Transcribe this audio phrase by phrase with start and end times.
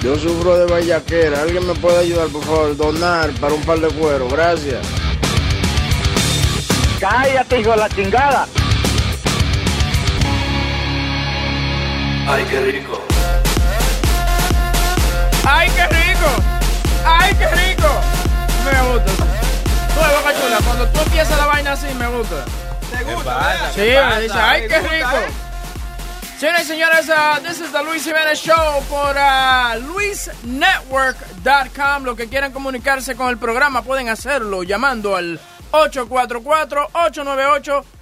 [0.00, 1.42] Yo sufro de vallaquera.
[1.42, 2.76] ¿Alguien me puede ayudar, por favor?
[2.76, 4.28] Donar para un par de cuero.
[4.28, 4.86] Gracias.
[7.00, 8.46] Cállate, hijo de la chingada.
[12.28, 13.00] Ay, qué rico.
[15.50, 16.26] ¡Ay, qué rico!
[17.04, 17.88] ¡Ay, qué rico!
[18.64, 19.12] Me gusta.
[19.14, 22.44] Tú, Boca Chula, cuando tú empiezas la vaina así, me gusta.
[22.90, 23.70] ¿Te gusta?
[23.74, 25.47] Sí, me dice, ¡ay, qué rico!
[26.38, 32.04] Señoras y señores, uh, this is the Luis Jiménez Show por uh, luisnetwork.com.
[32.04, 35.40] Los que quieran comunicarse con el programa pueden hacerlo llamando al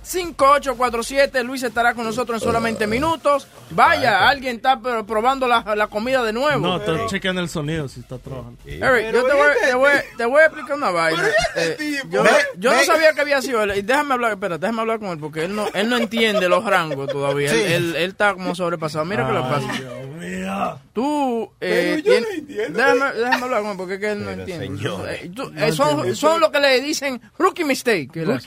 [0.07, 1.43] 844-898-5847.
[1.45, 3.47] Luis estará con nosotros en solamente minutos.
[3.71, 6.61] Vaya, alguien está probando la, la comida de nuevo.
[6.61, 8.59] No, estoy chequeando el sonido si está trabajando.
[8.65, 11.23] Eric, yo te voy, te, voy, te voy a explicar una vaina.
[11.57, 12.25] Eh, yo
[12.59, 13.73] yo no sabía que había sido él.
[13.77, 16.65] Y déjame hablar, espera, déjame hablar con él porque él no, él no entiende los
[16.65, 17.51] rangos todavía.
[17.53, 19.05] Él, él, él está como sobrepasado.
[19.05, 19.73] Mira qué lo pasa.
[19.73, 20.81] Dios mío.
[20.93, 22.79] Tú, eh, Pero yo tien- no entiendo.
[22.79, 24.67] déjame, déjame hablar con él porque es que él no entiende.
[24.67, 25.09] señor.
[25.11, 28.11] Eh, tú- eh, son, son lo que le dicen rookie mistake.
[28.13, 28.41] que la-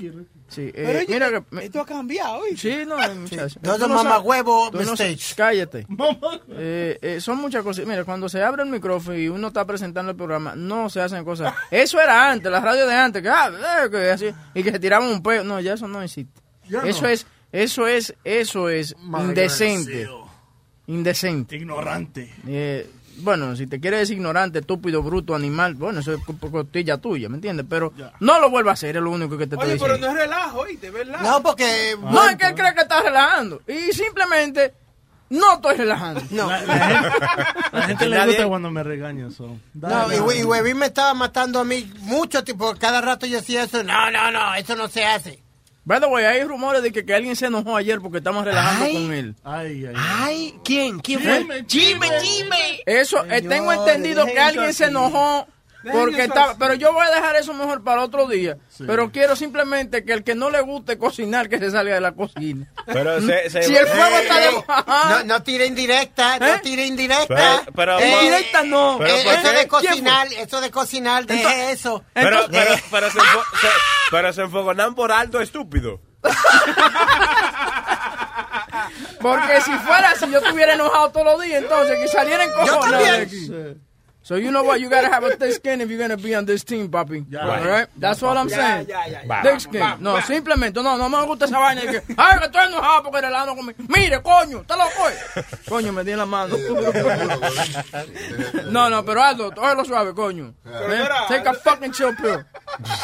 [0.50, 1.44] Sí, eh, Pero oye, mira que.
[1.52, 2.42] me- esto ha cambiado.
[2.58, 3.60] Sí, no, muchacho.
[3.62, 5.86] Todo Tú no mamagüevo sabes- tú no sabes- Cállate.
[6.62, 7.86] Eh, eh, son muchas cosas.
[7.86, 11.24] Mira, cuando se abre el micrófono y uno está presentando el programa, no se hacen
[11.24, 11.54] cosas.
[11.72, 13.50] Eso era antes, la radio de antes, que, ah,
[13.86, 15.44] eh, que así, y que se tiraban un peo.
[15.44, 16.42] No, ya eso no existe.
[16.84, 18.96] eso es, eso es, eso es
[19.28, 20.10] indecente.
[20.88, 21.56] Indecente.
[21.56, 22.34] Ignorante.
[23.22, 27.30] Bueno, si te quieres decir ignorante, estúpido, bruto, animal, bueno, eso es co- costilla tuya,
[27.30, 27.66] ¿me entiendes?
[27.70, 30.08] Pero no lo vuelvas a hacer, es lo único que te estoy Oye, pero no
[30.08, 30.90] es relajo, ¿oíste?
[30.90, 31.20] ¿Verdad?
[31.22, 31.96] No, porque.
[32.02, 33.62] No, es que él cree que está relajando.
[33.68, 34.74] Y simplemente
[35.30, 36.22] no estoy relajando.
[36.32, 39.32] No, La gente, la gente le gusta cuando me regañan.
[39.32, 39.48] So.
[39.48, 40.40] no, Dale, y, dale.
[40.40, 42.74] y Huevín me estaba matando a mí mucho tiempo.
[42.80, 43.84] Cada rato yo decía eso.
[43.84, 45.44] No, no, no, eso no se hace.
[45.90, 48.86] By the way, hay rumores de que, que alguien se enojó ayer porque estamos relajando
[48.86, 48.94] Ay.
[48.94, 49.36] con él.
[49.44, 49.96] Ay, ay, ay.
[49.98, 51.00] Ay, ¿quién?
[51.00, 51.66] ¿Quién fue?
[51.66, 52.84] Chime, chime.
[52.86, 55.48] Eso, eh, tengo entendido que alguien se enojó
[55.92, 56.32] porque así.
[56.60, 58.58] pero yo voy a dejar eso mejor para otro día.
[58.86, 62.12] Pero quiero simplemente que el que no le guste cocinar que se salga de la
[62.14, 62.68] cocina.
[62.86, 64.64] Pero se, se- Si el fuego Eh, está eh, de
[65.10, 66.40] No, no tire indirecta, ¿Eh?
[66.40, 67.28] no tire indirecta.
[67.28, 68.98] Pero- pero- Eh, Indirecta no.
[69.00, 72.04] pero eh, ¿por eso de ¿Quién cocinar, eso de cocinar, deje eso.
[72.14, 73.68] Pero, Entonces- pero, pero, se, enfo- se-
[74.12, 76.02] pero se enfogonan por alto, estúpido.
[79.22, 82.80] Porque si fuera así, yo estuviera enojado todos los días, entonces que saliera en Yo
[82.80, 83.82] también.
[84.30, 84.80] So you know what?
[84.80, 87.26] You gotta have a thick skin if you're gonna be on this team, papi.
[87.34, 87.88] All right?
[87.98, 88.88] That's what I'm saying.
[88.88, 89.42] ya, ya, ya.
[89.42, 89.82] Thick skin.
[90.02, 91.82] No, simplemente, no, no me gusta esa vaina.
[91.82, 93.80] de que, Ay, que estoy enojado porque relajando conmigo.
[93.88, 95.16] Mire, coño, te lo fue.
[95.68, 96.56] Coño, me di en la mano.
[98.72, 100.54] no, no, pero Aldo, cógelo suave, coño.
[101.28, 102.46] Take a fucking chill pill.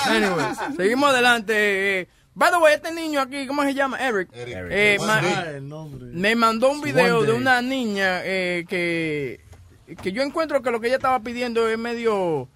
[0.07, 0.45] Anyway,
[0.77, 1.53] seguimos adelante.
[2.01, 3.97] Eh, by the way, este niño aquí, ¿cómo se llama?
[3.97, 4.29] Eric.
[4.33, 6.07] Eh, ma- Ah, el nombre.
[6.11, 9.39] me mandó un video de una niña eh, que,
[10.01, 12.47] que yo encuentro que lo que ella estaba pidiendo es medio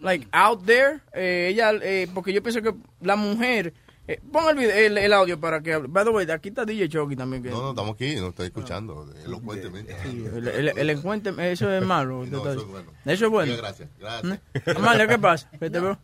[0.00, 1.00] like out there.
[1.14, 3.72] Eh, ella, eh, porque yo pienso que la mujer.
[4.08, 5.88] eh, pon el, video- el, el audio para que hable.
[5.88, 7.42] By the way, aquí está DJ Chucky también.
[7.42, 9.96] Que, No, no, estamos aquí, no estoy escuchando elocuentemente.
[10.04, 12.24] el, el, el encuentro, eso es malo.
[12.30, 12.90] No, eso es bueno.
[13.04, 13.52] Eso es bueno.
[13.52, 14.40] Sí, Gracias, gracias.
[14.76, 15.48] Amalia, ¿qué pasa?
[15.58, 15.98] ¿Qué te veo?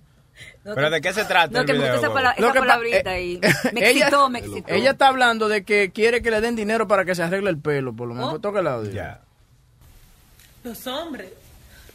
[0.64, 1.92] ¿Pero de qué se trata No, el que me video?
[1.92, 2.06] gusta
[2.38, 3.38] esa, palabrita eh, y
[3.74, 4.72] me ella- excitó, me excitó.
[4.72, 7.58] Ella está hablando de que quiere que le den dinero para que se arregle el
[7.58, 8.32] pelo, por lo menos.
[8.34, 8.38] Oh.
[8.40, 8.90] Toca el audio.
[8.90, 9.20] Ya.
[10.64, 11.32] Los hombres,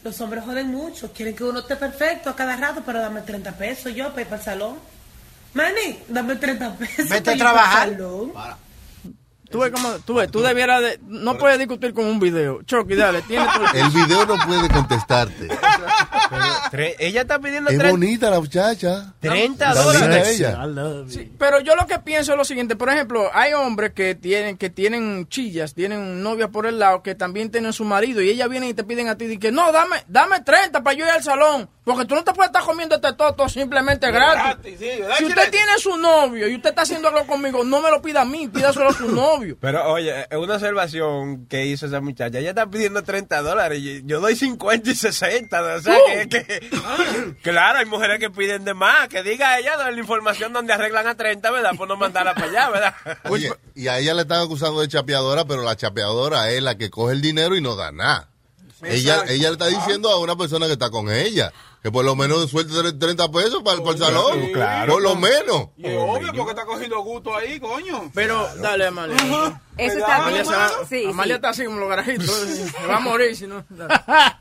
[0.04, 1.12] los hombres joden mucho.
[1.12, 4.26] Quieren que uno esté perfecto a cada rato, pero dame 30 pesos yo para ir
[4.26, 4.78] para el salón.
[5.54, 7.08] Manny, dame 30 pesos.
[7.08, 7.78] Vete para a ir trabajar.
[7.78, 8.67] Para el salón.
[9.50, 12.62] Tú ves como, tú ves, tú debieras de, no puedes discutir con un video.
[12.64, 13.60] Chucky, dale, tiene tu...
[13.78, 15.48] El video no puede contestarte.
[16.70, 19.14] Tre- Ella está pidiendo Es tre- bonita la muchacha.
[19.20, 20.28] 30 Está linda dólares.
[20.40, 20.58] ella.
[21.08, 24.56] Sí, pero yo lo que pienso es lo siguiente, por ejemplo, hay hombres que tienen
[24.58, 28.48] que tienen chillas, tienen novia por el lado, que también tienen su marido y ellas
[28.48, 31.10] vienen y te piden a ti y que no, dame dame 30 para yo ir
[31.10, 34.42] al salón, porque tú no te puedes estar comiendo este toto simplemente gratis.
[34.44, 37.80] Gratis, sí, ¿verdad Si usted tiene su novio y usted está haciendo algo conmigo, no
[37.80, 39.56] me lo pida a mí, pídaselo a su novio.
[39.60, 42.38] Pero oye, es una observación que hizo esa muchacha.
[42.38, 43.78] Ella está pidiendo 30 dólares.
[43.80, 45.62] y Yo doy 50 y 60.
[45.76, 46.70] O sea, que, que-
[47.42, 49.08] claro, hay mujeres que piden de más.
[49.08, 51.70] Que diga ella la información donde arreglan a 30, ¿verdad?
[51.76, 52.94] Pues no mandarla para allá, ¿verdad?
[53.30, 56.90] Oye, y a ella le están acusando de chapeadora, pero la chapeadora es la que
[56.90, 58.28] coge el dinero y no da nada.
[58.82, 61.52] Ella, ella le está diciendo a una persona que está con ella
[61.82, 64.48] que por lo menos suelte tre- 30 pesos para, para el salón.
[64.52, 64.94] claro.
[64.94, 65.68] Por lo menos.
[65.76, 68.10] Y es obvio porque está cogiendo gusto ahí, coño.
[68.14, 69.16] Pero, dale, Amalia.
[69.76, 70.54] Eso está Amalia, bien.
[70.54, 71.36] va- Sí, Amalia sí.
[71.36, 72.26] está así como los garajitos.
[72.80, 73.58] Se va a morir si no.
[73.78, 74.40] A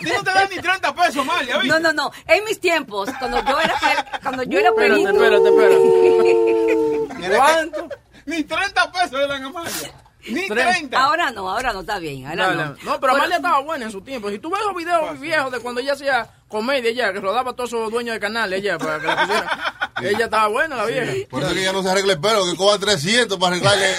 [0.00, 1.68] ti no te dan ni 30 pesos, Malia, ¿viste?
[1.68, 2.10] No, no, no.
[2.26, 7.36] En mis tiempos, cuando yo era, cuando yo era Espérate, espérate, espérate.
[7.36, 7.88] ¿Cuánto?
[8.26, 9.94] Ni 30 pesos le dan a Malia.
[10.26, 10.66] Ni Tres.
[10.78, 10.98] 30.
[10.98, 12.26] ahora no, ahora no está bien.
[12.26, 12.64] Ahora no.
[12.64, 14.30] No, pero Bueno, Amalia estaba buena en su tiempo.
[14.30, 17.54] Si tú ves los videos viejos de cuando ella hacía comedia, ella, que rodaba a
[17.54, 19.48] todos esos dueños de canales, ella, para que la pusieran.
[20.02, 21.12] Ella estaba buena, la vieja.
[21.30, 23.94] Por eso que ella no se arregle el pelo, que cobra 300 para arreglarle eh,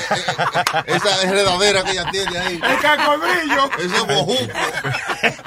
[0.87, 2.55] esa enredadera que ella tiene ahí.
[2.61, 3.69] El cacobrillo.
[3.79, 4.53] Ese bojuco.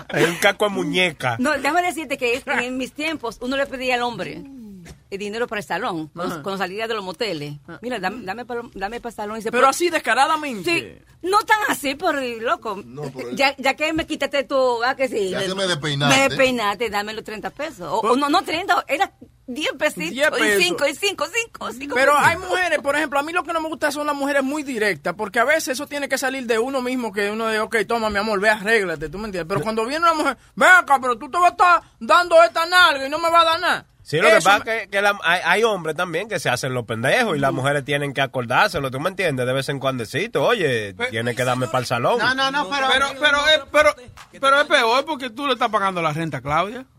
[0.09, 1.37] Hay un caco de muñeca.
[1.39, 4.43] No, déjame decirte que es- en mis tiempos uno le pedía al hombre
[5.11, 7.55] el dinero para el salón, cuando, cuando salía de los moteles.
[7.81, 9.37] Mira, dame, dame, para, dame para el salón.
[9.37, 11.03] Y dice, Pero así descaradamente.
[11.03, 12.83] Sí, no tan así, pero loco.
[13.17, 15.31] pero- ya, ya que me quitaste tú, ah, que sí.
[15.31, 16.17] Ya que me despeinaste.
[16.17, 17.89] Me despeinaste, dame los 30 pesos.
[17.91, 19.13] O, o no, no 30, era
[19.47, 20.11] 10 pesitos.
[20.11, 20.61] 10 pesos.
[20.61, 21.95] Y 5, y 5, 5, 5.
[21.95, 24.43] Pero hay mujeres, por ejemplo, a mí lo que no me gusta son las mujeres
[24.43, 27.59] muy directas, porque a veces eso tiene que salir de uno mismo, que uno de,
[27.61, 29.49] ok, toma, mi amor, ve, arréglate, tú me entiendes.
[29.49, 32.67] Pero cuando viene una mujer, ven acá, pero tú te vas a estar dando esta
[32.67, 33.87] nalga y no me vas a dar nada.
[34.09, 36.73] Sí, lo que pasa es que, que la- hay, hay hombres también que se hacen
[36.73, 39.47] los pendejos y las mujeres tienen que acordárselo, ¿tú me entiendes?
[39.47, 42.19] De vez en cuandecito, oye, tienes que darme para el salón.
[42.19, 42.87] No, no, no, pero.
[42.91, 43.95] Pero, pero, es, pero,
[44.41, 46.87] pero es peor porque tú le estás pagando la renta a Claudia.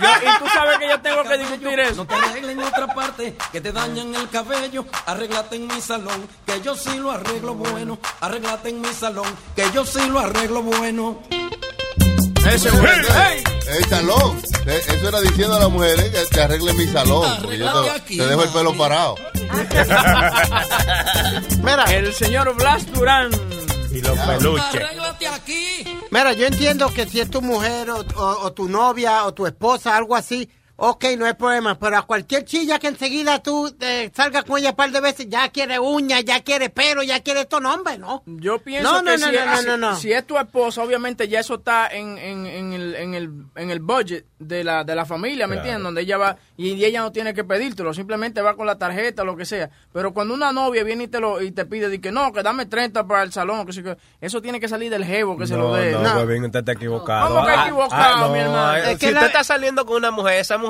[0.00, 1.94] Yo- y tú sabes que yo tengo que discutir eso.
[1.96, 4.84] No te arreglen en otra parte, que te dañan el cabello.
[5.06, 7.98] Arréglate en mi salón, que yo sí lo arreglo bueno.
[8.20, 11.22] Arréglate en mi salón, que yo sí lo arreglo bueno.
[12.52, 12.92] Ese güey.
[12.92, 13.44] ¡Ey!
[13.68, 14.40] El salón.
[14.66, 17.28] Eh, Eso era diciendo a las mujeres que te arreglen mi salón.
[17.42, 19.16] Porque yo te, aquí, te dejo el pelo parado.
[21.62, 23.30] Mira, El señor Blas Durán.
[23.92, 24.64] Y los peluches.
[24.74, 25.98] Arréglate aquí.
[26.10, 29.46] mira, yo entiendo que si es tu mujer o, o- o tu novia o tu
[29.46, 31.78] esposa, algo así, ok, no hay problema.
[31.78, 35.28] Pero a cualquier chilla que enseguida tú eh, salgas con ella un par de veces,
[35.28, 38.22] ya quiere uña, ya quiere pelo, ya quiere esto, no, hombre, no.
[38.26, 39.96] Yo pienso No, no, que no, si, no, no, si- no, no.
[39.96, 43.70] si es tu esposa, obviamente ya eso está en, en, en el, en, el, en
[43.70, 45.60] el budget de la, de la familia, ¿me Claro.
[45.68, 45.84] entiendes?
[45.84, 49.24] Donde ella va y, y ella no tiene que pedírtelo, simplemente va con la tarjeta,
[49.24, 49.70] lo que sea.
[49.92, 52.42] Pero cuando una novia viene y te lo y te pide de que no, que
[52.42, 55.68] dame 30 para el salón, que eso tiene que salir del jevo que se lo
[55.68, 55.92] No, dé.
[55.92, 56.16] no, No.
[56.18, 57.28] huevín, usted está equivocado.
[57.28, 58.76] ¿Cómo que Ah, equivocado, ah, no, mi hermano?
[58.76, 60.65] Es que si la- usted está saliendo con una mujer, esa mujer,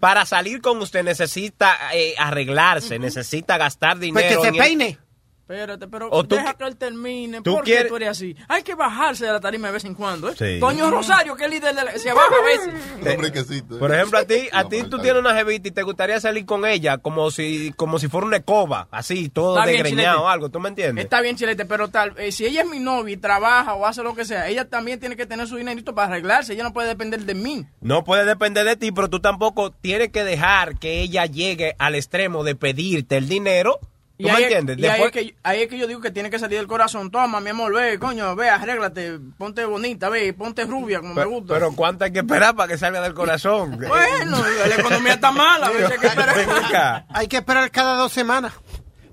[0.00, 4.28] para salir con usted necesita eh, arreglarse, necesita gastar Pues dinero.
[4.42, 4.98] que se el- peine.
[5.42, 7.42] Espérate, pero O deja que él termine.
[7.42, 8.36] tú ¿Por qué tú eres así?
[8.48, 10.28] Hay que bajarse de la tarima de vez en cuando.
[10.28, 10.34] ¿eh?
[10.38, 10.60] Sí.
[10.60, 11.98] Toño Rosario, que es líder de la...
[11.98, 13.62] Se baja a veces.
[13.78, 16.46] Por ejemplo, a ti, a No, ti tú tienes una jevita y te gustaría salir
[16.46, 20.28] con ella como si, como si fuera una escoba, así, todo Está bien, desgreñado o
[20.28, 21.04] algo, ¿tú me entiendes?
[21.04, 24.02] Está bien, Chilete, pero tal, eh, si ella es mi novia y trabaja o hace
[24.02, 26.52] lo que sea, ella también tiene que tener su dinerito para arreglarse.
[26.52, 27.66] Ella no puede depender de mí.
[27.80, 31.94] No puede depender de ti, pero tú tampoco tienes que dejar que ella llegue al
[31.96, 33.80] extremo de pedirte el dinero.
[34.18, 34.78] ¿Tú Y me ahí, entiendes?
[34.78, 36.66] y ahí Después- es que, ahí es que yo digo que tiene que salir del
[36.68, 37.10] corazón.
[37.10, 41.54] Toma, mi amor, ve, coño, ve, arréglate, ponte bonita, ve, ponte rubia como me gusta.
[41.54, 43.78] pero ¿cuánto hay que esperar para que salga del corazón?
[43.88, 44.38] bueno,
[44.68, 47.06] la economía está mala, a veces hay que esperar.
[47.08, 48.52] Hay que esperar cada dos semanas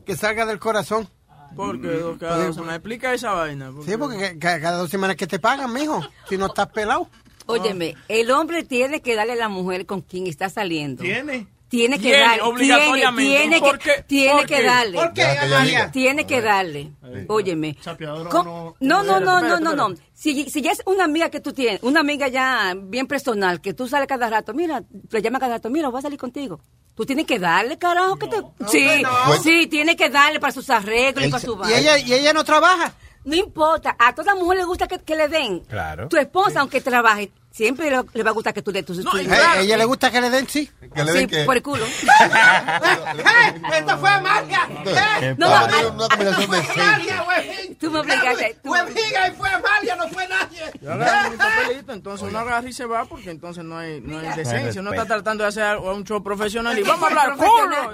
[0.06, 1.08] que salga del corazón.
[1.56, 2.76] Porque cada dos semanas.
[2.76, 3.72] Explica esa vaina.
[3.86, 7.10] Sí, porque ca- cada dos semanas que te pagan, mijo, si no estás pelado.
[7.48, 11.02] Óyeme, el hombre tiene que darle a la mujer con quien está saliendo.
[11.02, 11.48] ¿Tiene?
[11.70, 12.42] Tiene que Tiene, darle.
[12.42, 13.38] obligatoriamente.
[13.38, 14.04] Tiene, ¿Por que, qué?
[14.08, 14.98] tiene ¿Por que darle.
[14.98, 15.80] ¿Por qué, Ya, que ella Amalia?
[15.80, 15.92] diga.
[15.92, 16.92] Tiene que darle.
[17.28, 17.78] Óyeme.
[18.32, 19.96] No- No, no, no, no, no.
[20.14, 23.74] Si, si ya es una amiga que tú tienes, una amiga ya bien personal, que
[23.74, 26.60] tú sales cada rato, mira, le llama cada rato, mira, voy a salir contigo.
[26.96, 28.38] Tú tienes que darle, carajo, que te...
[28.68, 29.34] sí, no.
[29.42, 32.44] sí, tiene que darle para sus arreglos y para su Y ella, y ella no
[32.44, 32.94] trabaja.
[33.24, 35.60] No importa, a toda mujer le gusta que, que le den.
[35.62, 36.10] Claro.
[36.10, 38.84] Tu esposa, aunque trabaje, siempre le, le va a gustar que tú le...
[38.84, 39.60] Tu, No, tu- y A Claro.
[39.62, 40.70] ella le gusta que le den, sí.
[40.94, 41.44] Que le sí, den que.
[41.46, 41.86] por el culo.
[42.70, 43.62] ¡Eh!
[43.78, 44.68] ¡Esta fue Amalia!
[45.22, 45.36] ¡Eh!
[45.38, 46.82] No, Ah, no, una decente.
[46.82, 47.76] Amalia, güey!
[47.76, 48.58] Tú me obligaste.
[48.64, 50.72] tú- Fue amiga y fue Amalia, no fue nadie.
[50.82, 54.20] Yo agarro mi papelito, entonces uno agarra y se va porque entonces no hay, no
[54.20, 54.82] hay decencia.
[54.82, 57.94] Uno está tratando de hacer algo- un show profesional y vamos a hablar culo.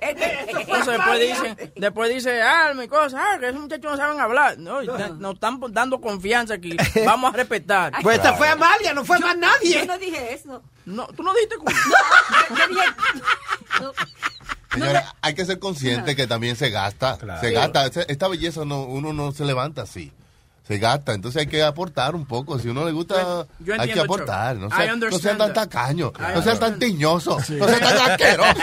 [0.00, 4.58] Entonces después dicen, después dice alma y cosas, ah, que esos muchachos no saben hablar.
[4.58, 6.76] No, ya nos están dando confianza aquí.
[7.04, 7.92] Vamos a respetar.
[8.02, 9.86] Pues esta fue Amalia, no fue más Yo nadie.
[9.86, 10.62] no dije eso.
[10.86, 11.74] No, tú no dijiste culo.
[12.50, 12.82] Yo dije...
[13.80, 13.92] no.
[14.72, 17.18] Señora, hay que ser consciente que también se gasta.
[17.18, 17.40] Claro.
[17.40, 17.84] Se gasta.
[17.86, 20.12] Esta- Esta belleza no, uno no se levanta así.
[20.66, 21.12] Se gasta.
[21.14, 22.58] Entonces hay que aportar un poco.
[22.58, 24.56] Si uno le gusta, yo hay que aportar.
[24.56, 28.56] No I sean no sean tan tacaños, no sean tan tiñosos, no sean tan asquerosos.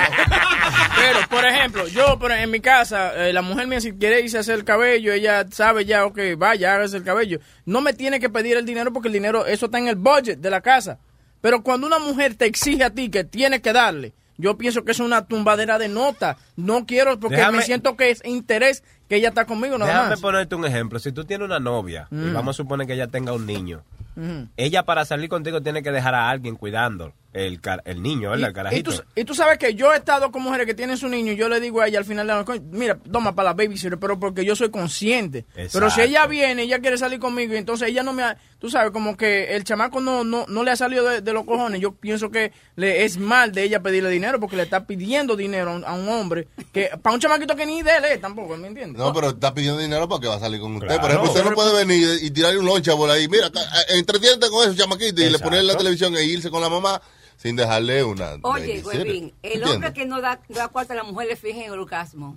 [0.97, 4.37] Pero, por ejemplo, yo por- en mi casa, eh, la mujer mía si quiere irse
[4.37, 7.39] a hacer el cabello, ella sabe ya, ok, vaya, hágase el cabello.
[7.65, 10.39] No me tiene que pedir el dinero porque el dinero, eso está en el budget
[10.39, 10.99] de la casa.
[11.41, 14.91] Pero cuando una mujer te exige a ti que tienes que darle, yo pienso que
[14.93, 16.37] es una tumbadera de nota.
[16.55, 20.09] No quiero, porque Déjame- me siento que es interés que ella está conmigo nada Déjame
[20.11, 20.21] más.
[20.21, 20.97] ponerte un ejemplo.
[20.97, 22.33] Si tú tienes una novia y Mm.
[22.33, 23.83] vamos a suponer que ella tenga un niño,
[24.15, 24.47] Ujú.
[24.57, 28.47] ella para salir contigo tiene que dejar a alguien cuidando el, el niño, ¿verdad?
[28.47, 28.91] El Y carajito.
[28.91, 31.35] tú, y tú sabes que yo he estado con mujeres que tienen su niño y
[31.35, 33.99] yo le digo a ella al final de la noche, mira, toma para la babysitter,
[33.99, 35.45] pero porque yo soy consciente.
[35.71, 38.69] Pero si ella viene, ella quiere salir conmigo y entonces ella no me ha, tú
[38.69, 41.81] sabes, como que el chamaco no, no, no le ha salido de, de los cojones,
[41.81, 45.71] yo pienso que le es mal de ella pedirle dinero porque le está pidiendo dinero
[45.71, 48.55] a un, a un hombre que para un chamaquito que ni de él es tampoco,
[48.57, 48.97] ¿me entiendes?
[48.97, 50.87] No, pero está pidiendo dinero para que va a salir con usted.
[50.87, 51.01] Claro.
[51.01, 53.27] Por ejemplo, usted no puede venir y tirarle un loncha por ahí.
[53.27, 55.45] Mira, eh, entretiéntate con esos chamaquitos y le Exacto.
[55.45, 57.01] ponerle la televisión e irse con la mamá
[57.37, 58.31] sin dejarle una.
[58.43, 58.81] Oye.
[58.83, 61.79] Huevín, el hombre que no da, da cuarto a la mujer le fije en el
[61.79, 62.35] orgasmo.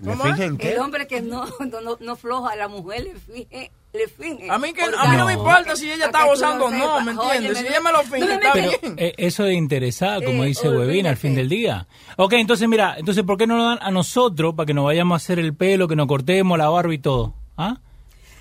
[0.00, 0.72] ¿Le fingen qué?
[0.74, 4.48] El hombre que no, no, no, no floja a la mujer le fije, le finge.
[4.50, 7.12] A mí, que, a mí no me importa si ella está gozando o no, ¿me
[7.12, 7.58] entiendes?
[7.58, 8.94] Si ella me lo finge, está Pero bien.
[8.98, 11.86] eh, eso de interesada, como Eh, dice Huevín, al fin del día.
[12.16, 15.14] Ok, entonces mira, entonces ¿por qué no lo dan a nosotros para que nos vayamos
[15.14, 17.34] a hacer el pelo, que nos cortemos la barba y todo?
[17.56, 17.78] ¿Ah?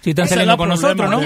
[0.01, 1.19] Si están Ese saliendo con nosotros, ¿no?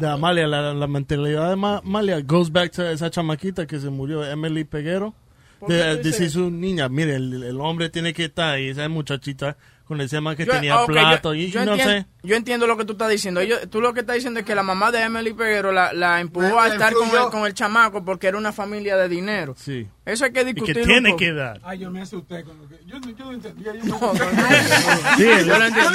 [0.00, 3.88] De Amalia, la, la mentalidad de Ma- Amalia goes back to esa chamaquita que se
[3.88, 5.14] murió, Emily Peguero.
[5.58, 8.54] ¿Por qué De, tú decir dices su niña, mire, el, el hombre tiene que estar
[8.54, 9.56] ahí, esa muchachita
[9.88, 12.06] con ese man que Yo- tenía ok, plato yo, y yo no entiendo, sé.
[12.22, 13.42] yo entiendo lo que tú estás diciendo.
[13.42, 16.20] Yo- tú lo que estás diciendo es que la mamá de Emily Peguero la, la
[16.20, 19.54] empujó a La estar con el, con el chamaco porque era una familia de dinero.
[19.58, 19.88] Sí.
[20.04, 20.84] Eso hay que Y que discutirlo.
[20.86, 21.60] tiene que dar.
[21.64, 22.76] Ay, yo me asusté con lo que.
[22.86, 23.74] Yo, yo no entendía.
[23.74, 25.16] Yo No, no, no.
[25.16, 25.94] Sí, yo lo entiendo.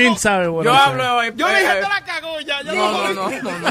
[0.00, 1.22] Yo, sabe, bueno, yo hablo.
[1.22, 2.62] eh, Yo eh, dije, eh, te la cagó ya.
[2.62, 3.68] ya no, no, no, no, no.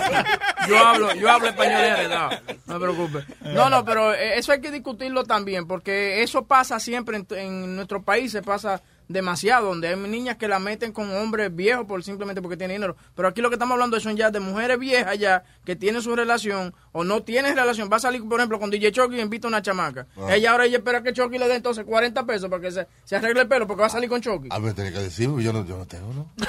[0.67, 2.29] Yo hablo, yo hablo español heredado.
[2.67, 3.25] No me preocupes.
[3.53, 7.75] No, no, pero eh, eso hay que discutirlo también, porque eso pasa siempre en, en
[7.75, 12.41] nuestros países, pasa demasiado, donde hay niñas que la meten con hombres viejos por simplemente
[12.41, 12.95] porque tienen dinero.
[13.15, 16.15] Pero aquí lo que estamos hablando son ya de mujeres viejas ya que tienen su
[16.15, 17.89] relación o no tienen relación.
[17.91, 20.07] Va a salir, por ejemplo, con DJ Chucky y invita a una chamaca.
[20.17, 20.33] Ah.
[20.35, 23.15] Ella ahora ella espera que Chucky le dé entonces 40 pesos para que se, se
[23.15, 24.49] arregle el pelo porque va a salir con Chucky.
[24.51, 26.29] A ver, tenía que decirme, yo no, yo no tengo, ¿no?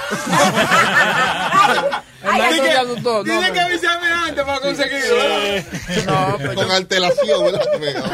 [2.25, 3.19] El maestro se asustó.
[3.19, 5.15] No, Tiene que pero- avisarme antes para conseguirlo.
[6.07, 7.61] No, pues Con alteración, ¿verdad?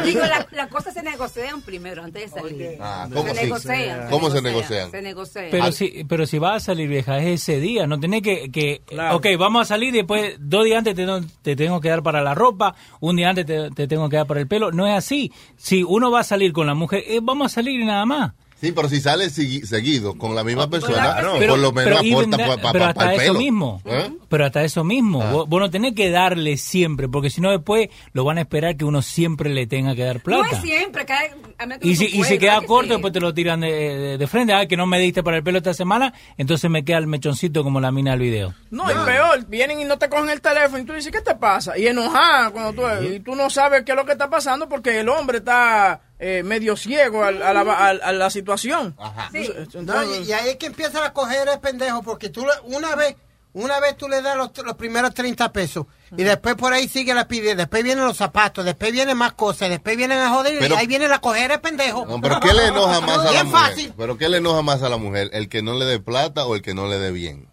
[0.03, 2.77] Digo, la- las cosas se negocian primero antes de salir.
[2.81, 3.41] Ah, se ¿cómo así?
[3.43, 4.09] negocian.
[4.09, 4.69] ¿Cómo se negocian?
[4.71, 4.91] negocian?
[4.91, 5.45] Se negocian.
[5.51, 8.81] Pero si, pero si vas a salir vieja, es ese día, no tenés que, que
[9.15, 12.03] ok, vamos a salir y después dos días antes te, tengo- te tengo que dar
[12.03, 14.87] para la ropa, un día antes te, te tengo que dar para el pelo, no
[14.87, 15.31] es así.
[15.57, 18.33] Si uno va a salir con la mujer, eh, vamos a salir y nada más.
[18.61, 22.71] Sí, pero si sale segui- seguido con la misma persona, por lo menos aporta para
[22.71, 23.39] pero hasta el eso pelo.
[23.39, 23.81] mismo.
[23.85, 24.11] ¿Eh?
[24.29, 27.89] Pero hasta eso mismo, vos, vos no tenés que darle siempre, porque si no después
[28.13, 30.55] lo van a esperar que uno siempre le tenga que dar No plata.
[30.55, 32.93] es siempre, cae, a menos que Y si, y si puedas, queda que corto, sí.
[32.93, 34.53] después te lo tiran de, de- de frente.
[34.53, 37.63] Ah, que no me diste para el pelo esta semana, entonces me queda el mechoncito
[37.63, 38.53] como la mina del video.
[38.69, 41.33] No, y peor, vienen y no te cogen el teléfono y tú dices, ¿qué te
[41.35, 41.77] pasa?
[41.79, 44.99] Y enojada cuando tú, y tú no sabes qué es lo que está pasando porque
[44.99, 48.95] el hombre está eh, medio ciego al- a, la, al- a la situación.
[49.31, 49.51] Sí.
[49.57, 52.75] Entonces- No, y, y ahí es que empieza a coger el pendejo, porque tú le-
[52.75, 53.15] una vez,
[53.53, 57.13] una vez tú le das los, los primeros 30 pesos, y después por ahí sigue
[57.15, 60.75] la pide, después vienen los zapatos, después vienen más cosas, después vienen a joder, Pero-
[60.75, 62.05] y ahí viene la coger el pendejo.
[62.05, 63.61] No, pero ¿qué le enoja más a la Bien mujer?
[63.69, 63.93] fácil.
[63.97, 65.31] ¿Pero qué le enoja más a la mujer?
[65.33, 67.47] ¿El que no le dé plata o el que no le dé bien?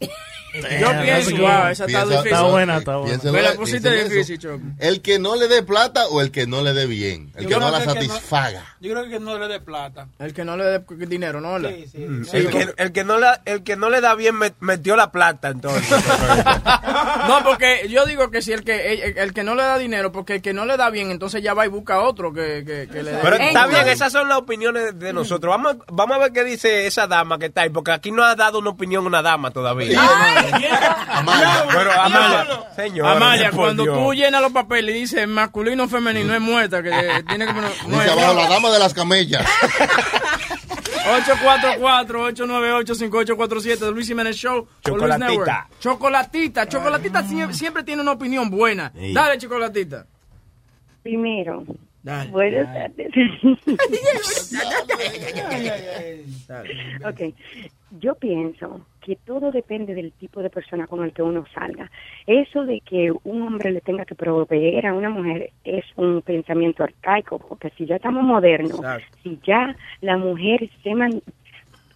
[0.54, 2.26] Yo pienso, wow, esa está difícil.
[2.26, 3.18] Está buena, está buena.
[3.32, 4.38] Me la pusiste difícil.
[4.38, 4.60] Choco.
[4.78, 7.32] ¿El que no le dé plata o el que no le dé bien?
[7.36, 8.76] El que no la el satisfaga.
[8.80, 10.08] Yo creo que no le dé plata.
[10.18, 11.58] El que no le dé dinero, ¿no?
[11.68, 12.06] Sí, sí.
[12.32, 15.10] El que, el que no la, el que no le da bien met- metió la
[15.10, 15.88] plata entonces.
[17.28, 20.10] No, porque yo digo que si el que el, el que no le da dinero,
[20.12, 22.88] porque el que no le da bien, entonces ya va y busca otro que, que,
[22.90, 23.18] que le dé.
[23.22, 25.50] Pero está bien, esas son las opiniones de nosotros.
[25.50, 28.24] Vamos, a- vamos a ver qué dice esa dama que está ahí, porque aquí no
[28.24, 30.00] ha dado una opinión una dama todavía.
[31.08, 31.64] Amalia.
[31.72, 32.46] Pero Amalia,
[32.76, 33.06] señor.
[33.06, 36.90] Amalia, cuando tú llenas los papeles y dices masculino o femenino es muerta, que
[37.28, 37.70] tiene que poner.
[37.86, 39.44] Dice abajo la dama de las camellas.
[41.02, 44.66] 844-898-5847 de Luis Jiménez Show.
[44.84, 45.26] Chocolatita.
[45.28, 45.50] Network.
[45.80, 46.68] Chocolatita.
[46.68, 48.92] Chocolatita sie- siempre, tiene una opinión buena.
[48.98, 49.12] Sí.
[49.12, 50.06] Dale, Chocolatita.
[51.02, 51.64] Primero,
[52.02, 52.30] Dale.
[52.30, 53.08] buenas tardes.
[57.04, 57.20] ok,
[57.98, 61.90] yo pienso que todo depende del tipo de persona con el que uno salga.
[62.26, 66.84] Eso de que un hombre le tenga que proveer a una mujer es un pensamiento
[66.84, 68.80] arcaico, porque si ya estamos modernos,
[69.22, 71.20] si ya la mujer se man-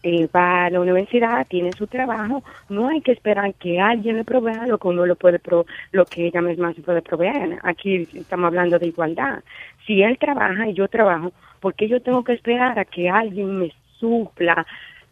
[0.02, 4.24] eh, va a la universidad, tiene su trabajo, no hay que esperar que alguien le
[4.24, 7.58] provea lo que uno lo puede pro- lo que ella misma se puede proveer.
[7.62, 9.42] Aquí estamos hablando de igualdad.
[9.86, 13.58] Si él trabaja y yo trabajo, ¿por qué yo tengo que esperar a que alguien
[13.58, 14.64] me supla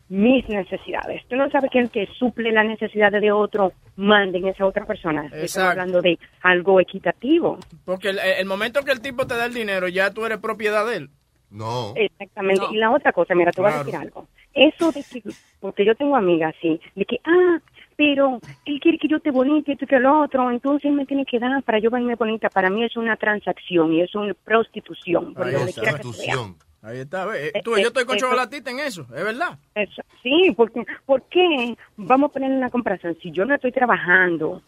[0.08, 1.23] mis necesidades?
[1.28, 4.84] Tú no sabes que el que suple las necesidades de otro mande en esa otra
[4.87, 5.26] persona.
[5.32, 7.58] Estamos hablando de algo equitativo.
[7.84, 10.87] Porque el, el momento que el tipo te da el dinero, ya tú eres propiedad
[10.87, 11.11] de él.
[11.50, 11.92] No.
[11.94, 12.64] Exactamente.
[12.73, 13.84] Y la otra cosa, mira, te voy a Claro.
[13.84, 14.28] decir algo.
[14.54, 15.23] Eso de que,
[15.61, 17.58] porque yo tengo amigas así, de que, ah,
[17.96, 21.06] pero él quiere que yo te bonita y tú que lo otro, entonces él me
[21.06, 22.49] tiene que dar para yo verme bonita.
[22.50, 25.32] Para mí es una transacción y es una prostitución.
[25.34, 26.37] por que sea.
[26.84, 27.24] Ahí está.
[27.26, 29.58] ve, eh, tú, yo estoy con eso- chocolatita en eso, es verdad.
[29.74, 31.74] Eso, sí, porque, ¿por qué?
[31.96, 33.16] Vamos a poner una comparación.
[33.22, 34.60] Si yo no estoy trabajando,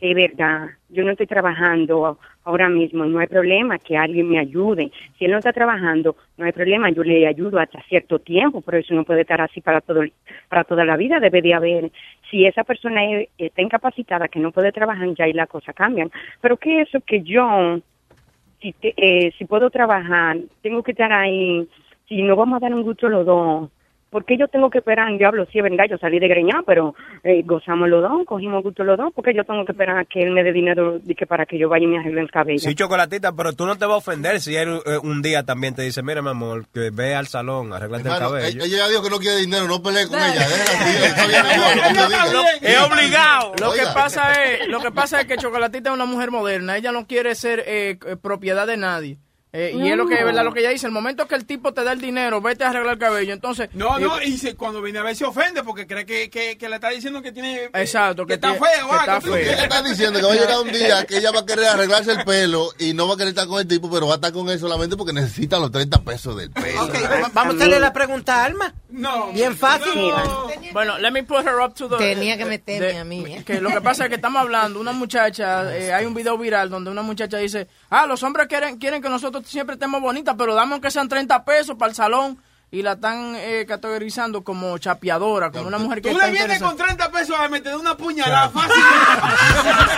[0.00, 4.92] de verdad, yo no estoy trabajando ahora mismo, no hay problema que alguien me ayude.
[5.18, 8.78] Si él no está trabajando, no hay problema, yo le ayudo hasta cierto tiempo, pero
[8.78, 10.02] eso no puede estar así para todo
[10.48, 11.90] para toda la vida, debe de haber.
[12.30, 16.10] Si esa persona es- está incapacitada, que no puede trabajar, ya ahí las cosas cambian.
[16.40, 17.80] Pero que eso que yo
[18.60, 21.68] si, te- eh, si puedo trabajar, tengo que estar ahí,
[22.08, 23.70] si no vamos a dar un gusto los dos,
[24.10, 25.08] ¿por qué yo tengo que esperar?
[25.18, 28.84] Diablo, sí, es verdad, yo salí de greñar, pero eh, gozamos los dos, cogimos gusto
[28.84, 31.46] los dos, porque yo tengo que esperar a que él me dé dinero que para
[31.46, 32.58] que yo vaya y me arregle el cabello.
[32.60, 35.74] Sí, chocolatita, pero tú no te vas a ofender si él eh, un día también
[35.74, 38.64] te dice, mira, mi amor, que ve al salón, arreglate el Hermano, cabello.
[38.64, 40.46] ella ya dijo que no quiere dinero, no pelee con ella.
[42.60, 43.52] Es obligado.
[43.60, 46.92] Lo que pasa es, lo que pasa es que Chocolatita es una mujer moderna, ella
[46.92, 49.18] no quiere ser eh, eh, propiedad de nadie.
[49.58, 51.44] Eh, y es lo que es verdad lo que ella dice, el momento que el
[51.44, 54.38] tipo te da el dinero, vete a arreglar el cabello, entonces No, eh, no, y
[54.38, 57.20] se- cuando viene a ver se ofende porque cree que, que, que le está diciendo
[57.22, 57.64] que tiene...
[57.74, 58.88] Exacto, que está tiene- feo.
[58.88, 59.36] que está feo.
[59.36, 62.12] Ella está diciendo que va a llegar un día que ella va a querer arreglarse
[62.12, 64.32] el pelo y no va a querer estar con el tipo, pero va a estar
[64.32, 66.88] con él solamente porque necesita los 30 pesos del pelo.
[67.32, 68.72] Vamos a hacerle la pregunta a Alma.
[68.90, 69.32] No.
[69.32, 69.92] Bien fácil.
[70.72, 71.96] Bueno, let me put her up to the...
[71.96, 73.42] Tenía que meterme de- a mí, ¿eh?
[73.44, 76.70] Que lo que pasa es que estamos hablando, una muchacha, eh, hay un video viral
[76.70, 80.54] donde una muchacha dice, ah, los hombres quieren, quieren que nosotros siempre estemos bonitas, pero
[80.54, 82.38] damos que sean 30 pesos para el salón.
[82.70, 86.60] Y la están eh, categorizando como chapeadora, como una mujer que Tú está le vienes
[86.60, 88.76] con 30 pesos a meter una puñalada fácil.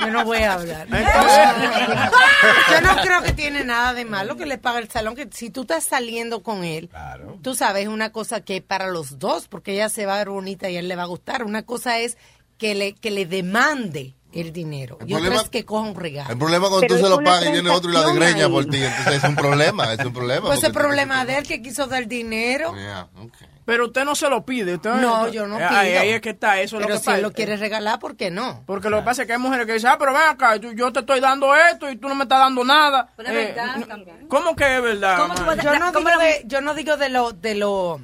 [0.00, 0.86] Yo no voy a hablar.
[0.90, 2.10] Entonces-
[2.70, 5.50] Yo no creo que tiene nada de malo que le pague el salón, que si
[5.50, 6.88] tú estás saliendo con él,
[7.42, 10.30] tú sabes, es una cosa que para los dos, porque ella se va a ver
[10.30, 11.44] bonita y a él le va a gustar.
[11.44, 12.16] Una cosa es
[12.56, 14.98] que le, que le demande el dinero.
[15.00, 16.30] El y otra problema- es que coja un regalo.
[16.30, 18.64] El problema cuando Pero tú se lo pagas y viene otro y la desgreña por
[18.66, 18.82] ti.
[18.82, 20.46] Entonces es un problema, es un problema.
[20.46, 22.74] Pues el problema de él que quiso dar dinero.
[22.74, 23.08] Yeah.
[23.64, 24.74] Pero usted no se lo pide.
[24.76, 25.68] Usted, No, yo no pido.
[25.68, 27.22] ahí es que está, eso es Pero lo que si él pasa.
[27.22, 28.62] lo quiere regalar, ¿por qué no?
[28.66, 30.72] Porque lo que pasa es que hay mujeres que dicen, ah, pero ven acá, yo,
[30.72, 33.12] yo te estoy dando esto y tú no me estás dando nada.
[33.16, 34.26] Pero es Eh, verdad no- también.
[34.28, 35.18] ¿Cómo que es verdad?
[35.18, 35.28] Yo
[35.78, 38.00] no, ¿Cómo digo la- de, yo no digo de lo de lo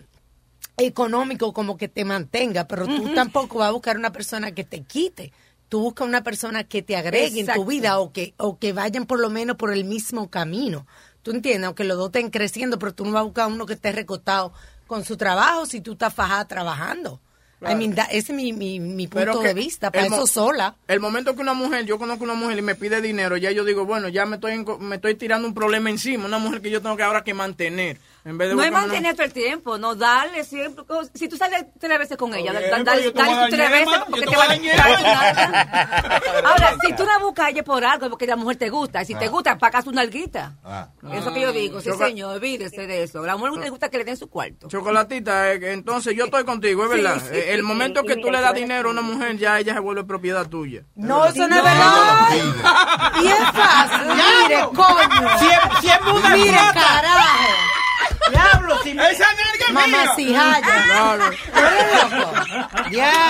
[0.77, 4.83] económico como que te mantenga, pero tú tampoco vas a buscar una persona que te
[4.83, 5.33] quite.
[5.75, 9.07] Tú buscas una persona que te agregue en tu vida o que o que vayan
[9.07, 10.87] por lo menos por el mismo camino.
[11.25, 11.67] ¿Tú entiendes?
[11.67, 14.53] Aunque los dos estén creciendo, pero tú no vas a buscar uno que esté recostado
[14.87, 17.19] con su trabajo si tú estás fajada trabajando.
[17.61, 19.91] I mean, da- ese es mi, mi, mi punto de vista.
[19.91, 20.77] Para eso sola.
[20.87, 23.65] El momento que una mujer, yo conozco una mujer y me pide dinero, ya yo
[23.65, 26.83] digo, bueno, ya me estoy me estoy tirando un problema encima, una mujer que yo
[26.83, 27.99] tengo que ahora que mantener.
[28.27, 30.83] En vez de No es buscarme una- mantener todo el tiempo, no darle siempre.
[31.13, 33.11] Si tú sales tres veces con ella, Oye, dale, dale
[33.51, 34.77] tres veces porque te te va a dañar.
[36.45, 39.03] Ahora, si tú la buscas a ella por algo, es porque la mujer te gusta.
[39.03, 39.29] Y si te Ah.
[39.29, 40.55] gusta, pagas una alguita.
[40.65, 40.89] Ah.
[41.13, 43.23] Eso que yo digo, sí, señor, olvídese de eso.
[43.23, 44.69] A la mujer le gusta que le den su cuarto.
[44.69, 47.21] Chocolatita, eh, entonces yo estoy contigo, es verdad.
[47.21, 47.67] sí, Eh, el sí.
[47.67, 50.83] momento que tú le das dinero a una mujer, ya ella se vuelve propiedad tuya.
[50.95, 52.29] No, eso no es verdad.
[53.23, 54.09] Y es fácil.
[54.09, 55.39] Mire, coño.
[55.39, 57.49] Si es- si es muda Mire, carajo.
[58.31, 60.13] Diablo, si ¡Esa nalga Mamá mía!
[60.17, 60.85] cijaya.
[60.87, 61.25] Claro.
[61.31, 62.33] ¿Tú eres loco?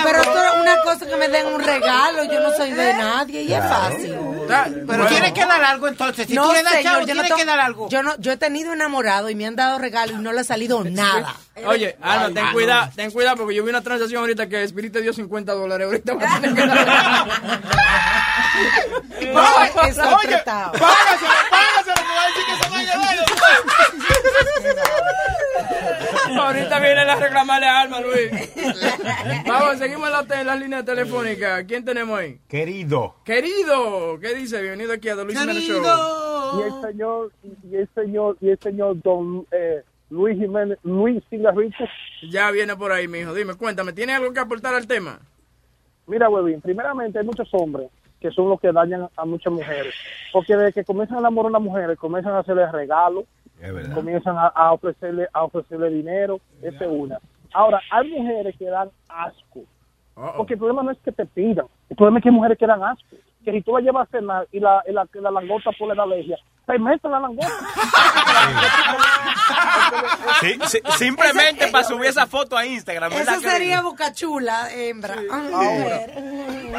[0.03, 2.23] Pero esto es una cosa que me den un regalo.
[2.25, 4.15] Yo no soy de nadie y es fácil.
[4.87, 6.27] Pero tiene que dar algo entonces.
[6.27, 7.89] Si no, tú le das señor, chavo, yo no tiene to- que dar algo.
[7.89, 10.43] Yo no, yo he tenido enamorado y me han dado regalos y no le ha
[10.43, 11.35] salido nada.
[11.65, 15.01] Oye, Ana, ten cuidado, ten cuidado porque yo vi una transacción ahorita que Spirit te
[15.01, 15.85] dio 50 dólares.
[15.87, 17.27] Ahorita va a tener que dar.
[19.33, 21.33] No, Oye, págaselo, págaselo,
[26.39, 28.31] Ahorita viene a reclamarle a Alma, Luis.
[29.47, 31.63] Vamos, seguimos en la- en las líneas telefónicas.
[31.65, 32.39] ¿Quién tenemos ahí?
[32.47, 33.15] Querido.
[33.23, 34.61] Querido, ¿qué dice?
[34.61, 36.59] Bienvenido aquí a The Luis Jiménez Show.
[36.59, 37.31] y el señor
[37.63, 41.85] y el señor y el señor don eh, Luis Jiménez Luis Cigarrito
[42.29, 43.33] Ya viene por ahí, mijo.
[43.33, 45.19] Dime, cuéntame, ¿tiene algo que aportar al tema?
[46.07, 47.89] mira Webin primeramente hay muchos hombres
[48.21, 49.95] que son los que dañan a muchas mujeres
[50.31, 53.23] porque desde que comienzan a enamorar a una mujer comienzan a hacerle regalos
[53.93, 57.19] comienzan a, ofrecerle a ofrecerle dinero, esa es una.
[57.53, 59.63] Ahora, hay mujeres que dan asco.
[60.15, 62.67] Porque el problema no es que te pidan, el problema es que hay mujeres que
[62.67, 63.17] dan asco.
[63.43, 65.95] Que si tú la llevas a cenar y la, y la, y la langota por
[65.95, 67.47] la alergia, te meten la langota.
[70.41, 73.11] Sí, sí, simplemente para subir esa foto a Instagram.
[73.11, 75.15] ¿verdad, Eso sería Bocachula, hembra.
[75.31, 76.73] Ay,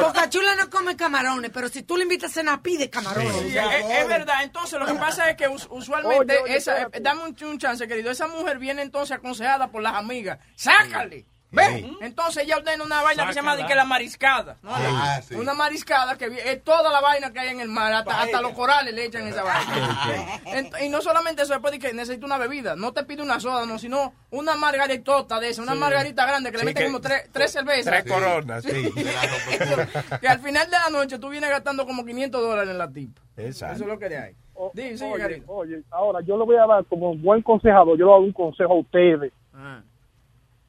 [0.00, 3.32] Bocachula no come camarones, pero si tú le invitas a cenar, pide camarones.
[3.36, 4.42] Sí, es, es verdad.
[4.42, 7.86] Entonces, lo que pasa es que us- usualmente, Oye, oye, esa, dame un, un chance,
[7.86, 8.10] querido.
[8.10, 10.38] Esa mujer viene entonces aconsejada por las amigas.
[10.56, 11.26] ¡Sácale!
[11.52, 11.84] ¿Ves?
[12.00, 14.56] Entonces ella ordena una vaina que se llama de que la mariscada.
[14.62, 14.70] ¿no?
[14.72, 15.34] Ah, sí.
[15.34, 18.52] Una mariscada que es toda la vaina que hay en el mar, hasta, hasta los
[18.52, 20.40] corales le echan esa vaina.
[20.80, 22.76] Y no solamente eso, después de que necesita una bebida.
[22.76, 25.78] No te pide una soda, no, sino una margaritota de esa, una Sí.
[25.78, 27.84] margarita grande que Sí, le meten que- como tres, tres cervezas.
[28.04, 28.90] Tres coronas, sí.
[30.20, 33.16] que al final de la noche tú vienes gastando como 500 dólares en la tip.
[33.36, 33.74] Exacto.
[33.76, 34.34] Eso es lo que hay.
[34.54, 38.32] Oye, oye, ahora yo le voy a dar como buen consejador, yo le doy un
[38.32, 39.82] consejo a ustedes Ah.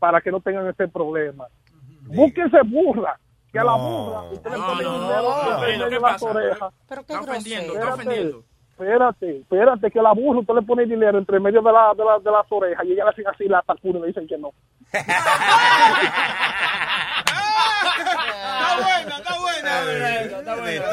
[0.02, 1.46] Para que no tengan ese problema.
[2.02, 3.20] Búsquense burra,
[3.52, 6.02] que a la burra usted le pone no, dinero no, entre querido, medio ¿qué de
[6.02, 6.26] las pasa?
[6.26, 6.74] orejas.
[6.90, 8.44] Pero qué Está ofendiendo, está Espérate, ofendiendo.
[8.72, 12.04] espérate, espérate, que a la burra usted le pone dinero entre medio de, la, de,
[12.04, 14.38] la- de las orejas y ella le hacen así la tacuna y le dicen que
[14.40, 14.52] no.
[14.92, 15.04] Está
[18.78, 19.82] buena, está buena.
[20.40, 20.86] Está bueno.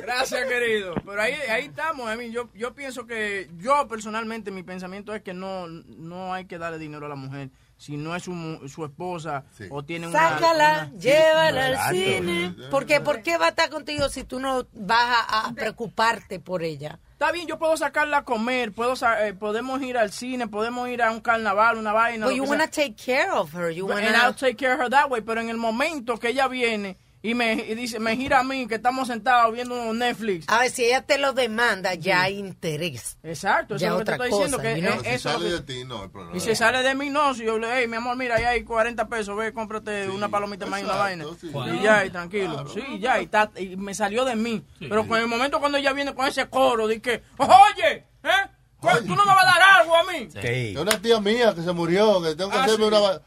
[0.00, 0.94] Gracias, querido.
[1.04, 2.08] Pero ahí, ahí estamos.
[2.30, 6.78] Yo, yo pienso que, yo personalmente, mi pensamiento es que no, no hay que darle
[6.78, 7.50] dinero a la mujer.
[7.78, 10.18] Si no es su, mu- su esposa o tiene una...
[10.18, 11.94] Sácala, una- llévala al Exacto.
[11.94, 12.54] cine.
[12.72, 16.64] Porque, ¿por qué va a estar contigo si tú no vas a, a preocuparte por
[16.64, 16.98] ella?
[17.12, 20.88] Está bien, yo puedo sacarla a comer, puedo sa- eh, podemos ir al cine, podemos
[20.88, 22.26] ir a un carnaval, una vaina.
[22.26, 22.84] Lo you wanna sea.
[22.86, 23.70] take care of her.
[23.70, 24.18] You And wanna...
[24.26, 25.20] I'll take care of her that way.
[25.20, 28.66] Pero en el momento que ella viene y me y dice, me gira a mí,
[28.68, 30.46] que estamos sentados viendo Netflix.
[30.48, 33.18] A ver, si ella te lo demanda, ya hay interés.
[33.22, 34.56] Exacto, eso Ya es lo que te otra estoy diciendo.
[34.58, 34.68] cosa,
[35.02, 36.36] Que eh, Si eso sale que- de ti, no problema.
[36.36, 37.34] Y si sale de mí, no.
[37.34, 40.66] Si yo le hey, mi amor, mira, ahí hay 40 pesos, ve, cómprate una palomita
[40.66, 41.24] más y una vaina.
[41.40, 41.50] sí.
[41.74, 42.66] Y ya, y tranquilo.
[42.68, 44.64] Sí, ya, y, ta- y me salió de mí.
[44.78, 48.30] Pero con el momento cuando ella viene con ese coro, de que, oye, ¿eh?
[48.80, 50.28] ¿Cu- ¿Tú no me vas a dar algo a mí?
[50.34, 52.94] Es una tía mía que se murió, que tengo que Ah, hacerme sí.
[52.94, 53.20] una...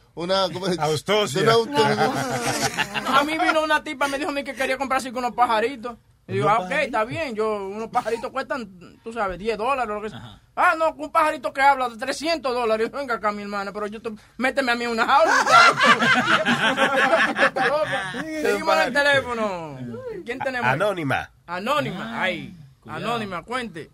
[0.45, 0.79] una ¿cómo es?
[0.79, 1.57] Austosia.
[1.57, 5.25] Una A mí vino una tipa y me dijo a mí que quería comprarse con
[5.25, 5.97] unos pajaritos.
[6.27, 7.35] Y digo, ah, ok, está bien.
[7.35, 8.69] Yo, unos pajaritos cuestan,
[9.03, 10.39] tú sabes, 10 dólares o lo que sea.
[10.55, 12.89] Ah, no, un pajarito que habla de 300 dólares.
[12.89, 15.33] Yo, Venga acá, mi hermana, pero yo te, méteme a mí en una jaula.
[18.41, 19.77] Seguimos en el teléfono.
[20.25, 20.69] ¿Quién tenemos?
[20.69, 21.29] Anónima.
[21.45, 22.55] Anónima, ay.
[22.87, 23.89] Anónima, cuente.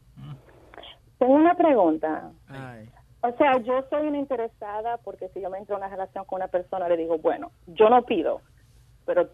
[1.18, 2.32] Tengo una pregunta.
[2.48, 2.90] Ay.
[3.22, 6.38] O sea, yo soy una interesada porque si yo me entro en una relación con
[6.38, 8.42] una persona, le digo, bueno, yo no pido,
[9.06, 9.28] pero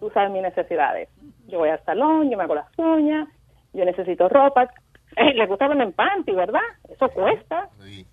[0.00, 1.08] tú sabes mis necesidades.
[1.46, 3.28] Yo voy al salón, yo me hago las uñas,
[3.72, 4.68] yo necesito ropa.
[5.16, 6.60] Eh, le gusta verme en panty, ¿verdad?
[6.88, 7.68] Eso cuesta.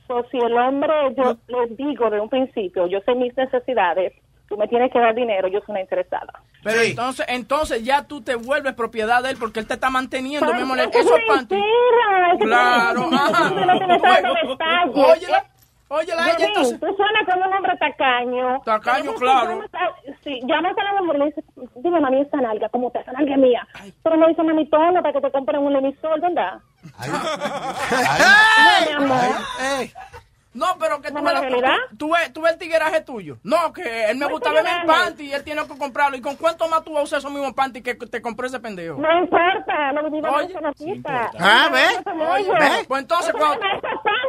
[0.08, 4.14] So, si el hombre, yo les digo de un principio, yo sé mis necesidades,
[4.48, 6.34] tú me tienes que dar dinero, yo soy una interesada.
[6.64, 10.54] Pero entonces, entonces ya tú te vuelves propiedad de él porque él te está manteniendo,
[10.54, 11.56] mi amor, Eso esos es panty.
[11.56, 13.10] mentira, eso es Claro,
[16.02, 16.80] ella Bebé, entonces.
[16.80, 18.62] Tú suenas como un hombre tacaño.
[18.66, 19.64] Tacaño, claro.
[20.24, 21.46] Sí, llamas a la mujer y le dices,
[21.78, 23.68] dime, mami, esta nalga, ¿cómo te esa nalga es mía?
[24.04, 26.60] Pero no dice, mami, toma para que te compren un emisor, ¿verdad?
[27.88, 29.36] No, mi amor.
[30.58, 33.38] No, pero que tú ¿No ves, tú, tú ves, tú ves el tigueraje tuyo.
[33.44, 36.18] No, que él me ¿Cuál gusta verme en panty y él tiene que comprarlo.
[36.18, 38.60] ¿Y con cuánto más tú vas a usar esos mismos panty que te compró ese
[38.60, 38.98] pendejo?
[38.98, 40.54] No importa, lo no Oye.
[40.54, 41.32] se lo quita.
[41.40, 42.00] Ah, ¿ves?
[42.08, 43.60] Oye, Oye, pues entonces cuando-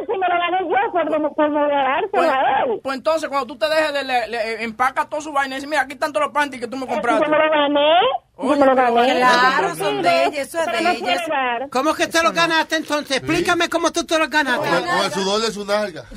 [0.05, 3.93] Si me lo gané yo por, por moderárselo Pues, pues entonces, cuando tú te dejes
[3.93, 6.59] de le, le- empaca todo su vaina y dices, mira, aquí están todos los panty
[6.59, 7.25] que tú me compraste.
[7.25, 7.99] Yo me lo gané.
[8.41, 9.15] Oye, me lo pero gané.
[9.17, 10.99] Claro, son de ella, eso es Pero de no ella.
[11.01, 11.69] puede dar.
[11.69, 13.17] ¿Cómo que te lo ganaste entonces?
[13.17, 14.69] Explícame cómo tú te lo ganaste.
[14.69, 16.03] Con con el sudor de su nalga.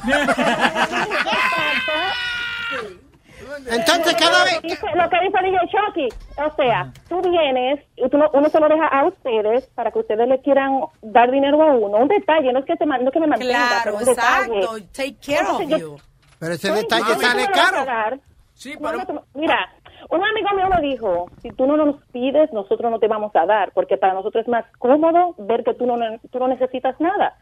[3.67, 4.55] Entonces, cada vez...
[4.55, 6.09] Lo que dice, lo que dice DJ Chucky,
[6.41, 9.99] o sea, tú vienes y tú no- uno se lo deja a ustedes para que
[10.01, 11.99] ustedes le quieran dar dinero a uno.
[11.99, 14.59] Un detalle, no es que, te, no es que me mantenga, Claro, pero un detalle.
[14.59, 14.79] exacto.
[14.93, 15.97] Take care of yo- you.
[16.39, 18.17] Pero ese detalle sale ¿tú me vas a caro.
[18.55, 19.73] Sí, te- mira,
[20.13, 23.47] un amigo mío me dijo, si tú no nos pides, nosotros no te vamos a
[23.47, 25.97] dar, porque para nosotros es más cómodo ver que tú no,
[26.31, 27.35] tú no necesitas nada.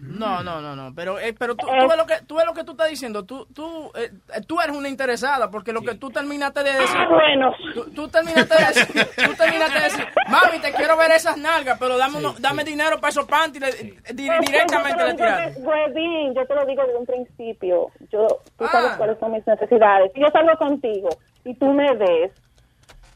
[0.00, 2.54] No, no, no, no, pero, eh, pero tú, tú ves lo que, tú ves lo
[2.54, 5.94] que tú estás diciendo, tú, tú, eh, eh, tú eres una interesada, porque lo que
[5.94, 7.52] tú terminaste de decir, Ah, bueno.
[7.74, 8.86] tú, tú terminaste de decir,
[9.26, 12.96] tú terminaste de decir, mami, te quiero ver esas nalgas, pero dame, uno- dame dinero
[13.00, 13.62] para esos panties,
[14.14, 15.60] directamente le tiraste.
[15.62, 17.86] Huevín, yo te lo digo desde un principio.
[18.10, 18.68] Yo, tú Ah.
[18.72, 20.10] sabes cuáles son mis necesidades.
[20.14, 21.08] Si yo salgo contigo
[21.44, 22.32] y tú me ves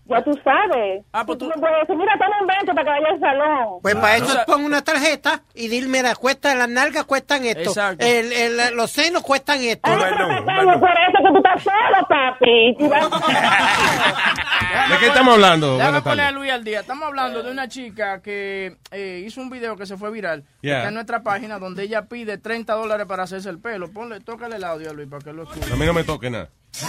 [0.04, 1.04] Ya tú sabes.
[1.12, 3.78] Ah, pues tú me puedes decir, mira, toma un 20 para que vaya al salón.
[3.82, 8.04] Pues para eso pon una tarjeta y dile, mira, cuesta, las nalgas cuestan esto, Exacto.
[8.04, 9.88] el, el- los senos cuestan esto.
[9.90, 12.74] Ay, pero Tacaño, por eso que tú estás solo, papi.
[12.78, 12.90] Tú
[14.90, 15.76] ¿De qué estamos hablando?
[15.78, 16.30] Déjame poner a.
[16.32, 16.80] Luis al día.
[16.80, 20.44] Estamos hablando de una chica que eh, hizo un video que se fue viral.
[20.62, 20.78] Yeah.
[20.78, 23.90] Está en nuestra página donde ella pide 30 dólares para hacerse el pelo.
[23.92, 25.72] Ponle, tócale el audio a Luis para que lo escuche.
[25.72, 26.48] A mí no me toque nada.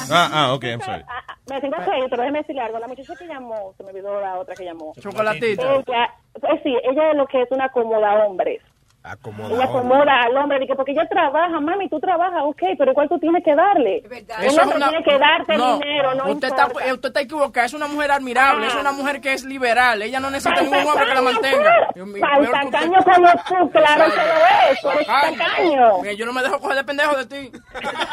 [0.10, 1.04] Ah, ah, ok, I'm sorry.
[1.50, 2.80] Me tengo que ir, pero déjeme decirle algo.
[2.80, 4.94] La muchacha que llamó, se me olvidó la otra que llamó.
[5.00, 5.76] Chocolatita.
[5.76, 8.62] Ella, pues sí, ella es lo que es una acomoda hombres.
[9.06, 13.20] Ella acomoda al hombre, dice, porque ella trabaja, mami, tú trabajas, ok, pero igual tú
[13.20, 14.02] tienes que darle.
[14.40, 16.68] Eso hombre tiene que darte no, dinero, no usted importa.
[16.68, 17.66] está, eh, usted está equivocado.
[17.66, 18.68] Es una mujer admirable.
[18.68, 20.02] Es una mujer que es liberal.
[20.02, 21.72] Ella no necesita ningún hombre que la mantenga.
[21.94, 22.72] Dios mío, Pal peor que usted.
[22.72, 24.38] tacaño como tú, claro que lo
[24.72, 26.02] es, eres tacaño.
[26.02, 27.52] Mira, yo no me dejo coger de pendejo de ti.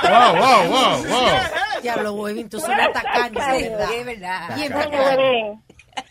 [0.02, 1.82] Wow, wow, wow, wow.
[1.82, 3.70] Diablo, Webin, tú una tacaña, es
[4.06, 4.50] verdad.
[4.58, 5.60] Es verdad.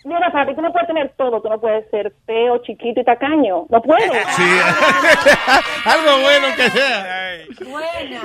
[0.06, 3.66] Mira, papi, tú no puedes tener todo, tú no puedes ser feo, chiquito y tacaño.
[3.70, 4.12] No puedes.
[4.36, 4.44] Sí.
[5.86, 7.38] Algo bueno que sea.
[7.66, 8.22] Buena.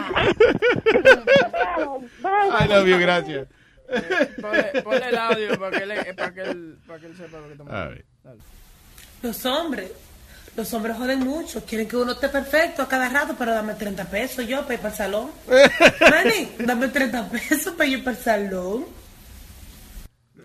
[2.64, 3.46] I love you, gracias.
[4.40, 7.46] Ponle, ponle el audio para que, le- para que, él, para que él sepa lo
[7.46, 8.04] que estamos A ver.
[9.22, 9.90] Los hombres,
[10.56, 11.64] los hombres joden mucho.
[11.64, 14.80] Quieren que uno esté perfecto a cada rato, pero dame 30 pesos yo para ir
[14.80, 15.30] para el salón.
[16.10, 18.84] Manny, dame 30 pesos para ir para el salón.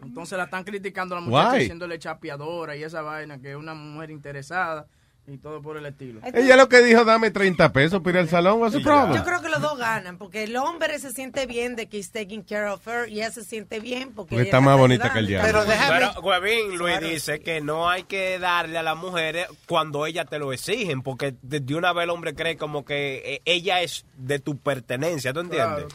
[0.04, 1.60] Entonces la están criticando a la muchacha Why?
[1.60, 4.88] diciéndole chapeadora y esa vaina, que es una mujer interesada
[5.34, 6.22] y todo por el estilo.
[6.34, 8.60] Ella lo que dijo, dame 30 pesos para ir al salón.
[8.60, 9.16] What's the problem?
[9.16, 12.12] Yo creo que los dos ganan, porque el hombre se siente bien de que he's
[12.12, 15.28] taking care of her y ella se siente bien porque, está más bonita que el
[15.28, 15.64] diablo.
[15.68, 20.40] Pero, Huevín, Luis dice que no hay que darle a las mujeres cuando ellas te
[20.40, 24.40] lo exigen, porque de una vez el hombre cree como que eh, ella es de
[24.40, 25.86] tu pertenencia, ¿tú entiendes?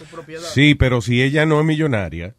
[0.53, 2.35] Sí, pero si ella no es millonaria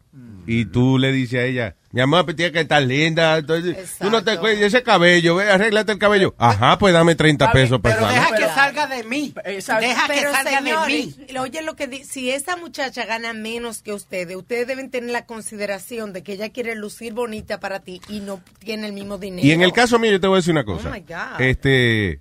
[0.46, 4.10] y tú le dices a ella, mi amor, pues tienes que estar linda, entonces, tú
[4.10, 6.34] no te cuides ese cabello, ve, arréglate el cabello.
[6.36, 9.32] Ajá, pues dame 30 pesos para Pero deja que salga de mí.
[9.44, 11.16] Deja que Pero, salga de mí.
[11.38, 16.12] Oye, lo que si esa muchacha gana menos que ustedes, ustedes deben tener la consideración
[16.12, 19.46] de que ella quiere lucir bonita para ti y no tiene el mismo dinero.
[19.46, 20.90] Y en el caso mío, yo te voy a decir una cosa.
[20.90, 21.40] Oh my God.
[21.40, 22.20] Este,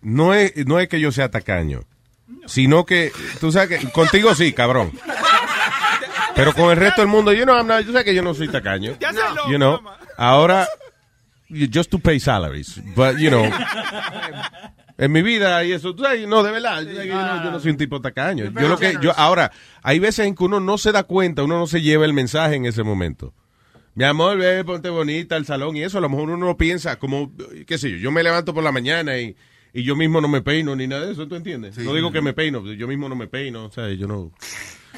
[0.00, 1.80] no es, no es que yo sea tacaño,
[2.46, 4.92] sino que, tú sabes que, contigo sí, cabrón.
[6.38, 8.32] Pero con el resto del mundo, yo no, I'm not- tú sabes que yo no
[8.32, 8.92] soy tacaño.
[9.50, 9.80] You know,
[10.16, 10.66] ahora,
[11.48, 12.80] you- just to pay salaries.
[12.94, 13.44] But, you know,
[14.96, 17.72] en mi vida y eso, tú sabes, no, de verdad, yo, no, yo no soy
[17.72, 18.44] un tipo tacaño.
[18.62, 19.50] Yo lo que, yo, ahora,
[19.82, 22.56] hay veces en que uno no se da cuenta, uno no se lleva el mensaje
[22.56, 23.34] en ese momento.
[23.94, 26.98] Mi amor, ve, ponte bonita al salón y eso, a lo mejor uno no piensa
[27.00, 27.32] como,
[27.66, 29.34] qué sé yo, yo me levanto por la mañana y,
[29.72, 31.76] y yo mismo no me peino ni nada de eso, ¿tú entiendes?
[31.78, 34.30] No digo que me peino, yo mismo no me peino, o sea, yo no...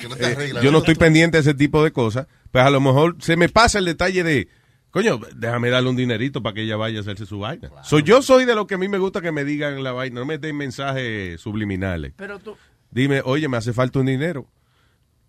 [0.01, 2.71] Que no te Eh, yo no estoy pendiente de ese tipo de cosas, pues a
[2.71, 4.49] lo mejor se me pasa el detalle de,
[4.91, 7.71] coño, déjame darle un dinerito para que ella vaya a hacerse su vaina.
[7.83, 10.21] So, yo soy de lo que a mí me gusta que me digan la vaina,
[10.21, 12.15] no me den mensajes subliminales.
[12.17, 12.57] Pero tú,
[12.91, 14.47] Dime, oye, me hace falta un dinero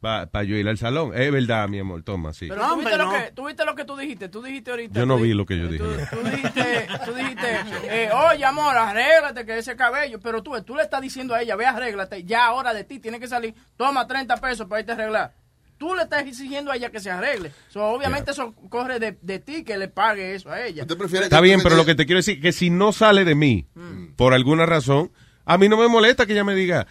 [0.01, 1.11] para yo ir al salón.
[1.15, 2.47] Es verdad, mi amor, toma, sí.
[2.49, 4.99] pero tú, viste lo que, tú viste lo que tú dijiste, tú dijiste ahorita.
[4.99, 5.83] Yo no vi lo que yo dije.
[6.11, 7.47] Tú dijiste, tú dijiste
[7.85, 11.55] eh, oye amor, arréglate que ese cabello, pero tú, tú le estás diciendo a ella,
[11.55, 14.95] ve arréglate, ya ahora de ti tiene que salir, toma 30 pesos para irte a
[14.95, 15.33] arreglar.
[15.77, 17.51] Tú le estás exigiendo a ella que se arregle.
[17.69, 20.85] So, obviamente eso corre de, de ti que le pague eso a ella.
[20.85, 23.67] Está bien, pero lo que te quiero decir que si no sale de mí,
[24.15, 25.11] por alguna razón,
[25.45, 26.87] a mí no me molesta que ella me diga,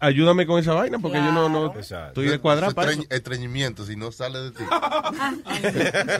[0.00, 3.02] ayúdame con esa vaina, porque yo no, no estoy de cuadrado para eso.
[3.02, 4.64] Estreñ- Estreñimiento, si no sale de ti.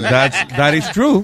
[0.01, 1.23] That's, that is true.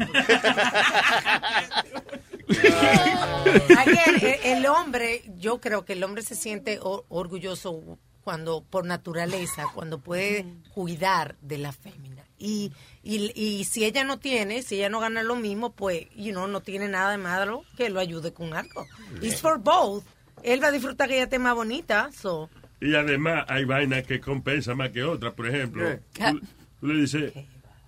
[3.79, 8.85] Again, el, el hombre, yo creo que el hombre se siente o- orgulloso cuando, por
[8.87, 12.23] naturaleza, cuando puede cuidar de la fémina.
[12.39, 16.33] Y, y, y si ella no tiene, si ella no gana lo mismo, pues, you
[16.33, 18.87] know, no tiene nada de malo que lo ayude con algo.
[19.21, 20.05] It's for both.
[20.43, 22.51] Él va a disfrutar que ella esté más bonita, so.
[22.81, 25.33] Y además hay vainas que compensan más que otras.
[25.35, 26.41] Por ejemplo, tú,
[26.81, 27.33] tú le dices,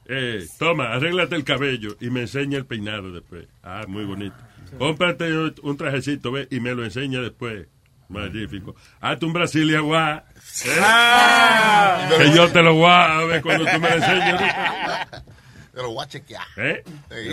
[0.07, 3.47] eh, toma, arréglate el cabello y me enseña el peinado después.
[3.63, 4.37] Ah, muy bonito.
[4.79, 7.67] Cómprate un trajecito, ve, y me lo enseña después.
[8.09, 8.77] Magnífico.
[9.01, 10.25] Hazte un Brasilia guá.
[10.67, 10.79] ¿eh?
[10.81, 12.09] Ah.
[12.19, 14.41] Que yo te lo voy a ver cuando tú me lo enseñes.
[15.73, 16.47] Te lo voy a chequear.
[16.57, 16.85] ¿Eh?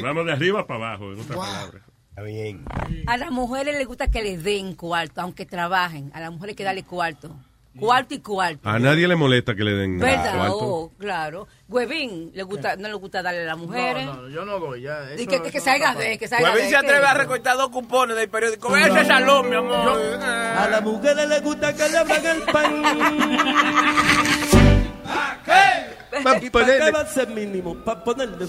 [0.01, 1.83] Vamos de arriba para abajo, en otras palabras.
[2.21, 2.63] Bien.
[3.07, 6.11] A las mujeres les gusta que les den cuarto, aunque trabajen.
[6.13, 7.35] A las mujeres hay que darle cuarto.
[7.79, 8.67] Cuarto y cuarto.
[8.67, 10.35] A nadie le molesta que le den ¿Verdad?
[10.35, 10.57] cuarto.
[10.59, 11.47] Oh, claro.
[11.69, 14.05] Huevín, le gusta, no le gusta darle a las mujeres.
[14.05, 15.05] No, no, yo no doy ya.
[15.17, 16.17] Y que, que, salga no de, pasa.
[16.19, 16.69] que salga Huevín de.
[16.69, 17.05] se atreve ¿qué?
[17.05, 18.69] a recortar dos cupones del periódico.
[18.71, 20.19] Ve ese salón, mi amor.
[20.21, 22.83] A las mujeres les gusta que le abran el pan.
[25.45, 25.80] pa' ¿Y
[26.23, 27.75] para ponerle- qué va a ser mínimo?
[27.75, 28.45] Para ponerle.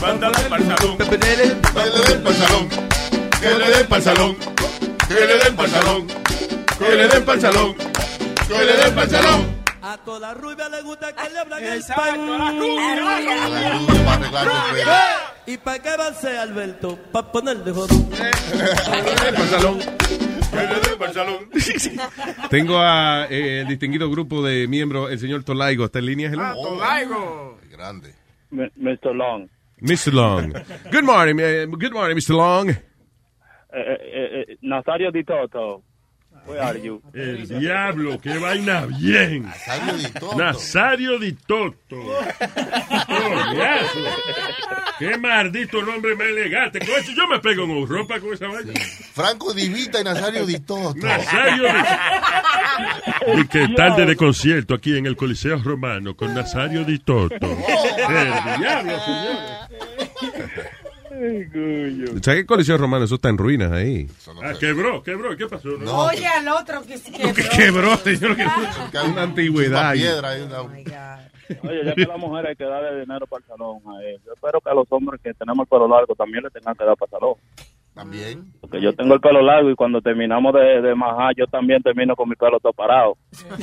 [0.00, 0.98] Mándale para el salón.
[0.98, 2.68] Que le den para el salón.
[3.40, 4.36] Que le den para el salón.
[5.08, 6.06] Que le den para el salón.
[6.78, 7.74] Que le den para el salón.
[8.48, 9.56] Que le den para el salón.
[9.82, 12.26] A toda rubia le gusta que le hablan el pan.
[12.26, 12.52] la
[15.46, 16.98] ¿Y para qué va a ser Alberto?
[17.12, 18.10] Para ponerle jodón.
[22.50, 25.86] Tengo a eh, el distinguido grupo de miembros, el señor Tolaigo.
[25.86, 26.32] ¿Está en línea?
[26.38, 27.58] Ah, Tolaigo.
[27.70, 28.14] Grande.
[28.50, 29.14] Mr.
[29.14, 29.48] Long.
[29.80, 30.12] Mr.
[30.12, 30.52] Long.
[30.90, 32.34] Good morning, eh, good morning, Mr.
[32.34, 32.70] Long.
[32.70, 32.76] Eh,
[33.72, 35.82] eh, eh, Nazario Di Toto.
[36.46, 37.02] Where are you?
[37.12, 39.44] El diablo, qué vaina bien.
[39.44, 40.36] Nazario Di Toto.
[40.36, 41.96] Nazario Di Toto.
[44.98, 46.78] Qué maldito nombre más elegante.
[46.78, 48.72] Con eso yo me pego en ropa con esa vaina.
[49.12, 50.94] Franco Divita y Nazario Di Toto.
[50.94, 56.98] Nazario Di Y que tarde de concierto aquí en el Coliseo Romano con Nazario Di
[57.00, 57.46] Toto.
[57.46, 58.92] El diablo,
[62.22, 63.04] ¿Sabes qué coliseo romano?
[63.04, 64.06] Eso está en ruinas ahí.
[64.42, 65.36] Ah, quebró, quebró.
[65.36, 65.68] ¿Qué pasó?
[65.70, 67.34] Oye al otro que se quebró.
[67.34, 68.36] Que quebró, señor.
[68.36, 69.90] que- Una antigüedad.
[69.90, 70.00] ahí.
[70.00, 70.60] piedra ahí, una-
[71.62, 74.18] Oye, ya que la mujer hay que darle dinero para el salón a él.
[74.26, 76.84] Yo espero que a los hombres que tenemos el pelo largo también le tengan que
[76.84, 77.34] dar para el salón.
[77.96, 78.52] También.
[78.60, 82.14] Porque yo tengo el pelo largo y cuando terminamos de, de majar, yo también termino
[82.14, 83.16] con mi pelo todo parado.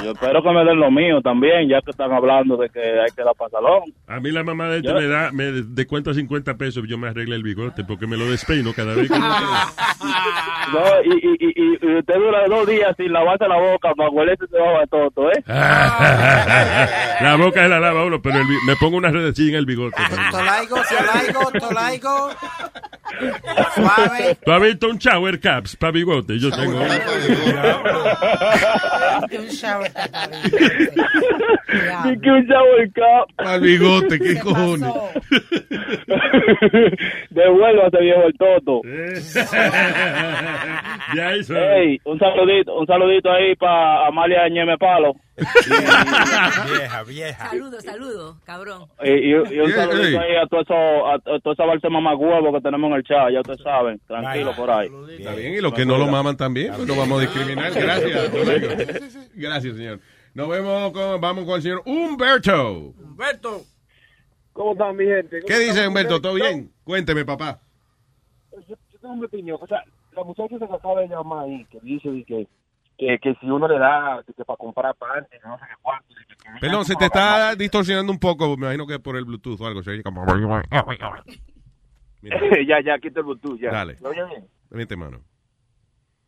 [0.00, 2.80] Y yo espero que me den lo mío también, ya que están hablando de que
[2.80, 3.82] hay que dar para el salón.
[4.06, 7.08] A mí la mamá de este Yo- me da, me descuenta 50 pesos, yo me
[7.08, 9.20] arregle el bigote porque me lo despeino cada vez que yo
[10.72, 14.46] No, y, y, y, y- usted dura dos días sin lavarse la boca para huelerse
[14.46, 15.42] se va todo, ¿eh?
[17.20, 19.96] La boca es la lava uno, pero el me pongo una redecilla en el bigote.
[20.30, 22.30] Tolaigo, Tolaigo, Tolaigo.
[23.74, 24.36] Suave.
[24.44, 26.38] ¿Tú has visto un shower caps para bigote?
[26.38, 26.78] Yo tengo
[29.38, 29.90] un shower
[32.20, 33.32] que un shower cup.
[33.36, 34.90] Para bigote, ¿qué cojones?
[37.30, 38.80] Devuélvase, viejo el toto.
[41.16, 41.56] Ya hizo.
[41.56, 45.14] Ey, un saludito, un saludito ahí para Amalia Ñeme Palo.
[45.36, 47.48] Vieja, vieja.
[47.50, 48.82] Saludo, saludo, cabrón.
[49.02, 51.88] Y, y- y un Ey, saludito ahí a todo eso, a, a toda esa balsa
[51.88, 53.98] mamagüevo que tenemos en el chat, ya ustedes saben.
[54.06, 54.88] Tranquilo por ahí.
[55.18, 57.72] Está bien, y los que no lo maman también, pues no vamos a discriminar.
[57.72, 58.32] Gracias.
[59.34, 60.00] Gracias, señor.
[60.34, 62.92] Nos vemos con, vamos con el señor Humberto.
[62.98, 63.62] Humberto.
[64.52, 65.40] ¿Cómo están, mi gente?
[65.46, 66.20] ¿Qué dice Humberto?
[66.20, 66.70] ¿Todo bien?
[66.84, 67.60] Cuénteme, papá.
[68.52, 69.58] Yo, yo tengo mi opinión.
[69.60, 69.82] O sea,
[70.20, 72.46] la muchacha se acaba de llamar ahí, que dice de que,
[72.98, 76.06] que, que si uno le da que para comprar panties, no sé qué cuánto.
[76.60, 78.48] Perdón, se te está distorsionando un poco.
[78.56, 79.82] Me imagino que por el Bluetooth o algo.
[79.82, 80.24] Se oye como...
[82.22, 83.70] Ya, ya, quita el Bluetooth, ya.
[83.70, 83.96] Dale.
[84.02, 84.44] ¿Me oye bien?
[84.70, 85.20] vente, mano.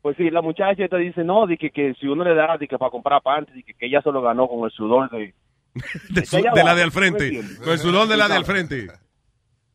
[0.00, 2.66] Pues sí, la muchacha te dice, no, de que, que si uno le da de
[2.66, 3.22] que para comprar
[3.54, 5.34] de que, que ella se lo ganó con el sudor de...
[6.10, 7.40] De, su- de la de al ¿tú me frente.
[7.62, 8.88] Con el sudor de la de al frente.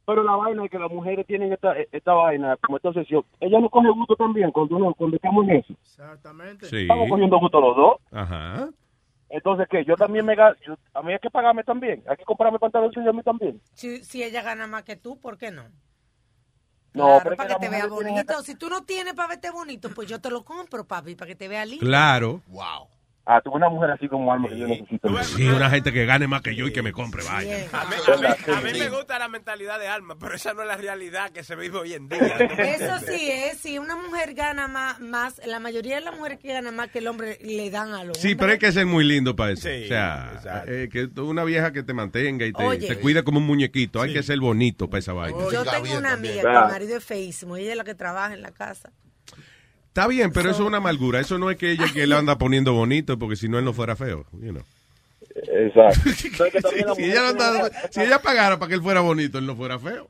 [0.08, 3.26] Pero la vaina es que las mujeres tienen esta, esta vaina, como esta obsesión.
[3.41, 5.74] Ella no coge gusto también cuando, cuando estamos en eso.
[5.84, 6.65] Exactamente.
[6.67, 6.84] Sí.
[6.84, 7.98] Estamos cogiendo gusto los dos.
[8.13, 8.70] Ajá.
[9.30, 9.84] Entonces, ¿qué?
[9.84, 12.02] Yo también me gasto, yo- a mí hay que pagarme también.
[12.08, 13.62] Hay que comprarme pantalones y a mí también.
[13.74, 15.63] Si, si ella gana más que tú, ¿por qué no?
[16.93, 18.41] No, Claro, pero para que que te vea bonito.
[18.43, 21.36] Si tú no tienes para verte bonito, pues yo te lo compro, papi, para que
[21.36, 21.86] te vea lindo.
[21.86, 22.41] Claro.
[22.48, 22.88] Wow.
[23.30, 25.24] Ah, tú una mujer así como alma que yo necesito.
[25.24, 27.68] Sí, una gente que gane más que yo y que me compre, vaya.
[27.74, 30.62] A mí, a mí- a mí me gusta la mentalidad de alma, pero esa no
[30.62, 32.22] es la realidad que se vive hoy en día.
[32.58, 36.54] Eso sí es, si una mujer gana más, más, la mayoría de las mujeres que
[36.54, 39.04] ganan más que el hombre le dan a los Sí, pero hay que ser muy
[39.04, 39.68] lindo para eso.
[39.68, 42.88] Sí, o sea, eh, que tú- una vieja que te mantenga y te, Oye.
[42.88, 44.02] te cuide como un muñequito.
[44.02, 45.38] Hay que ser bonito para esa vaina.
[45.52, 48.34] Yo tengo una amiga que el marido es feísimo y ella es la que trabaja
[48.34, 48.94] en la casa.
[49.97, 51.19] Está bien, pero eso es una amargura.
[51.19, 53.73] Eso no es que ella que le anda poniendo bonito, porque si no él no
[53.73, 54.25] fuera feo.
[54.33, 54.62] you know.
[55.33, 56.12] Exacto.
[56.95, 60.07] si, ella anda- si ella pagara para que él fuera bonito, él no fuera feo.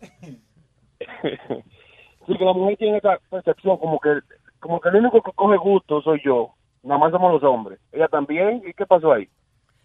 [2.26, 4.10] Sí, que la mujer tiene esa percepción como que,
[4.60, 6.50] como que el único que coge gusto soy yo.
[6.82, 7.80] Nada más somos los hombres.
[7.92, 8.62] Ella también.
[8.64, 9.28] ¿Y qué pasó ahí?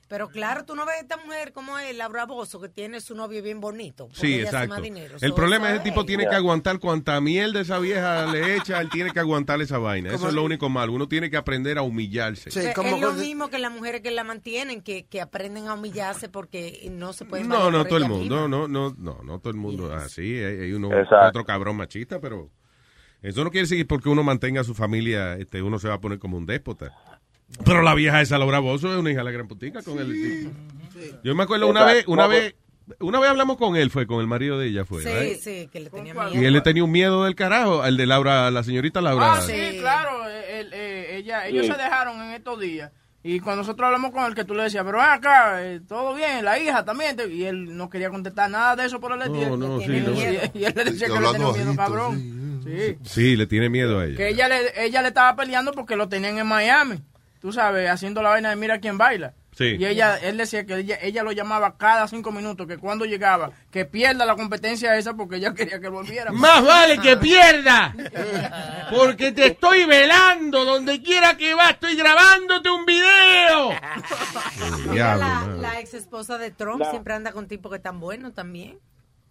[0.08, 3.16] Pero claro, tú no ves a esta mujer como es, Laura Bozo, que tiene su
[3.16, 4.08] novio bien bonito.
[4.14, 4.70] Sí, exacto.
[4.70, 5.16] más dinero.
[5.20, 8.56] El So, problema es el tipo tiene que aguantar cuanta miel de esa vieja le
[8.56, 10.14] echa, él tiene que aguantar esa vaina.
[10.14, 10.94] Eso es lo único malo.
[10.94, 12.52] Uno tiene que aprender a humillarse.
[12.54, 16.30] Pero es lo mismo que las mujeres que la mantienen, que, que aprenden a humillarse
[16.30, 19.58] porque no se pueden No, no todo el mundo, no, no, no, no todo el
[19.58, 20.90] mundo así, hay, hay uno
[21.28, 22.52] otro cabrón machista, pero
[23.22, 25.96] eso no quiere decir que porque uno mantenga a su familia, este, uno se va
[25.96, 26.94] a poner como un déspota.
[27.64, 30.12] Pero la vieja esa Laura Bozo es una hija de la gran putica con el
[30.12, 30.52] tipo.
[31.24, 32.56] Yo me acuerdo una vez, una No, vez,
[33.00, 35.04] una vez hablamos con él, fue con el marido de ella, fue.
[35.04, 36.48] Sí, sí, que le tenía Y miedo.
[36.48, 39.34] él le tenía un miedo del carajo, el de Laura, la señorita Laura.
[39.36, 40.28] Ah, sí, claro.
[40.30, 41.72] eh, eh, ella, ellos Sí.
[41.72, 42.92] se dejaron en estos días.
[43.24, 46.46] Y cuando nosotros hablamos con él, que tú le decías, pero acá, eh, todo bien,
[46.46, 47.16] la hija también.
[47.16, 47.28] te-".
[47.34, 49.58] Y él no quería contestar nada de eso por el estilo.
[49.58, 50.12] no, y, sí, no.
[50.54, 52.62] y él le decía que le tenía miedo, cabrón.
[52.64, 52.98] Sí.
[53.04, 54.18] Sí, le tiene miedo a ella.
[54.18, 57.00] Que ella le, ella le estaba peleando porque lo tenían en Miami.
[57.46, 59.36] Tú sabes, haciendo la vaina de mira quién baila.
[59.56, 59.76] Sí.
[59.80, 63.52] Y ella, él decía que ella, ella lo llamaba cada cinco minutos, que cuando llegaba,
[63.70, 66.32] que pierda la competencia esa porque ella quería que volviera.
[66.32, 67.94] Más vale que pierda.
[68.90, 70.66] Porque te estoy velando.
[70.66, 73.70] Donde quiera que vas, estoy grabándote un video.
[74.96, 78.80] La, la ex esposa de Trump siempre anda con tipos que están buenos también.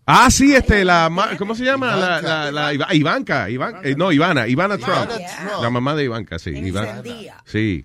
[0.06, 1.96] Ah, sí, este, la, ma- ¿cómo se llama?
[1.96, 5.08] La, la, la Iva- Ivanka, Ivan- eh, no, Ivana, Ivana Trump.
[5.08, 5.22] Trump.
[5.62, 6.50] La mamá de Ivanka, sí.
[6.50, 7.02] Ivana.
[7.46, 7.84] Sí.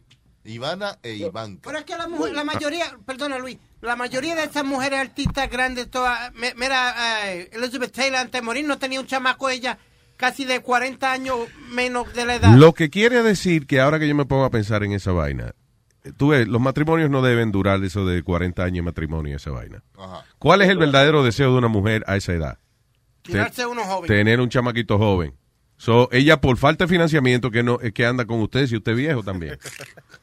[0.49, 1.61] Ivana e Ivanka.
[1.63, 5.49] Pero es que la, mujer, la mayoría, perdona Luis, la mayoría de esas mujeres artistas
[5.49, 9.77] grandes, todas, mira, eh, Elizabeth Taylor antes de morir no tenía un chamaco ella
[10.17, 11.37] casi de 40 años
[11.71, 12.55] menos de la edad.
[12.55, 15.53] Lo que quiere decir que ahora que yo me pongo a pensar en esa vaina,
[16.03, 19.51] eh, tú ves, los matrimonios no deben durar eso de 40 años de matrimonio, esa
[19.51, 19.81] vaina.
[19.97, 20.25] Ajá.
[20.37, 22.59] ¿Cuál es el verdadero deseo de una mujer a esa edad?
[23.21, 24.07] Tirarse Te- uno joven.
[24.07, 25.35] Tener un chamaquito joven.
[25.77, 28.91] So, ella por falta de financiamiento que no es que anda con usted si usted
[28.91, 29.57] es viejo también.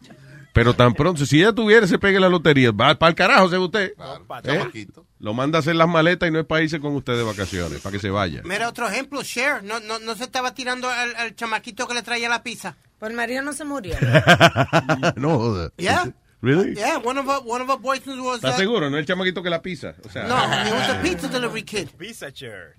[0.56, 3.58] Pero tan pronto, si ella tuviera se pegue la lotería, va para el carajo, se
[3.58, 3.92] usted.
[3.92, 3.94] ¿Eh?
[4.42, 5.06] chamaquito.
[5.18, 7.80] Lo manda a hacer las maletas y no es para irse con usted de vacaciones,
[7.82, 8.40] para que se vaya.
[8.42, 12.02] Mira otro ejemplo, Cher, no, no, no se estaba tirando al, al chamaquito que le
[12.02, 12.74] traía la pizza.
[12.98, 13.96] Pues el marido no se murió.
[15.16, 15.72] no joda.
[15.76, 16.14] Yeah.
[16.40, 16.74] Really?
[16.74, 18.36] Yeah, one of our, one of our boyfriends was...
[18.36, 18.88] ¿Estás uh, seguro?
[18.88, 19.94] No es el chamaquito que la pisa.
[20.06, 21.88] O sea, No, he was a pizza delivery kid.
[21.98, 22.76] Pizza chair.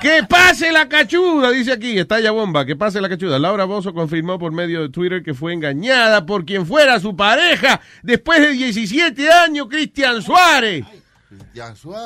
[0.00, 3.38] Que pase la cachuda, dice aquí, estalla bomba, que pase la cachuda.
[3.38, 7.80] Laura Bozo confirmó por medio de Twitter que fue engañada por quien fuera su pareja
[8.02, 10.84] después de 17 años, Cristian Suárez.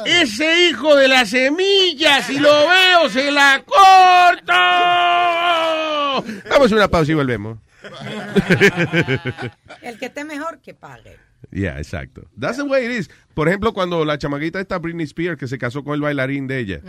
[0.06, 4.52] Ese hijo de la semilla, si lo veo, se la corto.
[6.48, 7.58] Damos una pausa y volvemos.
[9.82, 11.18] El que esté mejor, que pague.
[11.50, 12.22] Yeah, exacto.
[12.38, 13.10] That's the way it is.
[13.34, 16.58] Por ejemplo, cuando la chamaquita esta Britney Spears que se casó con el bailarín de
[16.58, 16.80] ella,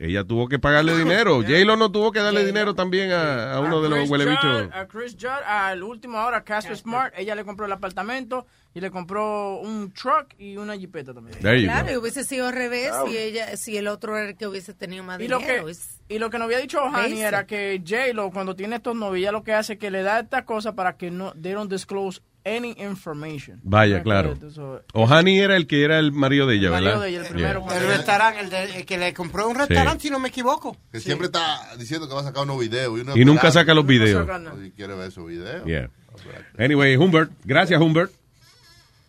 [0.00, 1.42] ella tuvo que pagarle dinero.
[1.42, 4.68] J-Lo no tuvo que darle dinero también a, a uno de los huelebichos.
[4.72, 8.90] A Chris Judd, al último ahora, Casper Smart, ella le compró el apartamento y le
[8.90, 11.38] compró un truck y una jipeta también.
[11.38, 14.72] Claro, y hubiese sido al revés si ella, si el otro era el que hubiese
[14.74, 15.66] tenido más Y lo, dinero.
[15.66, 18.94] que, Es- y lo que nos había dicho Hani era que J-Lo, cuando tiene estos
[18.96, 21.52] novios, ella lo que hace es que le da estas cosas para que no, they
[21.52, 23.60] don't disclose any information.
[23.62, 24.38] Vaya, Para claro.
[24.38, 27.02] que Ohani era el que era el marido de ella, El marido ¿verdad?
[27.04, 27.32] de ella, el Yeah.
[27.60, 27.66] primero.
[27.72, 30.76] El restaurante, el, de- el que le compró un restaurante, si no me equivoco.
[30.90, 32.98] Que siempre está diciendo que va a sacar unos videos.
[32.98, 34.26] Y, uno Y nunca saca los videos.
[34.62, 35.64] Si quiere ver esos videos.
[35.66, 35.88] Yeah.
[36.58, 37.30] Anyway, Humbert.
[37.44, 38.12] Gracias, Humbert.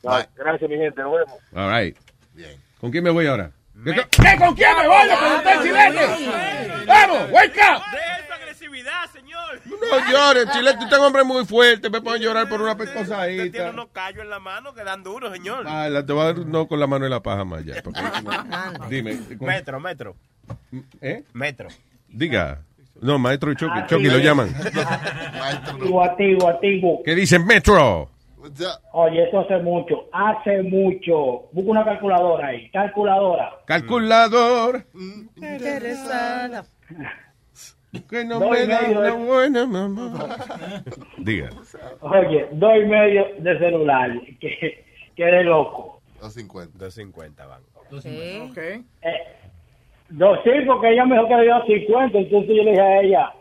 [0.03, 1.01] Gracias, mi gente.
[1.01, 1.39] Nos vemos.
[1.55, 1.97] All right.
[2.79, 3.51] ¿Con quién me voy ahora?
[3.83, 4.37] ¿Qué- ¿Qué?
[4.37, 5.07] ¿Con quién me voy?
[5.07, 6.85] ¿Con usted, chilete?
[6.85, 7.81] ¡Vamos, wake up!
[8.33, 9.61] agresividad, señor.
[9.65, 10.77] No llores, Chilete.
[10.83, 11.89] Usted es un hombre muy fuerte.
[11.89, 13.51] Me pueden llorar por una Usted pecosadita.
[13.51, 15.65] tiene unos callos en la mano que dan duro, señor.
[15.67, 17.81] Ah, la- te voy a dar no con la mano en la paja más ya.
[17.83, 17.99] porque-
[18.89, 19.17] Dime.
[19.37, 20.15] ¿con- Metro, metro.
[21.01, 21.23] ¿Eh?
[21.33, 21.69] Metro.
[22.09, 22.61] Diga.
[23.01, 23.79] No, maestro Chucky.
[23.87, 24.53] Chucky lo llaman.
[25.41, 26.03] Activo,
[26.49, 27.01] activo.
[27.03, 28.09] ¿Qué dicen Metro?
[28.91, 31.43] Oye, eso hace mucho, hace mucho.
[31.51, 33.51] Busca una calculadora ahí, calculadora.
[33.65, 34.85] Calculador.
[35.35, 36.65] Interesada.
[38.09, 40.35] Que no Dos me da una de- buena mamá.
[41.17, 41.49] Diga.
[42.01, 44.83] Oye, dos y medio de celular, que,
[45.15, 46.01] que de loco.
[46.19, 46.77] 250.
[46.79, 47.61] 250 van.
[49.03, 49.23] Eh,
[50.09, 53.01] dos, sí, porque ella me dijo que le dio 50, entonces yo le dije a
[53.01, 53.33] ella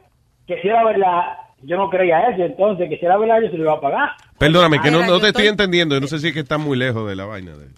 [0.47, 1.23] que si era verdad,
[1.63, 4.11] yo no creía eso, entonces que si era verdad yo se lo iba a pagar.
[4.39, 5.95] Perdóname, que no, te estoy entendiendo.
[5.95, 7.57] Yo no sé si es que está muy lejos de la vaina.
[7.57, 7.69] De...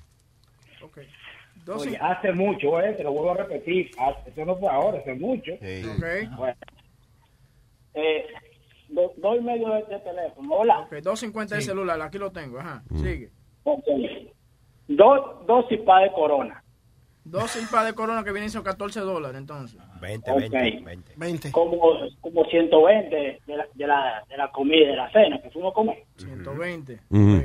[1.88, 5.14] Oye, hace mucho, eh, te lo vuelvo a repetir, hace- eso no fue ahora, hace
[5.14, 5.52] mucho.
[6.36, 6.56] Bueno.
[7.94, 8.26] Eh,
[8.88, 10.80] do- dos y medio de, de teléfono, hola.
[10.80, 12.82] Ok, 250 de celular, aquí lo tengo, ajá.
[12.96, 13.30] Sigue.
[13.62, 13.84] Ok.
[14.88, 16.62] Dos, dos cipas de corona.
[17.24, 19.80] Dos simpas de corona que vienen siendo 14 dólares, entonces.
[20.00, 20.40] 20, Ok.
[21.16, 21.78] 20, Como,
[22.20, 25.72] como 120 de la, de, la, de la comida y de la cena que fuimos
[25.72, 26.04] a comer.
[26.18, 27.00] 120.
[27.10, 27.42] Ujú.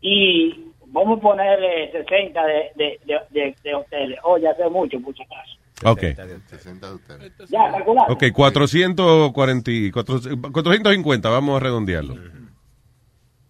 [0.00, 4.18] Y vamos a ponerle 60 de, de, de, de, de hoteles.
[4.24, 5.90] Oye, hace mucho, mucho caso.
[5.92, 6.00] Ok.
[6.46, 7.32] 60 de ustedes.
[7.50, 8.12] Ya, calculado.
[8.12, 12.14] Ok, 440, y- 400 450, vamos a redondearlo.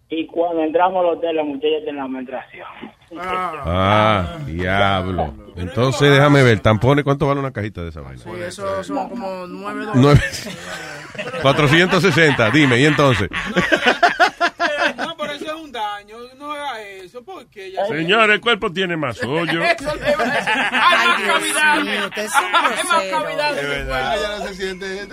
[0.09, 2.67] Y cuando entramos al hotel, la muchacha tiene la menstruación.
[3.19, 5.35] Ah, diablo.
[5.57, 8.23] Entonces déjame ver, tampones, ¿cuánto vale una cajita de esa vaina?
[8.23, 9.95] Sí, eso son como 9 dólares.
[9.95, 13.29] Nueve- 460, dime, ¿y entonces?
[14.97, 16.17] No, pero eso es un daño.
[16.39, 17.85] No haga eso, porque ya.
[17.87, 19.63] Señor, el cuerpo tiene más hoyo.
[19.65, 20.53] Eso le iba a decir.
[20.73, 21.81] Hay más cavidad.
[21.83, 23.19] mío, usted es un Hay más grosero.
[23.23, 23.59] cavidad.
[23.59, 24.17] Es verdad.
[24.21, 25.03] Ya no se siente.
[25.03, 25.09] eh.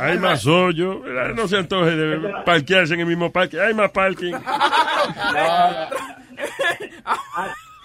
[0.00, 1.00] Hay más hoyo.
[1.34, 3.60] No se antoje de parquearse en el mismo parque.
[3.60, 4.32] Hay más parking.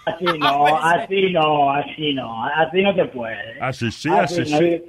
[0.07, 3.59] Así no, así no, así no, así no se puede.
[3.59, 4.57] Así sí, así no.
[4.57, 4.81] sí.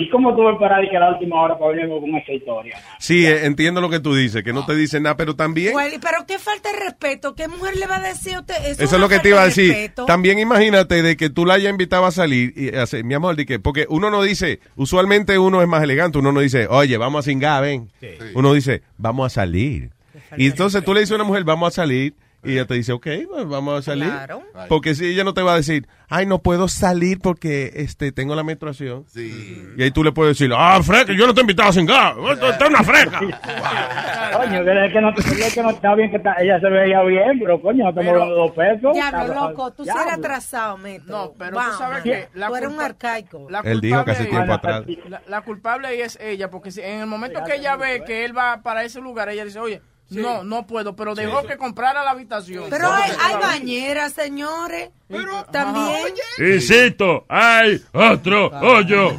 [0.00, 2.12] ¿Y cómo tú vas a esperar y que a la última hora para venir con
[2.16, 2.76] esa historia?
[2.98, 5.74] Sí, eh, entiendo lo que tú dices, que no te dicen nada, pero también...
[6.00, 7.36] Pero qué falta de respeto.
[7.36, 8.56] ¿Qué mujer le va a decir a usted?
[8.64, 9.92] Eso, Eso es lo que te iba a decir.
[10.06, 13.46] También imagínate de que tú la hayas invitado a salir y hacer, mi amor, di
[13.46, 17.24] que, porque uno no dice, usualmente uno es más elegante, uno no dice, oye, vamos
[17.24, 17.88] a cingar, ven.
[18.34, 19.90] Uno dice, vamos a salir.
[20.36, 22.92] Y entonces tú le dices a una mujer, vamos a salir, y ella te dice,
[22.92, 24.08] ok, pues vamos a salir.
[24.08, 24.42] Claro.
[24.68, 28.34] Porque si ella no te va a decir, ay, no puedo salir porque este tengo
[28.34, 29.04] la menstruación.
[29.14, 32.14] Y ahí tú le puedes decir, ah, fresca, yo no te he invitado a cingar,
[32.32, 33.20] esta es una fresca.
[33.20, 37.02] Coño, que es que no, es que no está bien que está- ella se veía
[37.02, 38.92] bien, pero coño, no de dos pesos.
[38.94, 41.04] Diablo, Está- loco, tú sí eres atrasado, Meto.
[41.12, 41.72] No, pero Vamos.
[41.72, 43.46] tú sabes que la Tú eres un arcaico.
[43.50, 44.82] La Él dijo que hace tiempo atrás.
[45.08, 48.24] La, la culpable ahí es ella, porque si en el momento que ella ve que
[48.24, 52.04] él va para ese lugar, ella dice, oye, no, no puedo, pero dejó que comprara
[52.04, 52.66] la habitación.
[52.68, 54.90] Pero hay, hay bañeras, señores.
[55.08, 56.14] Pero también.
[56.38, 59.12] Insisto, hay otro hoyo.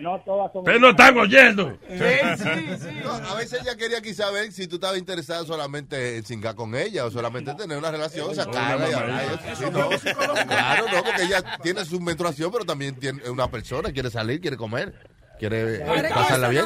[0.00, 0.16] No
[0.54, 1.78] Ustedes no están oyendo.
[3.04, 6.74] No, a veces ella quería quizá ver si tú estabas interesado solamente en cingar con
[6.74, 8.34] ella o solamente tener una relación.
[8.34, 8.40] Sí,
[9.70, 9.88] no.
[10.46, 14.56] Claro, no, porque ella tiene su menstruación, pero también tiene una persona, quiere salir, quiere
[14.56, 14.92] comer,
[15.38, 16.64] quiere Pero pasarla bien.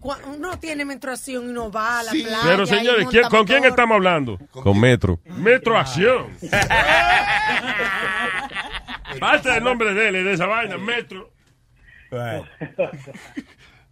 [0.00, 2.38] Uno tiene menstruación y no va a la playa.
[2.44, 4.38] Pero señores, monta ¿quién- ¿con quién estamos hablando?
[4.50, 5.18] Con metro.
[5.24, 6.28] Metro Acción.
[9.18, 11.30] Falta el nombre de él, de esa vaina, Metro.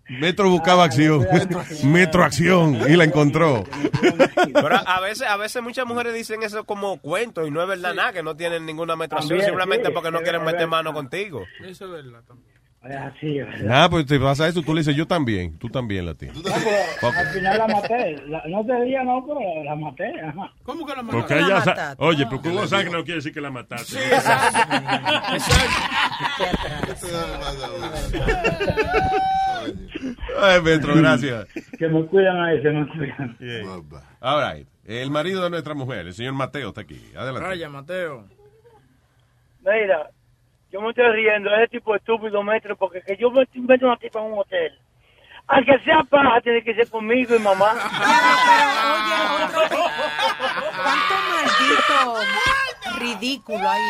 [0.09, 1.27] Metro buscaba acción.
[1.85, 2.79] Metro acción.
[2.91, 3.65] Y la encontró.
[4.53, 7.95] Pero a- veces, a veces muchas mujeres dicen eso como cuento y no es verdad
[7.95, 11.45] nada, que no tienen ninguna menstruación También, simplemente sí, porque no quieren meter mano contigo.
[11.65, 12.54] Eso es verdad también.
[12.87, 13.63] Es así, es.
[13.63, 15.59] Nada, pues te pasa eso, tú le dices, yo también.
[15.59, 16.37] Tú también la tienes.
[16.43, 18.17] Pero al final la maté.
[18.29, 20.21] La- no te diría no, pero la maté.
[20.21, 20.53] Ajá.
[20.65, 23.51] ¿Cómo que la Porque ella sa- Oye, porque sabe que no quiere decir que la
[23.51, 23.99] mataste.
[30.41, 31.47] Ay, Metro, gracias.
[31.79, 33.37] Que me cuidan ahí, se me cuidan.
[34.21, 34.67] All right.
[34.85, 37.01] El marido de nuestra mujer, el señor Mateo, está aquí.
[37.17, 37.49] Adelante.
[37.49, 38.29] Vaya, Mateo.
[39.61, 40.11] Mira,
[40.75, 43.87] yo me estoy riendo de ese tipo de estúpido metro porque que yo me invento
[43.87, 44.73] una tipa en un hotel.
[45.47, 47.75] Al que sea paja tiene que ser conmigo y mamá.
[50.83, 53.83] ¿Cuánto maldito ridículo hay?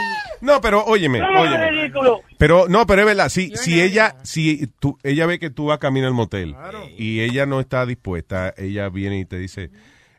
[0.43, 1.71] No, pero óyeme, No, óyeme.
[1.71, 2.21] ridículo.
[2.37, 5.79] Pero no, pero es verdad, si, si ella, si tú, ella ve que tú vas
[5.79, 6.55] camino al motel
[6.99, 9.71] y ella no está dispuesta, ella viene y te dice,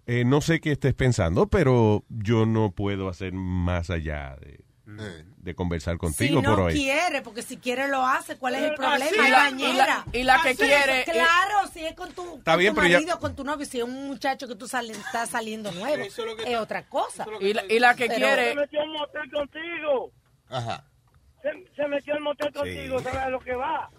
[0.07, 5.56] eh, no sé qué estés pensando, pero yo no puedo hacer más allá de, de
[5.56, 6.74] conversar Si contigo no por hoy.
[6.74, 9.06] quiere, porque si quiere lo hace, ¿cuál es el problema?
[9.06, 9.72] así, y la- bañera.
[9.74, 12.76] y la- y la que Así, quiere- Claro, si es con tu, Está con bien,
[12.76, 15.72] tu pero ya- con tu novio, si es un muchacho que tú sale- estás saliendo
[15.72, 16.20] nuevo, es,
[16.60, 17.26] otra cosa.
[17.40, 18.56] Y la, y la que Pero- Se quiere...
[18.56, 20.12] metió en motel contigo.
[20.50, 20.84] Ajá.
[21.42, 23.90] Se, se metió en motel contigo, ¿sabes a lo que va?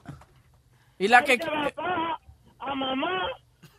[0.98, 1.36] Y la que...
[1.36, 2.20] Va
[2.60, 3.26] a mamá,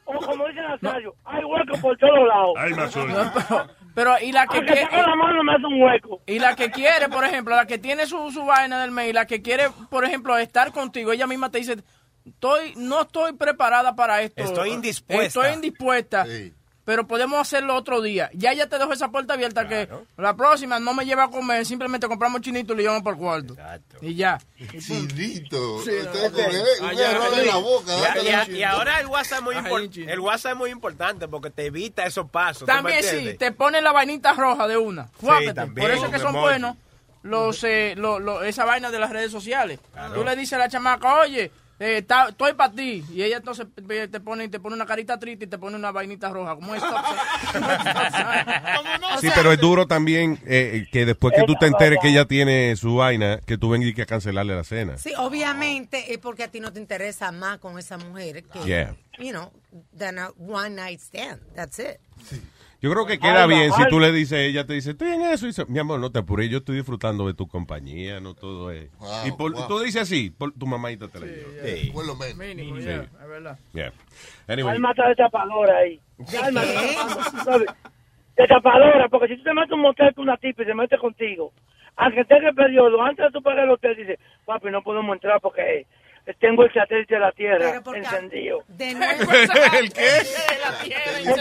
[0.05, 2.53] o como dice Nazario, hay hueco por todos lados.
[2.57, 2.95] Hay más.
[2.95, 3.67] No,
[3.97, 4.81] pero, y la que quiere...
[4.81, 6.21] saco la mano me hace un hueco.
[6.27, 9.25] Y la que quiere, por ejemplo, la que tiene su, su vaina del mail, la
[9.25, 11.77] que quiere, por ejemplo, estar contigo, ella misma te dice,
[12.23, 14.43] estoy, no estoy preparada para esto.
[14.43, 15.25] Estoy indispuesta.
[15.25, 16.27] Estoy indispuesta.
[16.87, 18.29] Pero podemos hacerlo otro día.
[18.33, 21.65] Ya ya te dejo esa puerta abierta que la próxima no me lleva a comer,
[21.65, 23.57] simplemente compramos chinito y le llevamos por el cuarto.
[23.99, 24.37] Y ya.
[24.57, 25.81] Chinito.
[25.83, 25.91] Sí,
[27.45, 27.91] la boca.
[28.49, 30.13] Y, ahora el WhatsApp es muy importante.
[30.13, 32.59] El WhatsApp es muy importante porque te evita esos pasos.
[32.61, 35.09] ¿tú me También sí, te ponen la vainita roja de una.
[35.53, 36.41] También, Por eso es que son emoji.
[36.41, 36.77] buenos
[37.23, 39.77] los, eh, lo- lo- esa vaina de las redes sociales.
[40.13, 43.03] Tú le dices a la chamaca, oye, eh, ta- estoy para ti.
[43.11, 45.91] Y ella entonces eh, te pone, te pone una carita triste y te pone una
[45.91, 46.55] vainita roja.
[46.55, 47.05] Como es stop
[47.51, 47.63] sign.
[49.21, 52.75] Sí, pero es duro también eh, que después que tú te enteres que ella tiene
[52.75, 54.97] su vaina, que tú vengas y que a cancelarle la cena.
[54.97, 58.95] Sí, obviamente es porque a ti no te interesa más con esa mujer que, Yeah.
[59.17, 59.51] you know,
[59.97, 61.39] than a one night stand.
[61.55, 61.97] That's it.
[62.79, 65.45] Yo creo que queda bien si tú le dices, ella te dice, estoy en eso.
[65.45, 68.69] Y dice, mi amor, no te apures, yo estoy disfrutando de tu compañía, no todo
[68.71, 68.89] es.
[69.25, 69.67] y por- wow.
[69.67, 71.93] tú dices así, por, tu mamadita te la lleva.
[71.93, 72.37] Por lo menos.
[72.37, 72.85] Mínimo, Sí.
[72.85, 73.57] ya, es verdad.
[73.73, 73.91] Yeah.
[74.47, 74.75] Anyway.
[74.75, 75.99] Alma está de tapadora ahí.
[78.37, 80.95] De tapadora, porque si tú te metes un motel con una tipa y se mete
[80.99, 81.51] contigo,
[81.95, 85.41] aunque tenga el periodo, antes de tú pagar el hotel, dice, papi, no podemos entrar
[85.41, 85.87] porque
[86.27, 88.59] eh, tengo el satélite de la Tierra encendido.
[88.67, 89.31] De nuevo.
[89.79, 90.17] ¿El qué?
[90.19, 90.25] El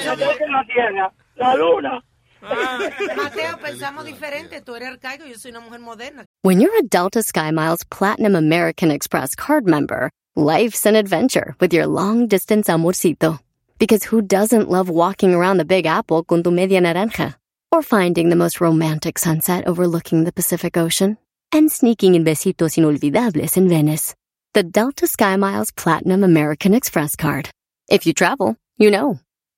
[0.00, 2.02] satélite de la Tierra, la luna.
[2.42, 2.78] Ah.
[3.16, 4.60] Mateo, pensamos diferente.
[4.60, 6.24] Tú eres arcaico, yo soy una mujer moderna.
[6.42, 11.86] When you're a Delta SkyMiles Platinum American Express card member, life's an adventure with your
[11.86, 13.38] long distance amorcito.
[13.78, 17.34] Because who doesn't love walking around the Big Apple con tu media naranja?
[17.72, 21.18] Or finding the most romantic sunset overlooking the Pacific Ocean?
[21.52, 24.14] And sneaking in besitos inolvidables in Venice.
[24.54, 27.50] The Delta SkyMiles Platinum American Express card.
[27.90, 29.20] If you travel, you know.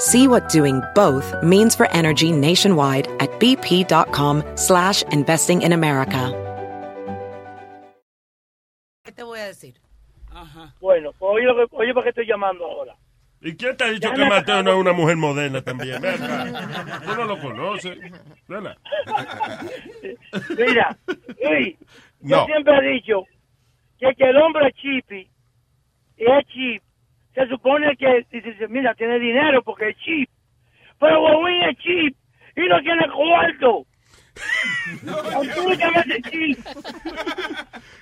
[0.00, 6.32] See what doing both means for energy nationwide at bp.com slash investing in America.
[9.04, 9.74] ¿Qué te voy a decir?
[10.80, 12.96] Bueno, pues oye, lo que- oye para qué estoy llamando ahora.
[13.42, 14.62] ¿Y quién te ha dicho Ya que me Mateo acabo.
[14.62, 16.00] no es una mujer moderna también?
[16.00, 17.00] Ven acá.
[17.04, 17.98] Tú no lo conoces.
[18.48, 18.76] ¿Verdad?
[20.56, 20.96] Mira,
[21.42, 21.76] Luis,
[22.20, 22.46] yo No.
[22.46, 23.24] siempre he dicho
[23.98, 25.30] que, que el hombre es chippy
[26.18, 26.82] y es chip.
[27.34, 30.28] Se supone que, dice, mira, tiene dinero porque es chip.
[30.98, 32.16] Pero Bobín es chip
[32.56, 33.86] y no tiene cuarto.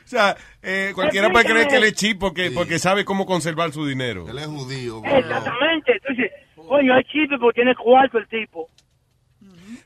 [0.05, 3.73] O sea, eh, cualquiera puede creer que él es chip porque, porque sabe cómo conservar
[3.73, 4.27] su dinero.
[4.29, 5.03] Él es judío.
[5.05, 5.93] Exactamente.
[5.93, 8.69] Entonces, coño, es chip porque tiene cuarto el tipo.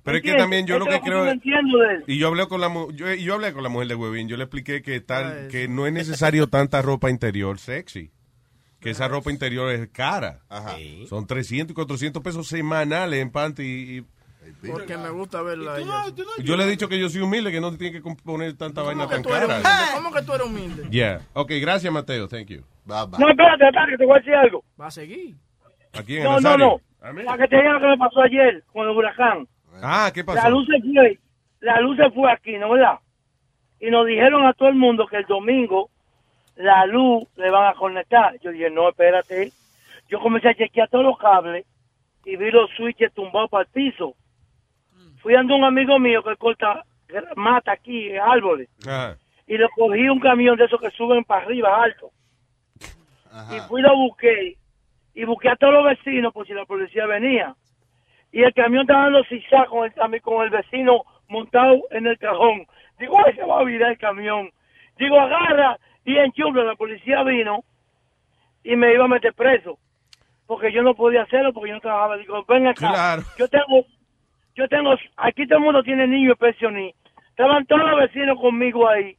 [0.05, 1.25] Pero es que también yo lo que creo...
[1.25, 2.05] yo entiendo de él.
[2.07, 4.37] Y yo hablé con la mu- yo, yo hablé con la mujer de Huevín, yo
[4.37, 8.11] le expliqué que tal que no es necesario tanta ropa interior sexy.
[8.83, 10.41] Que esa ropa interior es cara.
[11.09, 15.79] Son 300 y 400 pesos semanales en panty y, y- Porque me gusta verla a
[15.79, 16.05] ella.
[16.43, 19.09] yo le he dicho que yo soy humilde, que no tiene que poner tanta vaina
[19.09, 19.63] tan tú eres cara.
[19.95, 20.89] ¿Cómo que tú eres humilde?
[20.91, 21.21] Yeah.
[21.33, 22.63] Ok, gracias Mateo, thank you.
[22.85, 24.65] No, espérate, espérate, que te voy a decir algo.
[24.81, 25.37] Va a seguir.
[25.93, 26.81] Aquí en No, no, no.
[27.01, 29.47] Para que te diga lo que me pasó ayer con el huracán.
[29.81, 30.43] Ah, ¿qué pasó?
[30.43, 31.19] La luz se fue,
[31.61, 32.99] la luz se fue aquí, ¿no verdad?
[33.81, 35.91] Y nos dijeron a todo el mundo que el domingo
[36.57, 38.39] la luz le van a conectar.
[38.41, 39.53] Yo dije, no, espérate.
[40.09, 41.67] Yo comencé a chequear todos los cables
[42.25, 44.15] y vi los switches tumbados para el piso.
[45.21, 46.85] Fui ando un amigo mío que corta
[47.37, 48.69] mata aquí, árboles.
[48.87, 49.17] Ajá.
[49.47, 52.11] Y le cogí un camión de esos que suben para arriba, alto.
[53.51, 54.57] Y fui lo busqué.
[55.15, 57.55] Y busqué a todos los vecinos por si la policía venía.
[58.31, 62.67] Y el camión estaba dando zigzag con el, con el vecino montado en el cajón.
[62.99, 64.51] Digo, ay, se va a virar el camión.
[64.99, 66.65] Digo, agarra y enchufla.
[66.65, 67.65] La policía vino
[68.65, 69.79] y me iba a meter preso.
[70.47, 72.17] Porque yo no podía hacerlo porque yo no trabajaba.
[72.17, 72.89] Digo, ven acá.
[72.89, 73.23] Claro.
[73.39, 73.87] Yo tengo,
[74.55, 77.13] yo tengo, aquí todo el mundo tiene niños pensionistas.
[77.31, 79.17] Estaban todos los vecinos conmigo ahí.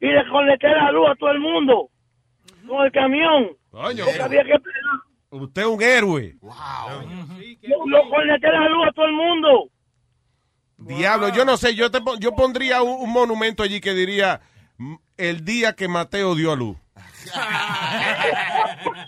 [0.00, 1.90] Y le conecté la luz a todo el mundo.
[2.66, 3.50] Con el camión.
[3.70, 4.54] Coño, Porque había que
[5.32, 6.34] usted es un héroe.
[6.40, 9.68] yo, yo conecté la luz a todo el mundo.
[10.78, 14.40] Diablo, yo no sé, yo te yo pondría un, un monumento allí que diría "M-
[15.16, 16.76] el día que Mateo dio a luz.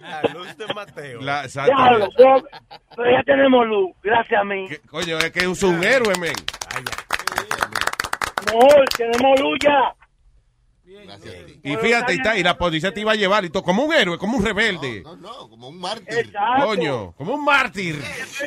[0.01, 1.21] La luz de Mateo.
[1.21, 2.45] La, Diablo, yo-
[2.97, 4.69] pero ya tenemos luz, gracias a mí.
[4.91, 6.35] Coño, es que es un héroe, men.
[8.53, 8.59] No,
[8.97, 9.95] tenemos luz ya.
[11.63, 13.95] Y fíjate, y, ta- y la policía te iba a llevar y todo, como un
[13.95, 15.03] héroe, como un rebelde.
[15.21, 16.19] No, como un mártir.
[16.19, 16.65] Exacto.
[16.67, 18.03] Coño, como un mártir.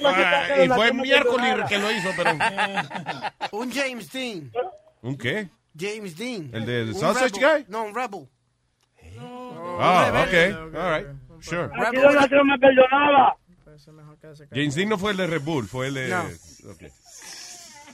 [0.06, 2.32] Ah, y fue miércoles que lo hizo, pero...
[3.52, 4.52] Un James Dean.
[5.02, 5.48] ¿Un qué?
[5.78, 6.50] James Dean.
[6.54, 7.64] ¿El de Un Sausage rebel.
[7.64, 7.66] Guy?
[7.70, 8.28] No, un rebel.
[9.80, 11.08] Ah, ok, all right,
[11.42, 11.70] sure.
[11.74, 13.36] Aquí Don Nacho me perdonaba.
[14.54, 16.08] James Dean no fue el de Red Bull, fue el de...
[16.10, 16.22] No.
[16.72, 16.84] ok.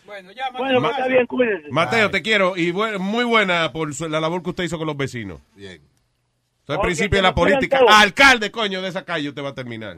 [0.05, 1.67] Bueno, pues está bien, cuídense.
[1.71, 4.87] Mateo, te quiero y bu- muy buena por su- la labor que usted hizo con
[4.87, 5.39] los vecinos.
[5.55, 5.73] Bien.
[6.61, 9.95] Entonces, al principio de la política, alcalde, coño, de esa calle usted va a terminar.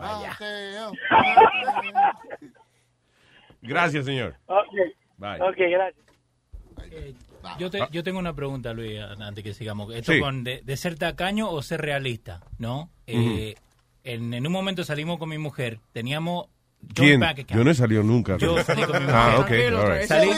[3.62, 4.36] Gracias, señor.
[4.46, 4.74] Ok,
[5.18, 5.42] Bye.
[5.42, 7.16] ok, gracias.
[7.60, 9.94] Yo, te- yo tengo una pregunta, Luis, antes que sigamos.
[9.94, 10.20] Esto Sí.
[10.20, 12.90] con de, de ser tacaño o ser realista, ¿no?
[13.08, 13.56] Eh,
[14.04, 16.48] en, en un momento salimos con mi mujer, teníamos
[16.94, 17.22] ¿Quién?
[17.48, 18.38] Yo no he salido nunca.
[18.38, 19.16] Yo salí con mi mujer.
[19.16, 19.50] Ah, ok.
[19.50, 20.06] Right.
[20.10, 20.34] Salí-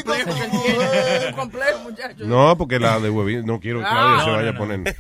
[1.84, 2.26] muchacho.
[2.26, 3.92] No, porque la de huevín, no quiero que Ah.
[3.92, 4.96] Claudia se vaya no, a poner.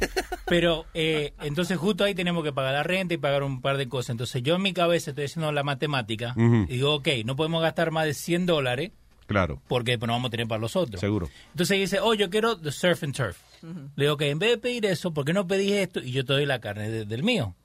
[0.47, 3.87] Pero eh, entonces justo ahí tenemos que pagar la renta y pagar un par de
[3.87, 4.11] cosas.
[4.11, 7.91] Entonces yo en mi cabeza estoy haciendo la matemática y digo, ok, no podemos gastar
[7.91, 8.91] más de 100 dólares
[9.27, 10.99] Claro, porque pues, no vamos a tener para los otros.
[11.01, 11.29] seguro.
[11.51, 13.37] Entonces dice, oh, yo quiero the surf and turf.
[13.95, 16.23] Le digo, ok, en vez de pedir eso, ¿por qué no pedís esto y yo
[16.23, 17.55] te doy la carne de- del mío?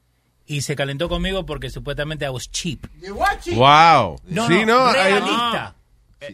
[0.46, 2.86] Y se calentó conmigo porque supuestamente I was cheap.
[3.54, 4.20] Wow.
[4.26, 5.76] No, sí, no, no, realista.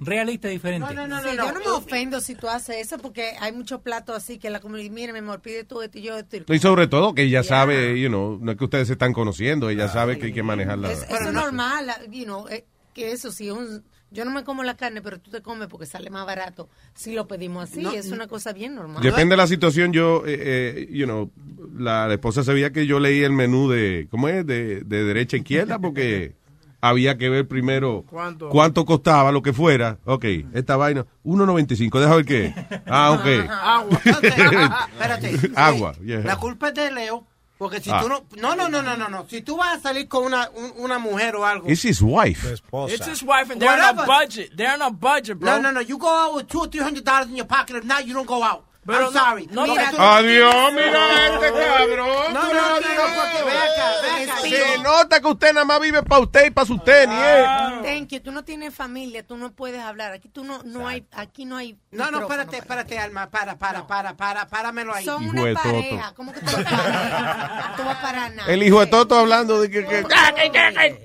[0.00, 0.88] realista diferente.
[0.88, 1.06] Sí, yo
[1.52, 4.90] no me ofendo si tú haces eso porque hay muchos platos así que la comunidad,
[4.90, 6.52] mire, mi amor, pide tú esto y yo esto.
[6.52, 9.68] Y sobre todo que ella sabe, you know, no es que ustedes se están conociendo,
[9.70, 10.92] ella sabe que hay que manejarla.
[10.92, 12.64] Es- eso es normal, you know, eh,
[12.94, 13.84] que eso sí, un,
[14.16, 17.14] yo no me como la carne, pero tú te comes porque sale más barato si
[17.14, 19.02] lo pedimos así, No, es una cosa bien normal.
[19.02, 21.30] Depende de la situación, yo, eh, eh, you know,
[21.78, 24.46] la, esposa sabía que yo leí el menú de, ¿cómo es?
[24.46, 26.34] De, de derecha a izquierda, porque
[26.80, 28.86] había que ver primero ¿Cuánto?
[28.86, 29.98] costaba, lo que fuera.
[30.06, 32.54] Ok, esta vaina, 1.95, deja ver qué.
[32.86, 33.50] Ah, ok.
[33.50, 34.00] Agua.
[34.92, 35.50] Espérate.
[35.54, 36.20] Agua, yeah.
[36.20, 37.26] La culpa es de Leo.
[37.58, 38.02] Porque si Ah.
[38.02, 39.26] tú no, no, no, no, no, no, no.
[39.30, 41.66] Si tú vas a salir con una, un- una mujer o algo.
[41.70, 42.44] It's his wife.
[42.88, 44.50] It's his wife and they're on a budget.
[44.56, 45.52] They're on a budget, bro.
[45.56, 45.80] No, no, no.
[45.80, 47.76] You go out with two or three hundred dollars in your pocket.
[47.76, 48.64] If not, you don't go out.
[48.86, 49.48] Pero I'm sorry.
[49.50, 52.32] no tú- Adiós, mira este cabrón.
[52.32, 54.40] No, no, no- no, porque ve acá, ve acá.
[54.40, 57.80] Se nota que usted nada más vive para usted y para su tenis, Ah.
[57.84, 57.96] ¿eh?
[57.98, 61.04] Thank you, tú no tienes familia, tú no puedes hablar, aquí tú no, no hay,
[61.12, 61.76] aquí no hay.
[61.90, 63.28] No, no, espérate, espérate, Alma.
[63.30, 65.04] Para, para, para, para, páramelo ahí.
[65.04, 67.76] Son Hijo una pareja, ¿cómo que tú vas a parar?
[67.76, 68.52] Tú vas a parar nada.
[68.52, 69.82] El hijo de Toto hablando de que...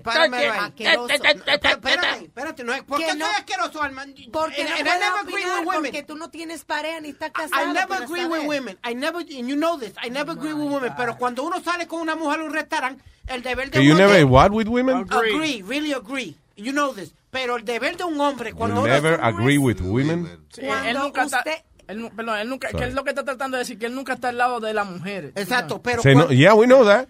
[0.03, 0.73] Páramelo ahí.
[0.77, 2.84] Espérate, espérate, no es.
[2.84, 4.05] ¿Por qué no- soy asqueroso, Alma?
[4.32, 7.70] Porque no puedes opinar porque tú no tienes pareja ni estás casado.
[7.72, 8.78] I never agree with women.
[8.84, 9.93] I never, and you know this.
[9.97, 10.93] I never agree with women.
[10.97, 14.24] Pero cuando uno sale con una mujer a un restaurante, el deber de you never
[14.26, 14.97] what with women?
[15.09, 16.36] Agree, really agree.
[16.55, 17.13] You know this.
[17.32, 20.45] Pero el deber de un hombre cuando You uno never agree with women?
[20.49, 21.43] Sí, él nunca está,
[21.92, 24.14] él, perdón, él nunca, que es lo que está tratando de decir, que él nunca
[24.14, 25.32] está al lado de la mujer.
[25.36, 27.08] Exacto, pero Se no- yeah, we know that.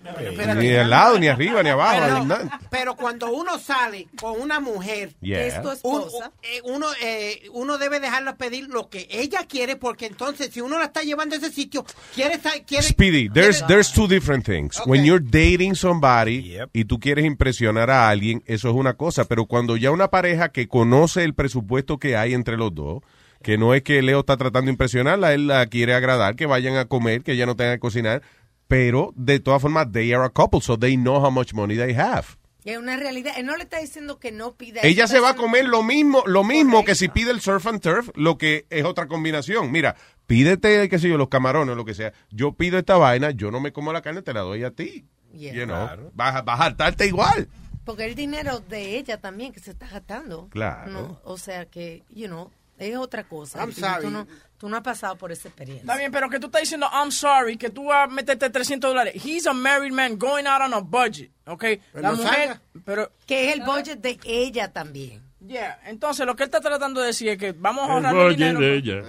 [0.57, 1.99] Ni al lado, ni arriba, ni abajo.
[2.27, 5.39] Pero, pero cuando uno sale con una mujer, Yeah.
[5.39, 6.31] que es tu esposa,
[6.63, 10.85] uno, eh, uno debe dejarla pedir lo que ella quiere, porque entonces si uno la
[10.85, 14.79] está llevando a ese sitio, quiere, quiere Speedy, there's there's two different things.
[14.85, 19.45] When you're dating somebody y tú quieres impresionar a alguien, eso es una cosa, pero
[19.45, 23.01] cuando ya una pareja que conoce el presupuesto que hay entre los dos,
[23.43, 26.75] que no es que Leo está tratando de impresionarla, él la quiere agradar, que vayan
[26.77, 28.21] a comer, que ella no tenga que cocinar,
[28.67, 31.93] pero de todas formas they are a couple, so they know how much money they
[31.95, 32.25] have.
[32.63, 33.33] Es una realidad.
[33.37, 34.81] Él no le está diciendo que no pida.
[34.83, 37.81] Ella se va a comer lo mismo, lo mismo que si pide el surf and
[37.81, 39.71] turf, lo que es otra combinación.
[39.71, 39.95] Mira,
[40.27, 42.13] pídete, qué sé yo, los camarones o lo que sea.
[42.29, 45.05] Yo pido esta vaina, yo no me como la carne, te la doy a ti.
[45.33, 45.53] Yeah.
[45.53, 47.49] You know, vas, a- vas a hartarte igual.
[47.83, 50.47] Porque el dinero de ella también que se está gastando.
[50.49, 50.91] Claro.
[50.91, 52.51] No, o sea que, you know,
[52.89, 53.59] es otra cosa.
[53.59, 54.03] I'm sorry.
[54.03, 54.27] Tú no,
[54.57, 55.81] tú no has pasado por esa experiencia.
[55.83, 58.89] Está bien, pero que tú estás diciendo, I'm sorry, que tú vas a meterte 300
[58.91, 59.13] dólares.
[59.25, 61.61] He's a married man going out on a budget, ¿ok?
[61.93, 62.61] Pero La mujer, saca.
[62.85, 63.11] pero...
[63.25, 65.21] Que es el budget de ella también.
[65.43, 68.13] Yeah, entonces lo que él está tratando de decir es que vamos a El ahorrar
[68.13, 68.59] bolle dinero.
[68.59, 69.01] de ella.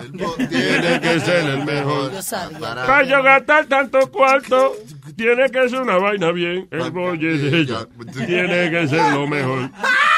[0.49, 2.11] Tiene que ser el mejor.
[2.11, 2.59] Yo sabía.
[2.59, 4.75] Para yo gastar tanto cuarto,
[5.14, 6.66] tiene que ser una vaina bien.
[6.70, 7.87] El bolle de ella.
[8.27, 9.70] Tiene que ser lo mejor.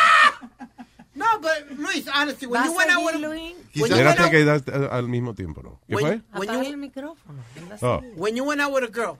[1.14, 5.80] No, but Luis, honestly, when ¿Vas you went out with que al mismo tiempo, ¿no?
[5.88, 6.20] ¿Qué fue?
[6.34, 7.38] when you- el micrófono.
[7.82, 8.00] Oh.
[8.16, 9.16] when you went out with a girl,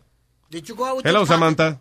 [0.51, 1.57] did you go out with Hello, your partner?
[1.57, 1.81] Samantha.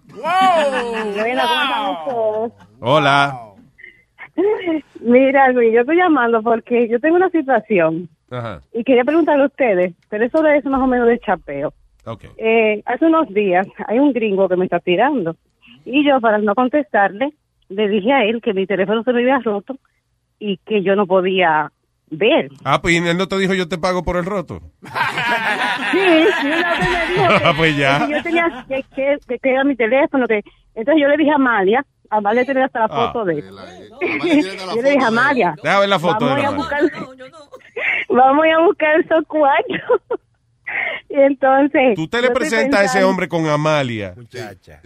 [2.79, 3.53] Hola.
[5.01, 8.61] Mira, Luis, yo estoy llamando porque yo tengo una situación Ajá.
[8.73, 11.73] y quería preguntarle a ustedes, pero eso eso más o menos de chapeo.
[12.37, 15.37] Eh, hace unos días hay un gringo que me está tirando
[15.85, 17.33] y yo para no contestarle
[17.69, 19.77] le dije a él que mi teléfono se me había roto
[20.45, 21.71] y que yo no podía
[22.09, 22.49] ver.
[22.63, 24.61] Ah, pues ¿y él no te dijo yo te pago por el roto.
[24.81, 28.05] Sí, sí, una vez me dijo que, Ah, pues ya.
[28.07, 30.27] que yo tenía que, que, que, que era mi teléfono.
[30.27, 30.41] que
[30.75, 33.07] Entonces yo le dije a Amalia, Amalia tenía hasta la Ah.
[33.07, 33.45] foto de él.
[34.75, 36.81] yo le dije a Amalia, ver la foto vamos de a buscar,
[38.09, 40.01] vamos a buscar esos cuartos.
[41.09, 41.95] y entonces...
[41.95, 44.81] Tú te le presentas a ese hombre con Amalia Muchacha.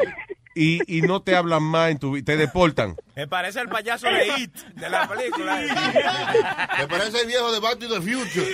[0.58, 2.96] Y, y no te hablan más en tu vi- te deportan.
[3.16, 5.60] Me parece el payaso de It, de la película.
[6.80, 8.46] Me parece el viejo de Back to the Future.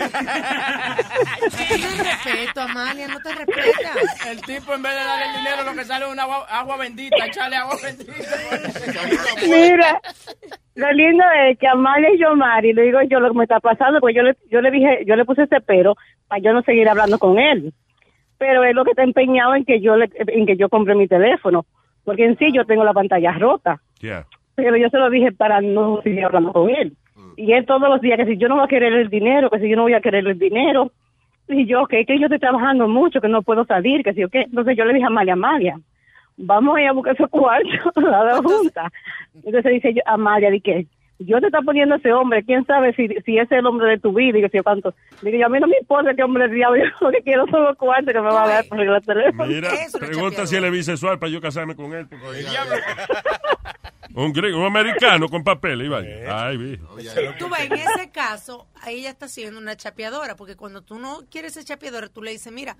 [1.57, 3.91] Ten respeto, Amalia, no te respeta.
[4.29, 6.77] El tipo en vez de darle el dinero lo que sale es una agua, agua
[6.77, 8.13] bendita, echarle agua bendita.
[9.47, 10.01] Mira,
[10.75, 13.59] lo lindo es que Amalia y yo, Mari, le digo yo lo que me está
[13.59, 15.95] pasando, porque yo le, yo le dije, yo le puse ese pero
[16.27, 17.73] para yo no seguir hablando con él.
[18.37, 21.07] Pero él lo que está empeñado en que yo le, en que yo compre mi
[21.07, 21.65] teléfono,
[22.03, 23.79] porque en sí yo tengo la pantalla rota.
[23.99, 24.25] Yeah.
[24.55, 26.93] Pero yo se lo dije para no seguir hablando con él.
[27.35, 29.59] Y él todos los días que si yo no voy a querer el dinero, que
[29.59, 30.91] si yo no voy a querer el dinero.
[31.47, 34.29] Y yo, que, que yo estoy trabajando mucho, que no puedo salir, que si o
[34.29, 34.41] qué.
[34.41, 35.79] Entonces yo le dije a Amalia, Amalia,
[36.37, 38.91] vamos a ir a buscar esos cuartos, las dos juntas.
[39.43, 40.85] Entonces dice yo, Amalia, di que
[41.19, 43.99] yo te está poniendo ese hombre, quién sabe si, si ese es el hombre de
[43.99, 44.93] tu vida que si yo cuánto.
[45.21, 47.45] Digo yo, a mí no me importa qué hombre es diablo, yo lo que quiero
[47.47, 49.45] son los cuartos que me va a dar por el teléfono.
[49.45, 52.07] Mira, pregunta si él es bisexual para yo casarme con él.
[52.07, 52.75] Porque el diablo.
[54.15, 56.45] Un gringo, un americano con papeles, y vaya.
[56.45, 56.95] Ay, viejo.
[57.39, 61.53] Tú ves, en ese caso, ella está siendo una chapeadora, porque cuando tú no quieres
[61.53, 62.77] ser chapeadora, tú le dices, mira,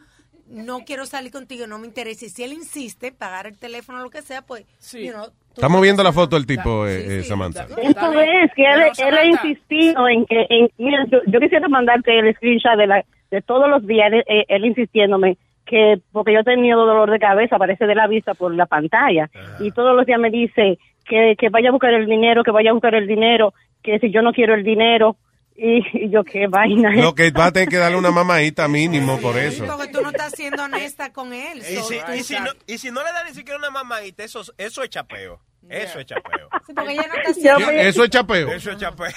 [0.48, 2.26] no quiero salir contigo, no me interesa.
[2.26, 5.34] Y si él insiste, pagar el teléfono o lo que sea, pues, you know, tú-
[5.56, 7.66] Estamos viendo la foto del tipo, eh, eh, Samantha.
[7.78, 12.18] Eso es, que él, él ha insistido en que, en, mira, yo, yo quisiera mandarte
[12.20, 16.40] el screenshot de, la, de todos los días, él, él- él insistiéndome que, porque yo
[16.40, 19.30] he tenido dolor de cabeza, parece de la vista por la pantalla,
[19.60, 22.72] y todos los días me dice que, que vaya a buscar el dinero, que vaya
[22.72, 25.16] a buscar el dinero, que si yo no quiero el dinero,
[25.56, 26.92] y, y yo qué vaina.
[26.96, 29.66] Lo que va a tener que darle una mamadita mínimo por eso.
[29.66, 31.60] Porque tú no estás siendo honesta con él.
[31.60, 34.44] Y si, y si no, y si no le da ni siquiera una mamadita, eso,
[34.58, 35.40] eso es chapeo.
[35.70, 36.50] Eso es chapeo.
[36.76, 38.52] porque ella no está Yo me- Eso es chapeo.
[38.52, 39.08] Eso es chapeo.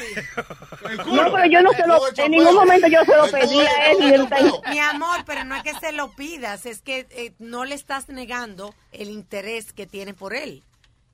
[1.13, 3.97] No, pero yo no se lo, en ningún momento yo se lo pedí a él
[4.01, 7.33] y él está Mi amor, pero no es que se lo pidas, es que eh,
[7.41, 10.63] no le estás negando el interés que tiene por él.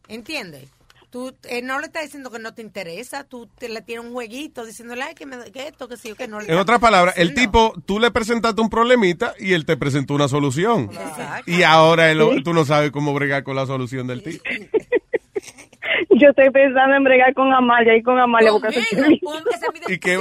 [0.08, 0.68] ¿Entiendes?
[1.12, 4.14] Tú eh, no le estás diciendo que no te interesa, tú te le tienes un
[4.14, 6.40] jueguito diciéndole ay, que, me, que esto, que sí, o que no.
[6.40, 10.14] le En otras palabras, el tipo, tú le presentaste un problemita y él te presentó
[10.14, 10.88] una solución.
[11.46, 14.42] Y ahora él- tú no sabes cómo bregar con la solución del tipo.
[16.10, 18.68] Yo estoy pensando en bregar con Amalia y con Amalia porque
[19.88, 20.18] Y que,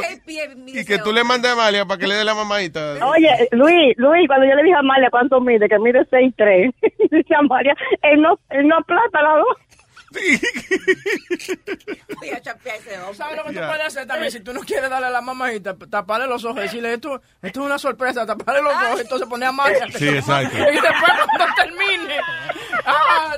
[0.67, 2.95] y que tú le mandes a Amalia para que le dé la mamadita.
[3.05, 6.73] Oye, Luis, Luis, cuando yo le dije a Amalia cuánto mide, que mide 6'3",
[7.11, 9.57] dice Amalia, él no, él no aplata la dos.
[13.13, 14.31] ¿Sabes lo que tú puedes hacer también?
[14.31, 17.59] Si tú no quieres darle a la mamadita, taparle los ojos y decirle, esto, esto
[17.61, 19.87] es una sorpresa, taparle los ojos, entonces pone a María.
[19.95, 20.57] Sí, exacto.
[20.57, 22.19] Y después cuando termine,
[22.85, 23.35] ah,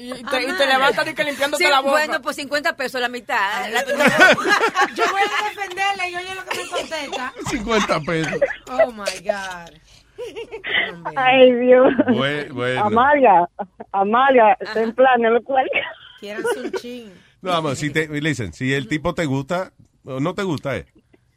[0.00, 1.90] y te, y te levantas y que limpiándote Sí, la boca.
[1.92, 3.68] bueno, pues 50 pesos la mitad.
[3.70, 3.84] La-
[4.94, 7.32] Yo voy a defenderle y oye lo que me contesta.
[7.50, 8.40] 50 pesos.
[8.70, 9.74] Oh my God.
[11.16, 11.92] Ay, Dios.
[12.08, 12.84] Bue- bueno.
[12.84, 13.48] Amalia,
[13.92, 15.70] Amalia, ten plan, no lo cuelga.
[16.24, 17.12] Quieras un chin.
[17.42, 19.72] No, vamos, si te, listen, si el tipo te gusta
[20.04, 20.86] o no te gusta, eh.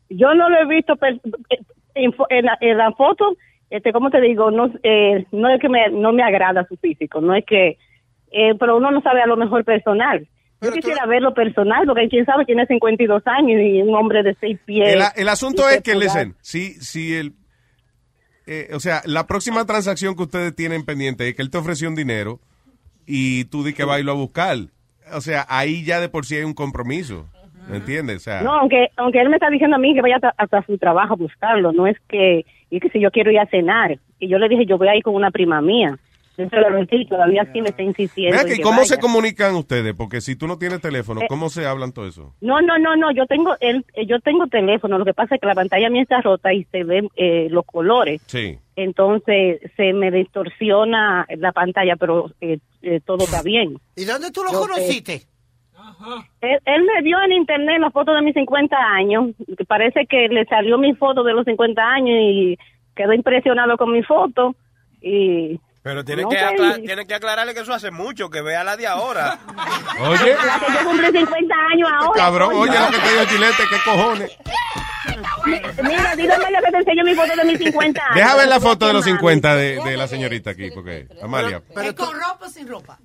[0.09, 1.19] Yo no lo he visto per-
[1.95, 3.35] en, la, en la foto,
[3.69, 4.49] este, ¿cómo te digo?
[4.51, 7.77] No, eh, no es que me, no me agrada su físico, no es que,
[8.31, 10.27] eh, pero uno no sabe a lo mejor personal.
[10.61, 14.57] Yo quisiera verlo personal, porque quién sabe, tiene 52 años y un hombre de seis
[14.65, 14.93] pies.
[14.93, 17.33] El, el asunto es que, se listen, si, si el,
[18.47, 21.89] eh, o sea, la próxima transacción que ustedes tienen pendiente es que él te ofreció
[21.89, 22.39] un dinero
[23.05, 24.57] y tú di que va a irlo a buscar.
[25.13, 27.25] O sea, ahí ya de por sí hay un compromiso.
[27.69, 28.17] ¿Me entiendes?
[28.17, 30.61] O sea, No, aunque aunque él me está diciendo a mí que vaya hasta, hasta
[30.65, 33.99] su trabajo a buscarlo, no es que, y que si yo quiero ir a cenar,
[34.19, 35.97] y yo le dije, yo voy a ir con una prima mía.
[36.37, 38.39] Yo se lo metí, todavía sí me está insistiendo.
[38.39, 39.95] En que ¿cómo se comunican ustedes?
[39.95, 42.35] Porque si tú no tienes teléfono, Eh, ¿cómo se hablan todo eso?
[42.41, 45.41] No, no, no, no, yo tengo el, eh, yo tengo teléfono, lo que pasa es
[45.41, 48.59] que la pantalla mía está rota y se ven eh, los colores, Sí.
[48.77, 53.79] Entonces se me distorsiona la pantalla, pero eh, eh, todo está bien.
[53.95, 55.13] ¿Y dónde tú lo Yo, eh, conociste?
[56.41, 59.31] Él, él me vio en internet la foto de mis 50 años,
[59.67, 62.57] parece que le salió mi foto de los 50 años y
[62.95, 64.55] quedó impresionado con mi foto
[65.01, 65.59] y...
[65.81, 66.37] Pero tiene, No que
[66.85, 69.39] tiene que aclararle que eso hace mucho, que vea la de ahora.
[70.01, 70.35] Oye.
[70.35, 72.21] La que yo cumplí 50 años ahora.
[72.21, 74.37] Cabrón, oye lo que te digo, Chilete, ¿qué cojones?
[75.83, 78.15] Mira, dígame lo que te enseño mi foto de mis 50 años.
[78.15, 79.17] Deja ver la foto de los Mami.
[79.17, 81.61] 50 de, de la señorita aquí, porque, Amalia.
[81.69, 82.99] ¿Es con ropa o sin ropa?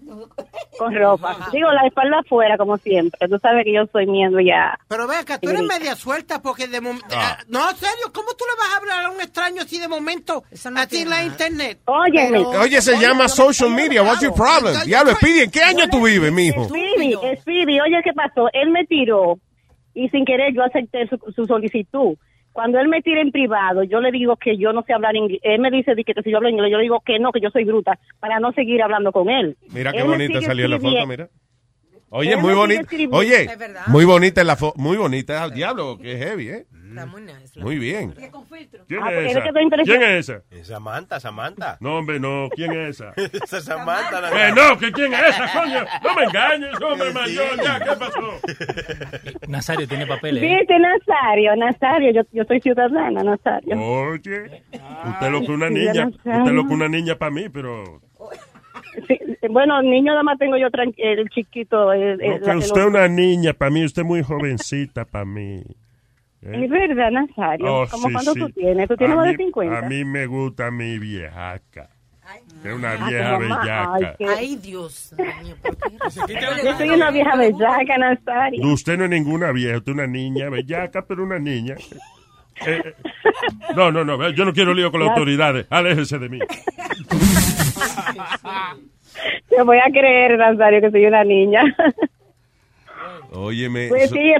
[0.78, 1.48] Con ropa.
[1.53, 3.28] Digo, la espalda afuera, como siempre.
[3.28, 4.78] Tú sabes que yo soy miedo ya.
[4.88, 7.07] Pero ve acá, tú eres media suelta porque de momento...
[7.14, 7.38] Ah.
[7.48, 10.44] No, en serio, ¿cómo tú le vas a hablar a un extraño así de momento,
[10.76, 11.80] así en la internet?
[11.84, 12.38] Óyeme.
[12.38, 14.03] Oye, se llama social media.
[14.03, 14.74] What's your problem?
[14.84, 16.64] Diablo, Speedy, ¿en qué año tú vives, mijo?
[16.64, 18.48] Speedy, Speedy, oye, ¿qué pasó?
[18.53, 19.38] Él me tiró
[19.95, 22.16] y sin querer yo acepté su, su solicitud.
[22.53, 25.40] Cuando él me tira en privado, yo le digo que yo no sé hablar inglés.
[25.43, 27.40] Él me dice di que si yo hablo inglés, yo le digo que no, que
[27.40, 29.57] yo soy bruta, para no seguir hablando con él.
[29.72, 31.28] Mira qué Él bonita salió la foto, mira.
[32.11, 32.82] Oye, Él muy bonita.
[33.11, 33.49] Oye,
[33.86, 36.66] muy bonita la foto, muy bonita al diablo, que heavy, ¿eh?
[36.95, 37.61] Está muy nice.
[37.61, 38.12] Muy bien.
[38.12, 38.30] ¿Quién
[39.03, 39.43] Ah, porque es es esa?
[39.43, 39.84] que estoy.
[39.84, 40.43] ¿Quién es esa?
[40.51, 41.76] Es Samantha, Samantha.
[41.80, 42.49] No, hombre, no.
[42.55, 43.12] ¿Quién es esa?
[43.16, 44.20] Esa es Samantha.
[44.20, 45.84] la- Eh, no, que quién es esa, coño.
[46.03, 48.30] No me engañes, hombre mayor, ya, ¿qué pasó?
[49.49, 50.43] Nazario tiene papeles.
[50.43, 50.57] ¿eh?
[50.59, 53.80] Viste, Nazario, Nazario, yo, yo soy ciudadana, Nazario.
[53.80, 54.62] Oye,
[55.09, 58.01] usted lo que una sí, niña, no usted lo que una niña para mí, pero
[59.09, 59.18] Sí,
[59.49, 61.93] bueno, niño nada más tengo yo el chiquito.
[61.93, 62.88] El, no, el- que el usted es otro.
[62.88, 65.62] una niña para mí, usted es muy jovencita para mí.
[66.43, 66.64] ¿Eh?
[66.64, 67.66] Es verdad, Nazario.
[67.82, 68.40] Oh, ¿Cómo sí, cuánto sí.
[68.40, 68.88] tú tienes?
[68.88, 69.78] ¿Tú tienes A más de mí- 50?
[69.78, 71.88] A mí me gusta mi viejaca.
[72.64, 73.95] Es una Ah, vieja bellaca.
[73.95, 75.55] ay, qué- Ay, Dios mío.
[75.61, 76.34] ¿por qué?
[76.64, 78.66] Yo soy una vieja bellaca, Nazario.
[78.72, 81.74] Usted no es ninguna vieja, usted es una niña bellaca, pero una niña.
[82.66, 82.95] Eh, eh,
[83.74, 85.66] no, no, no, yo no quiero lío con las autoridades.
[85.68, 86.38] Aléjese de mí.
[89.49, 91.62] Te voy a creer, Nazario, que soy una niña.
[93.32, 93.88] Óyeme.
[93.88, 94.32] Pues so- sí,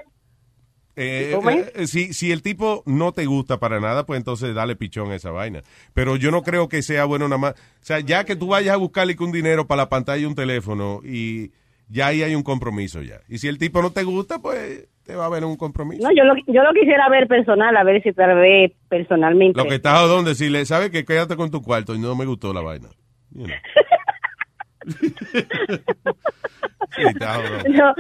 [0.97, 1.72] eh, ¿Cómo es?
[1.74, 5.14] eh, si, si el tipo no te gusta para nada, pues entonces dale pichón a
[5.16, 5.62] esa vaina.
[5.95, 7.53] Pero yo no creo que sea bueno nada más.
[7.53, 10.34] O sea, ya que tú vayas a buscarle un dinero para la pantalla y un
[10.34, 11.53] teléfono y
[11.88, 13.20] ya ahí hay un compromiso ya.
[13.28, 16.03] Y si el tipo no te gusta, pues te va a haber un compromiso.
[16.03, 19.59] no, yo lo, yo lo quisiera ver personal, a ver si tal vez personalmente.
[19.59, 22.53] Lo que está jodón decirle, ¿sabes que Quédate con tu cuarto y no me gustó
[22.53, 22.88] la vaina.
[23.30, 23.57] You know.
[27.68, 27.95] No,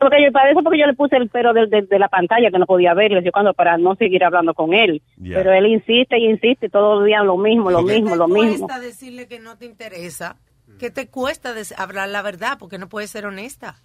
[0.00, 2.50] porque yo, para eso porque yo le puse el pero de, de- de la pantalla
[2.50, 5.02] que no podía ver y le decía cuando para no seguir hablando con él.
[5.16, 5.36] Ya.
[5.36, 8.66] Pero él insiste y insiste todos los días lo mismo, lo mismo, lo ¿Qué mismo.
[8.66, 10.36] cuesta decirle que no te interesa?
[10.78, 12.56] ¿Qué te cuesta hablar la verdad?
[12.58, 13.76] Porque no puedes ser honesta.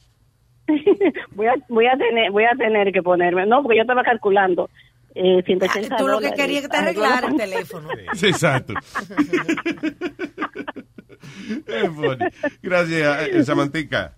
[1.36, 4.70] Voy a, voy a tener, voy a tener que ponerme, no, porque yo estaba calculando
[5.16, 7.90] eh, 180 Ah, Tú lo que querías que te Arreglar arreglara el teléfono.
[8.14, 8.74] Sí, exacto.
[12.62, 14.14] Gracias, eh, Samantica.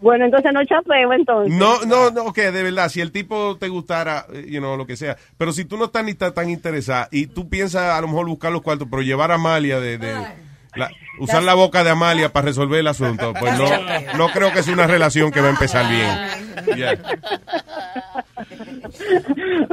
[0.00, 1.54] Bueno, entonces no chapeo, entonces.
[1.56, 4.84] No, no, no, que de verdad, si el tipo te gustara, eh, you know, lo
[4.84, 8.00] que sea, pero si tú no estás ni tan, tan interesada y tú piensas a
[8.00, 10.14] lo mejor buscar los cuartos, pero llevar a Amalia de, de
[10.74, 13.66] la- usar la boca de Amalia para resolver el asunto, pues no,
[14.16, 16.08] no creo que sea una relación que va a empezar bien.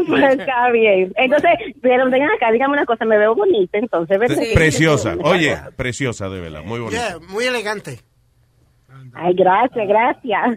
[0.08, 1.12] Pues está bien.
[1.16, 4.20] Entonces, pero vengan acá, dígame una cosa, me veo bonita, entonces.
[4.20, 4.38] ¿verdad?
[4.54, 7.10] Preciosa, oye, preciosa de verdad, muy bonita.
[7.10, 8.00] Yeah, muy elegante.
[9.14, 10.56] Ay, gracias, gracias.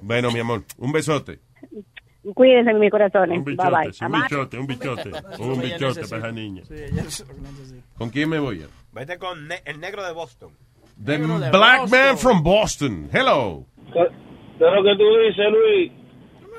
[0.00, 1.38] Bueno, mi amor, un besote.
[2.34, 3.38] Cuídense, mis corazones.
[3.38, 3.92] Un Bye bichote, bye.
[3.92, 5.10] sí, un bichote, un bichote.
[5.40, 6.62] Un bichote para esa niña.
[7.98, 8.64] ¿Con quién me voy?
[8.92, 10.50] Vete con ne- el negro de Boston.
[11.04, 13.08] The Black Man from Boston.
[13.12, 13.64] Hello.
[13.92, 15.92] ¿Qué es lo que tú dices, Luis?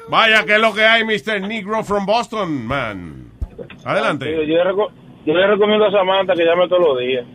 [0.10, 1.42] Vaya, que es lo que hay, Mr.
[1.48, 3.32] Negro from Boston, man.
[3.86, 4.26] Adelante.
[4.26, 4.92] Yo, le reco-
[5.26, 7.26] yo le recomiendo a Samantha que llame todos los días.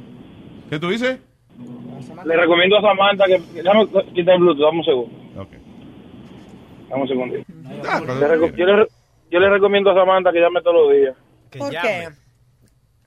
[0.69, 1.19] ¿Qué tú dices?
[2.27, 3.39] Le recomiendo a Samantha que...
[4.15, 5.18] Quitar el Bluetooth, dame un segundo.
[6.89, 7.37] Dame un segundo.
[8.57, 8.87] Yo, le,
[9.31, 11.15] yo le recomiendo a Samantha que llame todos los días.
[11.59, 12.09] ¿Por qué?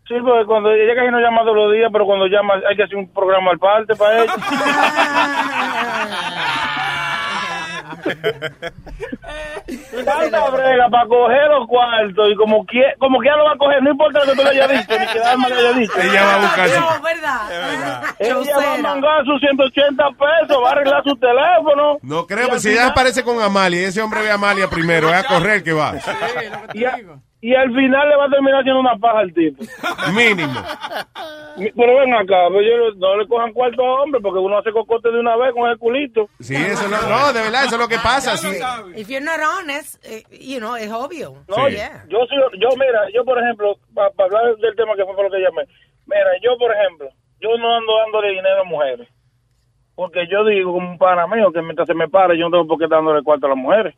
[0.08, 2.84] Sí, porque cuando ella casi no llama todos los días, pero cuando llama hay que
[2.84, 4.34] hacer un programa al parte para ella.
[10.06, 13.58] Tanta brega para coger los cuartos y como que como que ella lo va a
[13.58, 15.94] coger, no importa lo que tú le hayas dicho, ni que Alma le haya dicho.
[16.02, 18.04] Ella va a buscar su- No, ¿verdad?
[18.20, 21.98] Ella va a mangar sus 180 pesos, va a arreglar su teléfono.
[22.02, 24.68] No creo, pero si ella final- aparece con Amalia y ese hombre ve a Amalia
[24.70, 25.94] primero, es a correr que va.
[26.74, 26.98] y, a-
[27.42, 29.64] y al final le va a terminar haciendo una paja al tipo.
[30.16, 30.54] Mínimo.
[31.76, 35.12] Pero ven acá, pues yo, no le cojan cuarto a hombre porque uno hace cocote
[35.12, 36.30] de una vez con el culito.
[36.40, 38.38] Sí, eso no, no, de verdad, eso es lo que pasa.
[38.38, 38.48] sí.
[38.96, 41.34] If you're not honest, eh, you know, es obvio.
[41.48, 42.06] No, Yeah.
[42.10, 45.32] yo soy, yo mira, yo por ejemplo, para hablar del tema que fue por lo
[45.32, 45.64] que llamé,
[46.06, 49.08] mira, yo por ejemplo, yo no ando dándole dinero a mujeres,
[49.96, 52.68] porque yo digo como un pana mío que mientras se me pare yo no tengo
[52.68, 53.96] por qué dándole cuarto a las mujeres.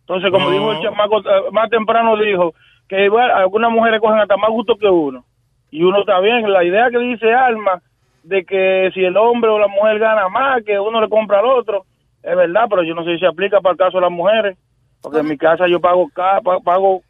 [0.00, 0.50] Entonces, como No.
[0.52, 2.54] dijo el chamaco, eh, más temprano dijo
[2.88, 5.24] que igual algunas mujeres cogen hasta más gusto que uno,
[5.70, 7.82] y uno está bien, la idea que dice Alma
[8.22, 11.46] de que si el hombre o la mujer gana más, que uno le compra al
[11.46, 11.84] otro,
[12.22, 14.56] es verdad, pero yo no sé si se aplica para el caso de las mujeres.
[15.00, 17.02] Porque en mi casa yo pago ca- pa- pago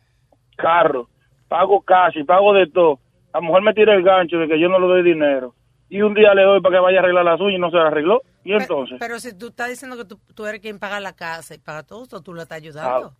[0.57, 1.09] carro,
[1.49, 2.99] pago casi, pago de todo.
[3.33, 5.55] La mujer me tira el gancho de que yo no le doy dinero.
[5.89, 7.77] Y un día le doy para que vaya a arreglar las uñas y no se
[7.79, 8.21] la arregló.
[8.45, 11.55] Y entonces, Pero si tú estás diciendo que tú, tú eres quien paga la casa
[11.55, 13.13] y paga todo tú lo estás ayudando.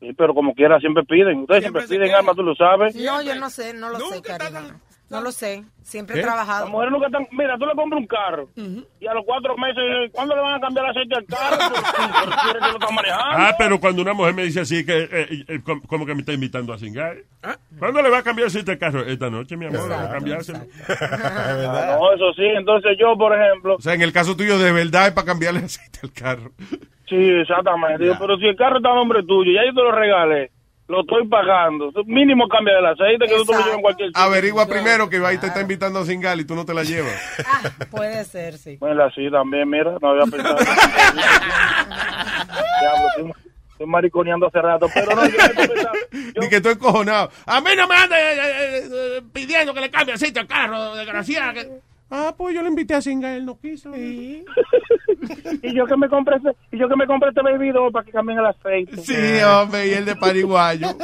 [0.00, 1.40] Sí, pero como quiera siempre piden.
[1.40, 2.94] Ustedes siempre, piden alma, tú lo sabes.
[2.94, 4.80] No, yo no sé, no lo sé, cariño.
[5.08, 5.64] No lo sé.
[5.82, 6.64] Siempre he trabajado.
[6.64, 7.26] Las mujeres nunca están...
[7.30, 8.48] Mira, tú le compras un carro
[8.98, 11.56] y a los cuatro meses, ¿cuándo le van a cambiar el aceite al carro?
[12.52, 13.24] Que lo estás manejando.
[13.30, 16.20] Ah, pero cuando una mujer me dice así, que eh, eh, com- como que me
[16.20, 17.16] está invitando a cingar.
[17.78, 19.04] ¿Cuándo le va a cambiar si este carro?
[19.04, 20.58] Esta noche, mi amor, va a cambiárselo.
[20.88, 22.42] Ah, no, eso sí.
[22.44, 23.76] Entonces yo, por ejemplo...
[23.76, 26.50] O sea, en el caso tuyo, de verdad es para cambiarle aceite al carro.
[27.08, 28.02] Sí, exactamente.
[28.02, 30.50] Digo, pero si el carro está a nombre tuyo, ya yo te lo regalé,
[30.88, 31.90] lo estoy pagando.
[32.06, 34.22] Mínimo cambia el aceite que tú te lo llevas en cualquier sitio.
[34.22, 37.14] Averigua primero que ahí te está invitando a cingar y tú no te la llevas.
[37.90, 38.76] Puede ser, sí.
[38.78, 40.56] Bueno, así también, mira, no había pensado.
[42.80, 43.32] Diablo,
[43.70, 45.90] estoy, mariconeando hace rato, pero no, yo pensando-
[46.40, 47.30] Ni que estoy encojonado.
[47.46, 50.94] A mí no me ande eh, eh, eh, pidiendo que le cambie aceite al carro,
[50.94, 51.52] desgraciada.
[51.52, 51.68] que-
[52.10, 53.90] Ah, pues yo le invité a cingar, él no quiso.
[53.96, 54.44] y
[55.74, 58.12] yo que me compré ese, y yo que me compré este baby doll para que
[58.12, 58.96] cambien el aceite.
[58.98, 60.88] Sí, hombre, y el de pariguayo.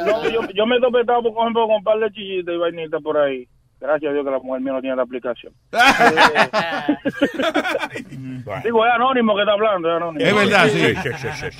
[0.00, 3.02] No, yo, yo me he topetado, por ejemplo, con un par de chillitas y vainitas
[3.02, 3.46] por ahí.
[3.78, 5.52] Gracias a Dios que la mujer mía no tiene la aplicación.
[8.64, 10.24] Digo, es anónimo que está hablando, es anónimo.
[10.24, 10.94] Es verdad, sí.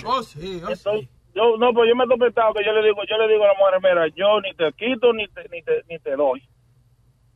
[0.06, 3.18] Oh, sí, Entonces, yo, no, pues yo me he topetado que yo le digo, yo
[3.18, 5.98] le digo a la mujer, mira, yo ni te quito ni te, ni te, ni
[5.98, 6.42] te doy.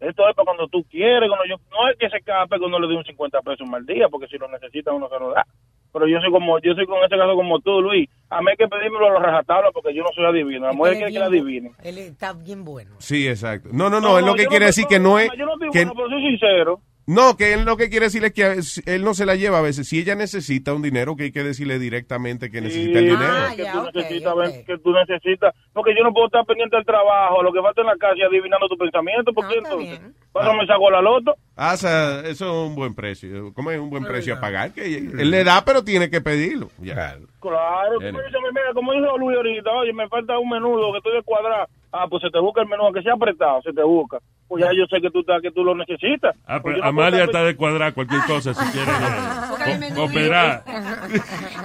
[0.09, 2.79] Esto es para cuando tú quieres, cuando yo, no es que se escape que uno
[2.79, 5.47] le dé un 50 pesos mal día, porque si lo necesita uno se lo da.
[5.93, 8.09] Pero yo soy como, yo soy con este caso como tú, Luis.
[8.29, 10.67] A mí hay que pedírmelo a los rajatablas porque yo no soy adivino.
[10.67, 11.71] La mujer quiere que la adivine.
[11.85, 12.97] Él está bien bueno.
[12.99, 13.69] Sí, exacto.
[13.73, 15.31] No, no, no, es lo que quiere no- decir que no es...
[15.39, 16.81] Yo no que- bueno, pero soy sincero.
[17.07, 19.63] No, que él lo que quiere decir es que él no se la lleva a
[19.63, 19.87] veces.
[19.89, 23.35] Si ella necesita un dinero, que hay que decirle directamente que necesita el dinero.
[23.57, 27.53] que tú necesitas, que tú necesitas, porque yo no puedo estar pendiente del trabajo, lo
[27.53, 30.01] que falta en la casa y adivinando tu pensamiento, porque entonces,
[30.33, 33.53] cuando me saco la loto, Ah, o sea, eso es un buen precio.
[33.55, 34.73] ¿Cómo es un buen precio a pagar?
[34.73, 36.69] Que él le da, pero tiene que pedirlo.
[36.81, 37.17] Ya.
[37.41, 38.15] claro, tú Bien.
[38.17, 41.23] me dices, mira, como dijo Luis ahorita, oye, me falta un menudo que estoy de
[41.23, 44.19] cuadrado, ah, pues se te busca el menú, aunque sea apretado, se te busca,
[44.49, 46.35] pues ya yo sé que tú, estás- que tú lo necesitas.
[46.47, 50.63] Ah, Pues no Amalia está de cuadrar cualquier cosa si quiere eh, co- cooperar.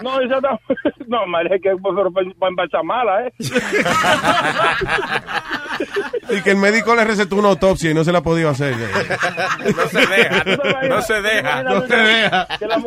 [0.04, 0.60] No, esa está...
[1.10, 2.08] No, María, es que para,
[2.38, 3.34] para empezar mala, ¿eh?
[6.30, 8.76] Y que el médico le recetó una autopsia y no se la ha podido hacer.
[9.76, 10.44] No se deja,
[10.88, 11.64] no se deja.
[11.64, 12.48] No se deja.
[12.60, 12.78] Que la,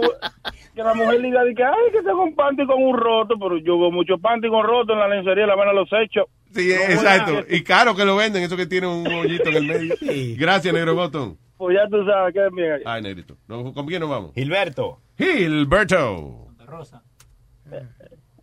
[0.74, 3.78] que la mujer diga, que, ay, que tengo un panty con un roto, pero yo
[3.78, 6.26] veo mucho panty con roto en la lencería, la van a los hechos.
[6.54, 7.44] Sí, exacto.
[7.48, 9.94] Y caro que lo venden, eso que tiene un hoyito en el medio.
[10.38, 11.38] Gracias, Negro Botón.
[11.56, 12.80] Pues ya tú sabes que es bien.
[12.84, 13.36] Ay, Negrito.
[13.48, 14.32] ¿No- ¿Con quién nos vamos?
[14.34, 14.98] Gilberto.
[15.16, 16.48] Gilberto.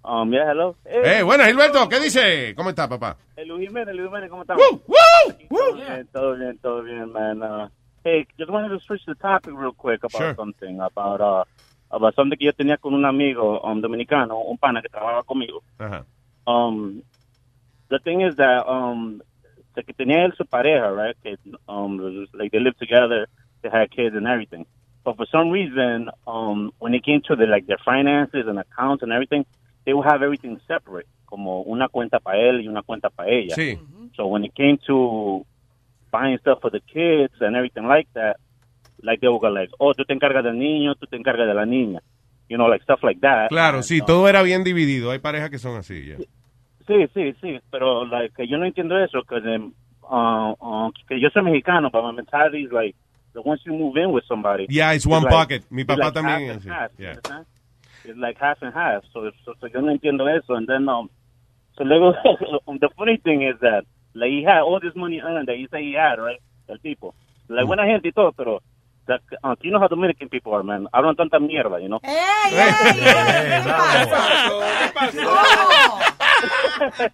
[0.03, 0.75] Um, yeah, hello.
[0.85, 1.87] Eh, buenas, Gilberto.
[1.89, 2.53] ¿Qué dice?
[2.55, 3.17] ¿Cómo está, papá?
[3.35, 4.63] Eh, Luis Jiménez, Luis Jiménez, ¿cómo estamos?
[5.49, 7.41] Todo bien, todo bien, todo bien, man.
[7.43, 7.67] Uh,
[8.03, 10.35] hey, just wanted to switch the topic real quick about Sure.
[10.35, 11.43] something, about, uh,
[11.91, 15.61] about something que yo tenía con un amigo um, dominicano, un pana que trabajaba conmigo.
[15.77, 16.05] Ajá.
[16.47, 17.01] Um,
[17.89, 19.21] the thing is that, um,
[19.75, 21.15] the que tenía él su pareja, right?
[21.23, 21.37] Que,
[21.67, 23.27] um, like they lived together,
[23.61, 24.65] they had kids and everything.
[25.03, 29.01] But for some reason, um, when it came to the, like their finances and accounts
[29.03, 29.45] and everything,
[29.85, 33.55] they would have everything separate, como una cuenta para él y una cuenta para ella.
[33.55, 33.79] Sí.
[34.15, 35.45] So when it came to
[36.11, 38.37] buying stuff for the kids and everything like that,
[39.01, 41.53] like they would go like, oh, tú te encargas del niño, tú te encargas de
[41.53, 42.01] la niña.
[42.49, 43.49] You know, like stuff like that.
[43.49, 45.11] Claro, sí, todo era bien dividido.
[45.11, 46.17] Hay parejas que son así, ya.
[46.89, 51.43] Sí, sí, sí, pero like, yo no entiendo eso, que uh, uh, que yo soy
[51.43, 52.95] mexicano, but my mentality is like,
[53.35, 54.65] once you move in with somebody.
[54.69, 55.63] Yeah, it's one like- pocket.
[55.69, 56.69] Mi it's papá like también half es así.
[56.69, 57.43] half, Yeah.
[58.05, 61.11] It's like half and half, so, so, so yo no entiendo eso, and then, um,
[61.77, 62.13] so luego,
[62.79, 63.83] the funny thing is that,
[64.15, 67.13] like, he had all this money earned that he said he had, right, el tipo.
[67.49, 68.63] Like, buena gente y todo, pero,
[69.09, 71.99] that, uh, you know how Dominican people are, man, hablan tanta mierda, you know?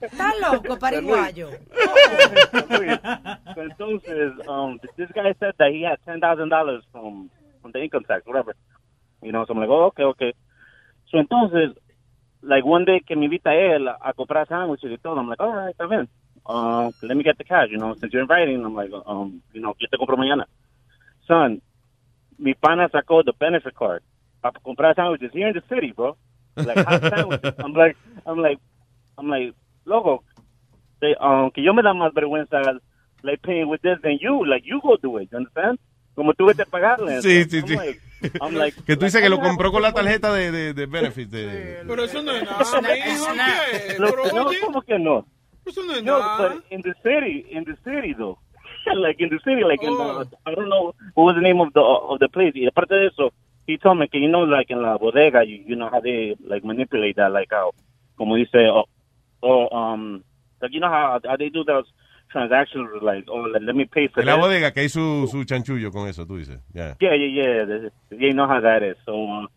[0.01, 1.49] Está loco, pariguayo.
[3.57, 7.31] Entonces, um, this guy said that he had ten thousand dollars from
[7.61, 8.53] from the income tax, whatever.
[9.23, 10.33] You know, so I'm like, oh, okay, okay.
[11.09, 11.73] So entonces,
[12.43, 15.53] like one day que me invita él a comprar sándwiches y todo, I'm like, all
[15.53, 16.07] right, está bien.
[16.45, 19.61] Um, let me get the cash, you know, since you're inviting, I'm like, um, you
[19.61, 20.45] know, yo te compro mañana.
[21.27, 21.59] Son,
[22.38, 24.01] mi pana sacó the benefit card
[24.41, 26.15] para comprar sándwiches here in the city, bro.
[26.55, 27.53] Like hot sandwiches.
[27.59, 28.59] I'm like, I'm like,
[29.17, 29.53] I'm like,
[29.86, 30.23] loco,
[31.01, 32.61] they, um, que yo me da más vergüenza
[33.23, 34.45] like paying with this than you.
[34.45, 35.29] Like you go do it.
[35.31, 35.79] You understand?
[36.15, 37.21] Como tú vete a pagarle.
[37.21, 37.75] Sí, sí, I'm sí.
[37.75, 38.01] like-
[38.41, 40.86] I'm like, Que tú dices like, que lo compró con la tarjeta de, de, de
[40.86, 41.29] benefit.
[41.29, 41.83] De...
[41.86, 42.63] Pero eso no es nada,
[43.99, 45.25] no, oye, ¿cómo que no?
[45.65, 46.49] eso no es No, nada.
[46.55, 48.38] but in the city, in the city though,
[48.95, 50.23] like in the city, like in Oh.
[50.23, 52.53] the, I don't know what was the name of the of the place.
[52.55, 53.31] Y aparte de eso,
[53.67, 56.36] he told me que you know, like in la bodega, you, you know how they
[56.47, 57.71] like manipulate that, like how,
[58.17, 58.86] como dice, oh,
[59.43, 60.23] oh um,
[60.61, 61.86] like you know how, how they do those
[62.31, 64.41] transactions, like oh, let, let me pay for En la this.
[64.45, 66.59] bodega que hay su, su chanchullo con eso, tú dices.
[66.73, 66.95] Yeah.
[66.99, 67.89] Yeah, yeah, yeah.
[68.11, 68.97] You know how that is.
[69.05, 69.47] So, uh,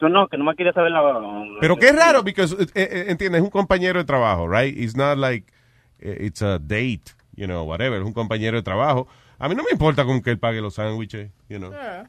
[0.00, 1.02] so no, que no me quería saber la.
[1.18, 4.76] um, Pero qué raro, because, eh, eh, entiendes, es un compañero de trabajo, right?
[4.76, 5.52] It's not like,
[6.00, 8.00] eh, it's a date, you know, whatever.
[8.00, 9.06] Es un compañero de trabajo.
[9.38, 11.70] A mí no me importa con que él pague los sándwiches, you know.
[11.70, 12.08] Yeah.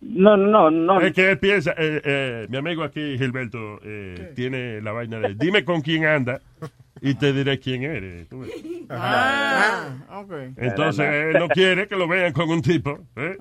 [0.00, 1.00] No, no, no.
[1.00, 5.34] Es que él piensa, eh, eh, mi amigo aquí, Gilberto, eh, tiene la vaina de,
[5.34, 6.40] dime con quién anda
[7.02, 8.28] y te diré quién eres.
[8.28, 8.50] tú ves.
[8.90, 10.32] Ah, ok.
[10.56, 13.36] Entonces, él no quiere que lo vean con un tipo ¿eh?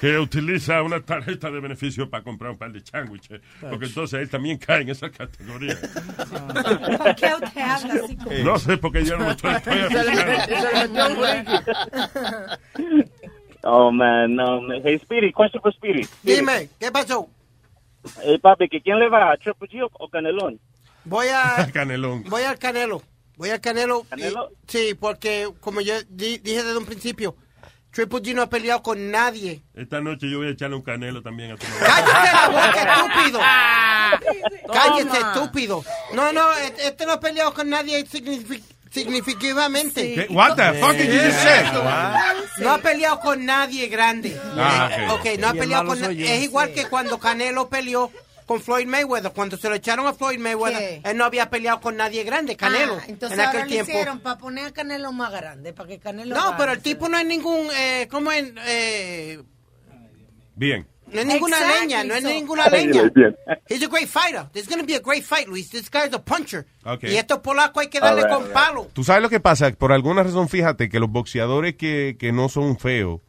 [0.00, 4.30] Que utiliza una tarjeta de beneficio para comprar un par de sándwiches, porque entonces él
[4.30, 5.76] también cae en esa categoría.
[5.76, 8.38] ¿Por qué usted habla así como?
[8.44, 9.76] No sé, porque yo no estoy, estoy.
[13.62, 14.60] Oh, man, no.
[14.62, 14.80] man.
[14.84, 16.06] Hey, Speedy, question for Speedy.
[16.22, 17.28] Dime, ¿qué pasó?
[18.22, 20.60] Hey, papi, ¿que ¿quién le va a Triple G o Canelón?
[21.06, 22.24] Voy a, Canelón.
[22.24, 23.02] voy al Canelo.
[23.36, 24.02] Voy al Canelo.
[24.04, 24.50] y- ¿Canelo?
[24.68, 27.36] sí, porque como yo di- dije desde un principio,
[27.92, 29.62] Triple G no ha peleado con nadie.
[29.74, 33.40] Esta noche yo voy a echarle un canelo también a tu ¡Cállate la boca, estúpido!
[34.72, 35.84] ¡Cállate, estúpido!
[36.12, 40.14] No, no, este este no ha peleado con nadie signifi- significativamente.
[40.14, 40.26] ¿Qué?
[40.32, 41.64] What the fuck did you just say?
[42.58, 44.38] no ha peleado con nadie grande.
[44.56, 45.38] Ah, Eh, ok.
[45.38, 46.10] no ha Y el peleado con yo.
[46.10, 48.10] Es igual que cuando Canelo peleó
[48.46, 49.32] con Floyd Mayweather.
[49.32, 51.10] Cuando se lo echaron a Floyd Mayweather, ¿Qué?
[51.10, 52.96] él no había peleado con nadie grande, Canelo.
[53.00, 53.90] Ah, entonces en ahora aquel lo tiempo.
[53.92, 57.18] hicieron para poner a Canelo más grande, para que Canelo No, pero el tipo no
[57.18, 58.52] es ningún, eh, ¿cómo es?
[58.66, 59.42] Eh,
[60.54, 60.86] Bien.
[61.12, 63.12] no es ninguna Exactly, leña, no es ninguna leña.
[63.68, 64.46] He's a great fighter.
[64.52, 65.68] There's going to be a great fight, Luis.
[65.70, 66.66] This guy's a puncher.
[66.84, 67.04] Ok.
[67.04, 68.88] Y estos polacos hay que darle right, con palo.
[68.92, 72.48] Tú sabes lo que pasa, por alguna razón, fíjate que los boxeadores que, que no
[72.48, 73.20] son feos,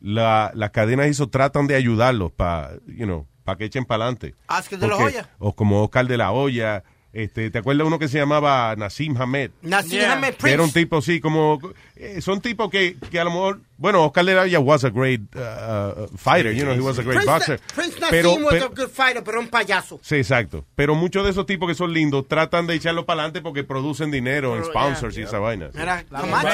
[0.00, 4.34] la, las cadenas eso tratan de ayudarlos para, you know, para que echen para adelante.
[4.46, 5.28] Oscar de la Hoya.
[5.38, 6.84] O como Oscar de la Hoya.
[7.14, 9.50] Este, ¿Te acuerdas uno que se llamaba Nassim Hamed?
[9.62, 10.12] Nassim Yeah.
[10.12, 10.80] Hamed Que era un Prince.
[10.80, 11.58] tipo así como...
[11.96, 13.60] eh, son tipos que, que a lo mejor...
[13.78, 16.98] Bueno, Oscar de la Hoya was a great uh, uh, fighter, you know, he was
[16.98, 17.60] a great Prince, boxer.
[17.74, 19.98] Prince Pero- Nassim was pero- a good fighter, pero un payaso.
[20.02, 20.66] Sí, exacto.
[20.74, 24.10] Pero muchos de esos tipos que son lindos tratan de echarlo para adelante porque producen
[24.10, 25.24] dinero en Pero, sponsors yeah.
[25.24, 25.70] y esa vaina.
[25.72, 26.48] Mira, Camacho.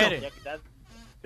[0.44, 0.62] That's,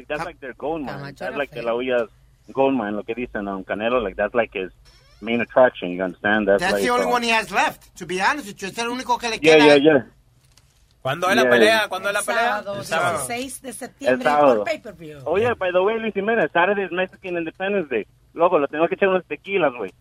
[0.09, 1.03] that's like their gold mine.
[1.03, 2.09] That's era like the La Hoya's
[2.49, 4.01] gold mine, lo que dicen on Canelo.
[4.03, 4.73] Like, that's like his
[5.21, 6.47] main attraction, you understand?
[6.49, 8.69] That's, That's like, the only uh, one he has left, to be honest with you.
[8.69, 9.67] Es el único que le Yeah, queda.
[9.67, 10.07] yeah, yeah.
[11.03, 11.51] ¿Cuándo es la Yeah.
[11.51, 11.89] pelea?
[11.89, 12.43] ¿Cuándo es la El pelea?
[12.49, 13.19] sábado, El sábado.
[13.27, 14.57] 16 de El septiembre sábado.
[14.57, 15.19] por pay-per-view.
[15.25, 18.07] Oh, yeah, by the way, Luis Jiménez, Saturday is Mexican Independence Day.
[18.35, 19.93] Loco, lo tengo que echar unos tequilas, güey.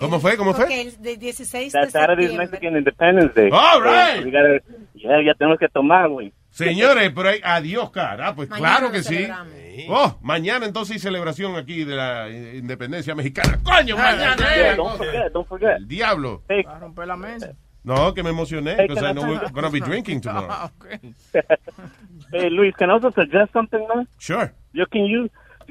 [0.00, 0.36] ¿Cómo fue?
[0.36, 2.46] ¿Cómo Porque el de 16 That de Saturday is septiembre.
[2.50, 3.50] Mexican Independence Day.
[3.52, 4.24] All So, right.
[4.24, 4.62] we gotta-
[4.94, 6.32] yeah, ya tenemos que tomar, güey.
[6.50, 8.34] Señores, pero hay, adiós, cara.
[8.34, 9.14] Pues Mañana claro lo que sí.
[9.14, 9.54] celebramos.
[9.88, 13.60] Oh, mañana entonces hay celebración aquí de la eh, independencia mexicana.
[13.62, 14.36] ¡Coño, mañana!
[14.36, 14.76] Yeah, eh!
[14.76, 15.76] don't forget, don't forget.
[15.76, 16.42] El diablo.
[16.48, 17.52] Hey, Va a romper la mesa.
[17.82, 20.48] No, que me emocioné, Hey, because I know we're going to be drinking tomorrow.
[20.50, 20.86] Ah, ok.
[22.32, 24.06] hey, Luis, can I also suggest something, man?
[24.18, 24.52] Sure.
[24.72, 25.28] Yo, can you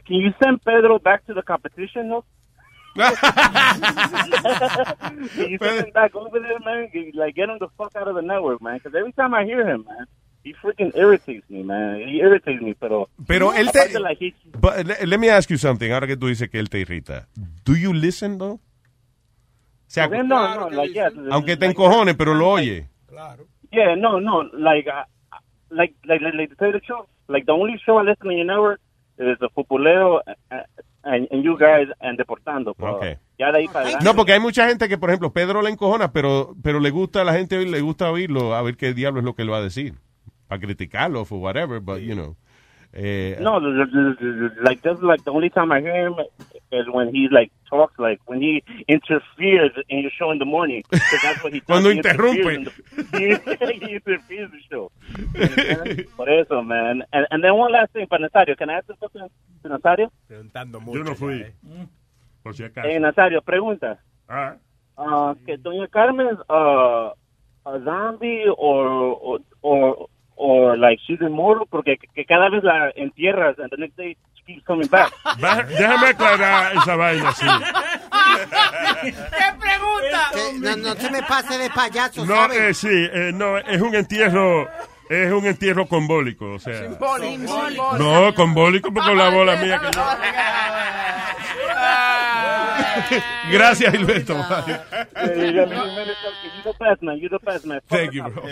[0.08, 2.24] can you send Pedro back to the competition, no?
[5.36, 6.90] Send him back over there, man?
[7.14, 8.78] Like, get him the fuck out of the network, man.
[8.78, 10.06] Because every time I hear him, man,
[10.44, 12.00] he freaking irritates me, man.
[12.08, 13.10] He irritates me, pero...
[13.28, 13.80] Pero él te...
[13.80, 16.60] aparte, like, he- But le- let me ask you something, ahora que tú dices que
[16.60, 17.28] él te irrita.
[17.66, 18.60] Do you listen, though?
[18.60, 22.88] O sea, no, no, like, yeah, aunque te encojones, pero lo oye.
[23.72, 25.04] Yeah, no, no, like, uh,
[25.72, 28.28] like, like, like, like, to tell you the truth, like, the only show I listen
[28.28, 28.80] to your network
[29.18, 30.22] is the Populero
[30.52, 30.58] uh,
[31.10, 32.74] and, and you guys and Deportando.
[32.76, 33.18] pero Okay.
[33.38, 34.06] Ya de ahí para adelante.
[34.06, 37.22] No, porque hay mucha gente que, por ejemplo, Pedro le encojona, pero, pero le gusta
[37.22, 39.52] a la gente oír, le gusta oírlo, a ver qué diablo es lo que él
[39.52, 39.94] va a decir.
[40.48, 42.36] Para criticarlo, for whatever, but, you know.
[42.92, 43.60] Eh, No,
[44.64, 46.16] like that's like the only time I hear him
[46.72, 50.84] is when he like talks, like when he interferes in your show in the morning.
[50.90, 51.66] 'Cause that's what he does.
[51.68, 52.40] Cuando He interrumpe.
[52.40, 54.92] interferes in the- he, he interferes the show.
[56.16, 57.04] Por eso, man.
[57.14, 58.58] And, and then one last thing para Nazario.
[58.58, 59.30] Can I ask something
[59.64, 60.12] to Nazario?
[60.28, 60.98] Preguntando mucho.
[60.98, 61.46] Yo no fui.
[62.44, 62.88] Por si acaso.
[62.88, 64.00] Eh, Nazario, pregunta.
[64.28, 64.56] Ah.
[64.98, 67.12] Uh, que Doña Carmen is uh,
[67.66, 72.92] a zombie or, or, or, or like she's immortal porque que, que cada vez la
[72.98, 75.12] entierras and the next day she keeps coming back.
[75.44, 77.46] Va- déjame aclarar esa vaina, sí.
[79.04, 79.14] ¿Qué
[79.60, 80.32] pregunta?
[80.60, 82.58] no, no se me pase de payaso, No, ¿sabes?
[82.58, 84.68] eh, sí, eh, no, es un entierro,
[85.10, 86.82] es un entierro combólico, o sea.
[86.82, 87.98] Simbólico.
[87.98, 90.04] No, combólico porque la bola mía que yo.
[93.52, 94.36] Gracias, Gilberto.
[94.36, 94.80] Eh.
[97.88, 98.44] Thank you, bro.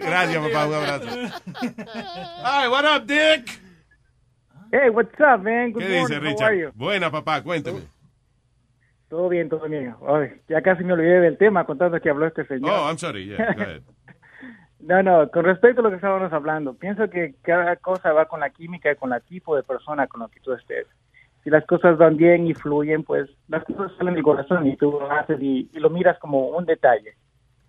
[0.00, 0.66] Gracias, papá.
[0.66, 1.06] Un abrazo.
[2.44, 3.60] Hi, what up, Dick?
[4.72, 5.72] Hey, what's up, man?
[5.72, 6.36] Good ¿Qué dice, morning.
[6.38, 6.66] How are you?
[6.66, 6.74] Richard?
[6.76, 7.80] Buena, papá, cuéntame.
[9.08, 9.94] Todo bien, todo bien.
[10.06, 12.70] Ay, ya casi me olvidé del tema contando que habló este señor.
[12.70, 13.26] Oh, I'm sorry.
[13.26, 13.82] Yeah, go ahead.
[14.82, 18.40] No, no, con respecto a lo que estábamos hablando, pienso que cada cosa va con
[18.40, 20.86] la química y con el tipo de persona con la que tú estés.
[21.44, 24.92] Si las cosas van bien y fluyen, pues las cosas salen del corazón y tú
[24.92, 27.12] lo haces y, y lo miras como un detalle.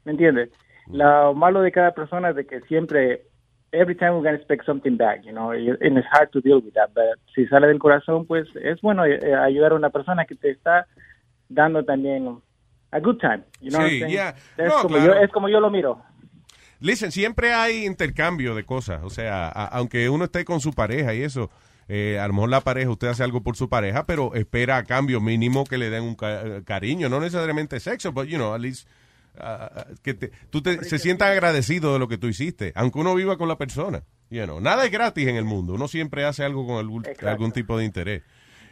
[0.05, 0.51] ¿Me entiendes?
[0.87, 3.23] Lo malo de cada persona es de que siempre,
[3.71, 6.61] every time we're going to expect something back, you know, and it's hard to deal
[6.61, 6.89] with that.
[6.93, 10.49] But si sale del corazón, pues es bueno eh, ayudar a una persona que te
[10.51, 10.87] está
[11.49, 12.41] dando también
[12.91, 13.43] a good time.
[13.61, 14.11] You know what I'm Sí, saying?
[14.13, 14.35] yeah.
[14.57, 15.13] Es, No, como claro.
[15.15, 16.01] yo, es como yo lo miro.
[16.79, 19.01] Listen, siempre hay intercambio de cosas.
[19.03, 21.49] O sea, a- aunque uno esté con su pareja y eso,
[21.87, 24.83] eh, a lo mejor la pareja, usted hace algo por su pareja, pero espera a
[24.83, 27.07] cambio mínimo que le den un ca- eh, cariño.
[27.07, 28.87] No necesariamente sexo, pero, you know, at least,
[29.39, 33.15] ah, que te- tú te, se sientas agradecido de lo que tú hiciste, aunque uno
[33.15, 34.03] viva con la persona.
[34.29, 35.73] You know, nada es gratis en el mundo.
[35.73, 38.23] Uno siempre hace algo con algún, algún tipo de interés.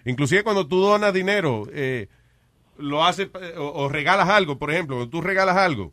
[0.06, 2.08] Inclusive cuando tú donas dinero, eh,
[2.78, 5.92] lo haces eh, o, o regalas algo, por ejemplo, cuando tú regalas algo,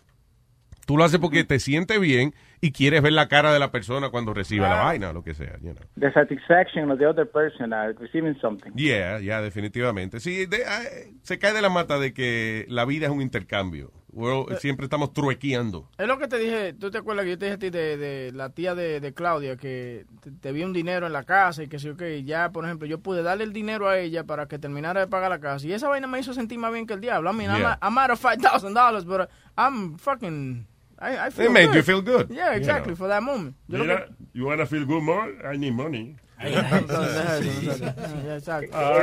[0.86, 4.10] tú lo haces porque te sientes bien y quieres ver la cara de la persona
[4.10, 4.84] cuando reciba la Ah.
[4.84, 5.58] vaina o lo que sea.
[5.60, 5.84] You know.
[5.98, 8.70] The satisfaction of the other person uh, receiving something.
[8.76, 10.20] Yeah, yeah, definitivamente.
[10.20, 10.80] Sí, de- ah,
[11.22, 13.90] se cae de la mata de que la vida es un intercambio.
[14.16, 15.88] We're all- siempre estamos truequeando.
[15.98, 17.96] Es lo que te dije, tú te acuerdas que yo te dije a ti de,
[17.96, 21.62] de la tía de, de Claudia que te, te vi un dinero en la casa
[21.62, 24.46] y que sí, ok, ya, por ejemplo, yo pude darle el dinero a ella para
[24.48, 26.94] que terminara de pagar la casa y esa vaina me hizo sentir más bien que
[26.94, 27.30] el diablo.
[27.30, 27.78] I mean, Yeah.
[27.82, 30.66] I'm out of $5,000, but I'm fucking,
[30.98, 31.76] I, I feel It made good.
[31.76, 32.30] you feel good.
[32.30, 32.96] Yeah, You exactly, know.
[32.96, 33.54] for that moment.
[33.68, 35.30] Yo lo Mira, que- you wanna feel good more?
[35.44, 36.16] I need money.
[36.38, 36.82] Ah,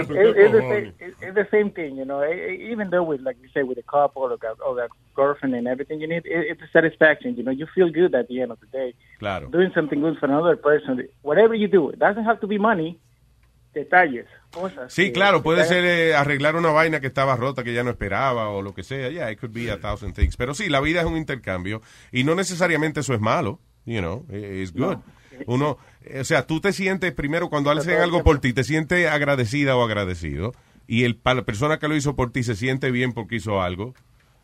[0.07, 0.19] pues,
[0.99, 2.23] it's, the same, thing, you know.
[2.23, 5.55] E- e- Even though with, like you say, with a couple or, or a girlfriend
[5.55, 7.35] and everything, you need it, it's a satisfaction.
[7.35, 8.93] You know, you feel good at the end of the day.
[9.19, 9.49] Claro.
[9.49, 12.99] Doing something good for another person, whatever you do, it doesn't have to be money.
[13.73, 14.93] Detalles, cosas.
[14.93, 18.49] Sí, claro, puede ser eh, arreglar una vaina que estaba rota, que ya no esperaba,
[18.49, 19.09] o lo que sea.
[19.09, 20.37] Yeah, it could be a thousand things.
[20.37, 21.81] Pero sí, la vida es un intercambio,
[22.11, 24.97] y no necesariamente eso es malo, you know, it's good.
[25.47, 29.07] Uno, eh, o sea, tú te sientes, primero, cuando hacen algo por ti, te sientes
[29.09, 30.53] agradecida o agradecido,
[30.87, 33.61] y el, para la persona que lo hizo por ti se siente bien porque hizo
[33.61, 33.93] algo.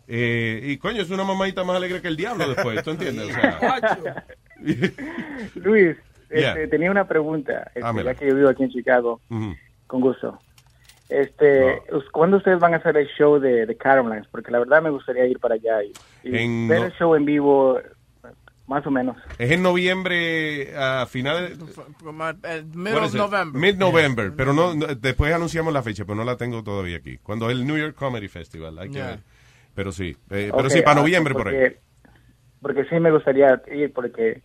[0.08, 3.28] Eh, y coño, es una mamadita más alegre que el diablo después, ¿tú entiendes?
[3.28, 4.26] O sea,
[5.56, 5.96] Luis,
[6.32, 6.50] Yeah.
[6.52, 9.20] este, tenía una pregunta, este, ya que yo vivo aquí en Chicago,
[9.88, 10.38] con gusto.
[11.10, 11.82] Este,
[12.12, 14.28] ¿Cuándo ustedes van a hacer el show de, de Carolines?
[14.30, 15.92] Porque la verdad me gustaría ir para allá y,
[16.24, 17.80] y En ver no- el show en vivo,
[18.70, 19.18] más o menos.
[19.38, 21.58] es en noviembre, a finales...
[22.44, 23.18] El middle of is it?
[23.20, 23.60] November.
[23.62, 27.18] Mid-November, pero no, no- después anunciamos la fecha, pero no la tengo todavía aquí.
[27.18, 29.08] Cuando es el New York Comedy Festival, hay que Yeah.
[29.08, 29.20] ver.
[29.76, 31.56] Pero sí, eh, pero sí, para ah, noviembre por ahí.
[31.56, 31.80] porque,
[32.62, 34.42] Porque sí me gustaría ir, porque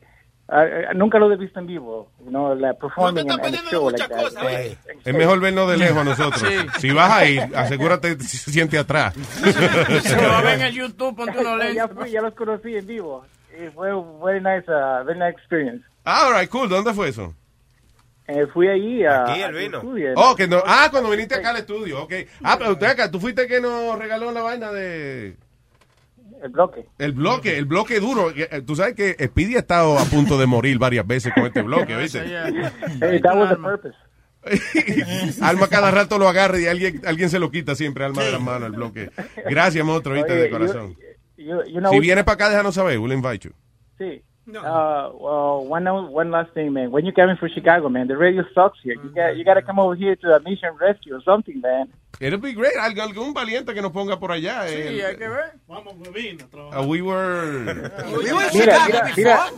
[0.48, 3.90] ah, ah, nunca lo he visto en vivo, no la performing en el show.
[3.90, 4.48] like that.
[4.50, 6.44] Eh, Es mejor vernos de lejos a nosotros.
[6.78, 9.14] Si vas a ir, asegúrate si se siente atrás.
[10.02, 11.76] Si lo ven en YouTube, ponte unos lentes.
[11.76, 13.26] ya fui, ya los conocí en vivo.
[13.56, 13.90] Y fue
[14.24, 15.84] very nice, uh, very nice experience.
[16.04, 16.68] Ah, all right, cool.
[16.68, 17.34] ¿Dónde fue eso?
[18.26, 19.22] Eh, fui allí a...
[19.24, 19.78] Aquí, al vino.
[19.78, 20.12] estudio.
[20.16, 22.12] Oh, que no, ah, cuando viniste acá al estudio, ok.
[22.42, 25.36] Ah, pero usted acá, tú fuiste el que nos regaló la vaina de...
[26.42, 26.86] El bloque.
[26.98, 28.30] El bloque, el bloque duro.
[28.34, 31.62] Eh, Tú sabes que Speedy ha estado a punto de morir varias veces con este
[31.62, 32.22] bloque, ¿viste?
[33.00, 33.94] Hey, that was the purpose.
[35.42, 38.38] Alma cada rato lo agarra y alguien, alguien se lo quita siempre, Alma de la
[38.38, 39.10] mano, el bloque.
[39.48, 40.96] Gracias, monstruo, De yo- corazón.
[41.36, 43.52] You, you know, Si vienes para acá, déjanos saber, we'll invite you.
[43.98, 44.22] Sí.
[44.46, 46.90] Uh, well, one one last thing, man.
[46.90, 48.92] When you're coming from Chicago, man, the radio sucks here.
[49.02, 51.88] You got you got to come over here to a mission rescue or something, man.
[52.20, 52.74] It'll be great.
[52.76, 54.68] Alg- algún valiente que nos ponga por allá.
[54.68, 55.02] Sí, eh.
[55.02, 55.52] hay que ver.
[55.66, 57.64] Vamos, bebina, Uh, we were...
[58.52, 59.50] Mira, mira, mira,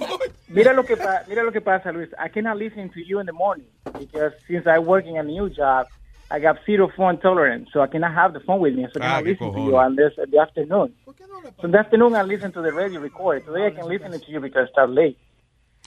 [0.48, 2.08] mira lo que pa- mira lo que pasa, Luis.
[2.18, 3.66] I cannot listen to you in the morning
[3.98, 5.88] because since I'm working a new job,
[6.30, 8.86] I got zero phone tolerance, so I cannot have the phone with me.
[8.94, 9.66] So I Ah, cannot qué listen to cojones.
[9.66, 10.92] you unless in the afternoon.
[11.60, 13.44] So the afternoon, I listen to the radio record.
[13.44, 15.16] Today I can listen to you because I start late.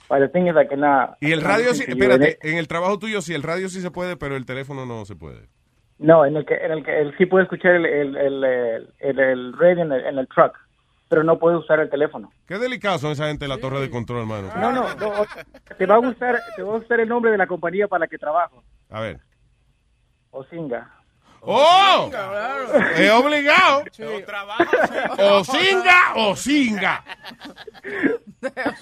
[0.08, 1.16] But the thing is, I cannot.
[1.20, 4.16] Y el radio, sí, espérate, en el trabajo tuyo sí, el radio sí se puede,
[4.16, 5.48] pero el teléfono no se puede.
[5.98, 8.94] No, en el que, en el que él sí puede escuchar el, el, el, el,
[9.00, 10.56] el- el radio en el, en el truck,
[11.08, 12.32] pero no puede usar el teléfono.
[12.48, 14.48] Qué delicados son esa gente de la torre de control, hermano.
[14.56, 15.12] No, no, no,
[15.76, 18.06] te va a gustar, te va a gustar el nombre de la compañía para la
[18.08, 19.20] que trabajo, A ver.
[20.32, 20.90] Osinga.
[21.42, 22.10] ¡Oh!
[22.96, 23.84] Es obligado.
[25.18, 27.04] O singa o singa.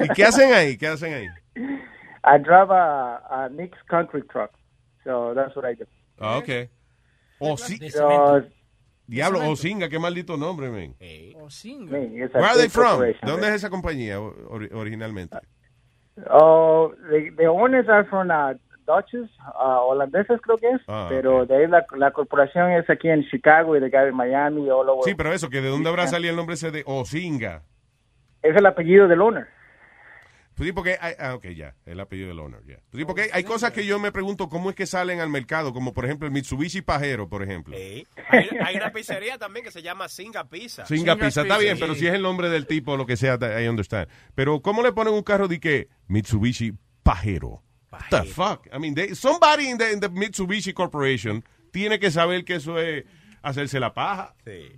[0.01, 0.77] ¿Y qué hacen ahí?
[0.77, 1.27] ¿Qué hacen ahí?
[2.25, 4.51] I drive a, a Nick's concrete truck,
[5.05, 5.87] so that's what I do.
[6.19, 6.69] Ah, ok.
[7.39, 8.43] O si- So,
[9.07, 10.95] Diablo, Osinga, qué maldito nombre, men.
[11.41, 11.93] Osinga.
[11.93, 12.99] Where are they from?
[12.99, 13.21] corporation.
[13.25, 15.39] ¿De dónde es esa compañía ori- originalmente?
[16.31, 18.55] Oh, the, the owners are from uh,
[18.89, 23.09] Dutches, uh, holandeses creo que es, Ah, pero de ahí la, la corporación es aquí
[23.09, 25.05] en Chicago y de acá en Miami, all over.
[25.05, 27.63] Sí, pero eso, que de dónde habrá salido el nombre ese de Osinga.
[28.43, 29.47] Es el apellido del owner.
[30.55, 32.79] Pues sí, porque hay, ah, ok, ya, el apellido del owner, ya.
[32.91, 35.73] Pues sí, porque hay cosas que yo me pregunto cómo es que salen al mercado,
[35.73, 37.77] como por ejemplo el Mitsubishi Pajero, por ejemplo.
[38.31, 40.85] Hay, hay una pizzería también que se llama Singa Pizza.
[40.85, 43.39] Singa Pizza, está bien, pero si es el nombre del tipo o lo que sea,
[43.41, 44.09] I understand.
[44.35, 47.63] Pero ¿cómo le ponen un carro de que Mitsubishi Pajero?
[47.91, 48.69] What the fuck?
[48.73, 51.43] I mean, they- somebody in the, in the Mitsubishi Corporation
[51.73, 53.05] tiene que saber que eso es
[53.43, 54.35] hacerse la paja.
[54.45, 54.73] Sí.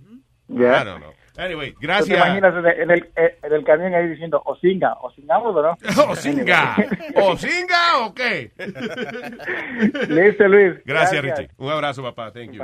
[0.47, 0.81] Yeah.
[0.81, 1.13] I don't know.
[1.37, 2.17] Anyway, ¿Tú ¿Te gracias.
[2.17, 3.11] imaginas en el, en el,
[3.41, 4.93] en el camión ahí diciendo Osinga?
[5.01, 5.77] ¿Osingamos o no?
[6.11, 6.75] ¿Osinga?
[7.15, 8.51] ¿Osinga o qué?
[10.09, 10.73] Listo, Luis.
[10.85, 11.49] Gracias, Richie.
[11.57, 12.31] Un abrazo, papá.
[12.33, 12.63] Thank you.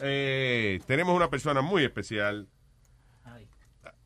[0.00, 2.48] Eh, tenemos una persona muy especial.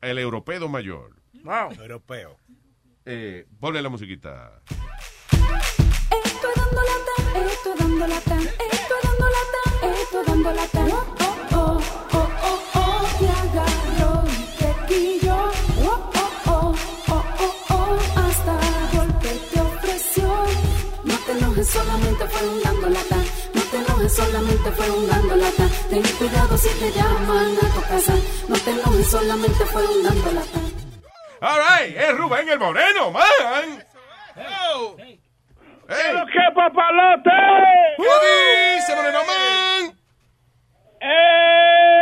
[0.01, 1.11] El europeo mayor.
[1.43, 1.71] Wow.
[1.79, 2.35] Europeo.
[3.05, 4.61] Eh, ponle la musiquita.
[6.71, 7.15] Dando lata,
[7.51, 8.37] estoy dando lata,
[8.71, 9.61] estoy dando lata,
[9.99, 10.85] estoy dando lata.
[10.89, 11.05] Oh,
[11.53, 11.81] oh,
[12.13, 15.35] oh, oh, oh, te agarro y te quillo.
[15.83, 16.75] Oh, oh, oh,
[17.09, 18.53] oh, oh, oh, hasta
[18.95, 20.27] golpe te ofreció.
[21.03, 23.17] No te enojes, solamente fue un dando lata.
[23.53, 25.67] No te enojes, solamente fue un dando lata.
[25.89, 28.19] Ten cuidado si te llaman a tocar pasar.
[28.47, 30.59] No te enojes, solamente fueron dando lata.
[31.41, 33.83] All right, es Rubén el Moreno, man.
[35.91, 37.29] ¿Pero qué papalote?
[37.97, 39.97] ¿Qué dice, Moreno Man?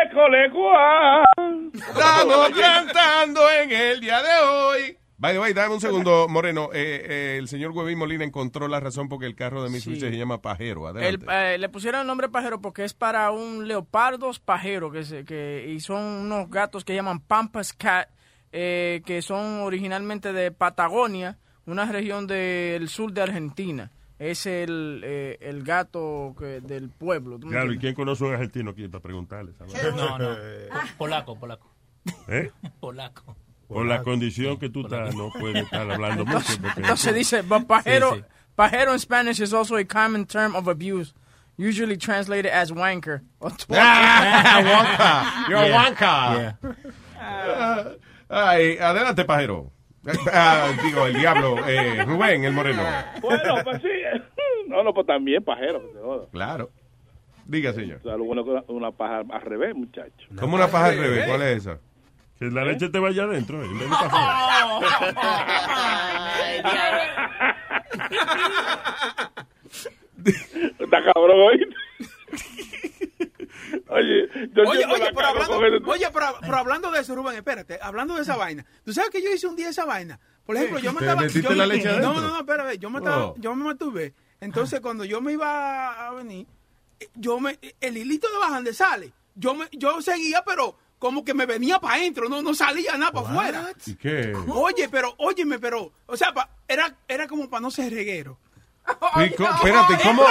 [0.06, 1.72] ¡École, Juan!
[1.74, 4.98] Estamos cantando en el día de hoy.
[5.18, 6.70] By the way, dame un segundo, Moreno.
[6.72, 10.00] Eh, eh, el señor Huevín Molina encontró la razón porque el carro de Miss Sí.
[10.00, 10.88] Se llama Pajero.
[10.98, 15.26] El, eh, le pusieron el nombre pajero porque es para un leopardos pajero que, se,
[15.26, 18.08] que y son unos gatos que llaman Pampas Cat
[18.52, 21.38] eh, que son originalmente de Patagonia,
[21.72, 23.92] una región del sur de Argentina.
[24.18, 27.40] Es el, eh, el gato que- del pueblo.
[27.40, 29.54] ¿tú me Claro, ¿y quién conoce a un argentino aquí para preguntarle?
[29.58, 29.96] ¿sabes?
[29.96, 30.36] No, no.
[30.98, 31.72] Polaco, polaco.
[32.28, 32.52] ¿Eh?
[32.82, 33.36] Polaco.
[33.70, 36.38] Por la condición que tú estás, no puedes estar hablando mucho.
[36.40, 38.26] Entonces, porque- entonces dice, but pajero, Sí, sí.
[38.56, 41.14] pajero in Spanish is also a common term of abuse,
[41.58, 43.22] usually translated as wanker.
[43.40, 43.54] or.
[43.70, 45.50] Ah, wanka.
[45.50, 45.78] You're a Yeah.
[45.78, 46.58] wanka.
[47.22, 47.86] Ah,
[48.28, 49.72] ay, adelante, Pajero.
[50.32, 51.58] Ah, digo, el diablo.
[51.68, 52.82] eh, Rubén, el Moreno.
[53.22, 53.90] Bueno, pues sí.
[54.68, 55.82] No, no, pues también pajero.
[56.32, 56.70] Claro.
[57.46, 57.98] Diga, señor.
[57.98, 60.28] O sea, lo bueno que una, una paja al revés, muchacho.
[60.40, 61.28] ¿Cómo una paja al revés?
[61.28, 61.80] ¿Cuál es esa?
[62.38, 63.62] Que la leche te vaya adentro.
[63.64, 63.96] en vez de
[70.80, 71.76] Está cabrón, ¿oíste?
[73.90, 75.58] Oye, yo Oye, oye, pero hablando,
[75.92, 78.66] oye pero, pero hablando de eso, Rubén, espérate, hablando de esa vaina.
[78.84, 80.20] ¿Tú sabes que yo hice un día esa vaina?
[80.46, 81.28] Por ejemplo, yo me ¿Te estaba...
[81.28, 83.36] yo la me- leche no, no, no, espérate, yo me, estaba, Oh.
[83.38, 84.14] yo me mantuve.
[84.42, 86.48] Entonces, cuando yo me iba a venir,
[87.00, 89.12] eh, yo me, el hilito de bajante sale.
[89.36, 93.12] Yo me, yo seguía, pero como que me venía para adentro, no, no salía nada
[93.12, 93.72] para afuera.
[93.86, 94.34] ¿Y qué?
[94.50, 98.38] Oye, pero, óyeme, pero, o sea, pa- era, era como para no ser reguero.
[99.18, 100.24] Espérate, ¿cómo,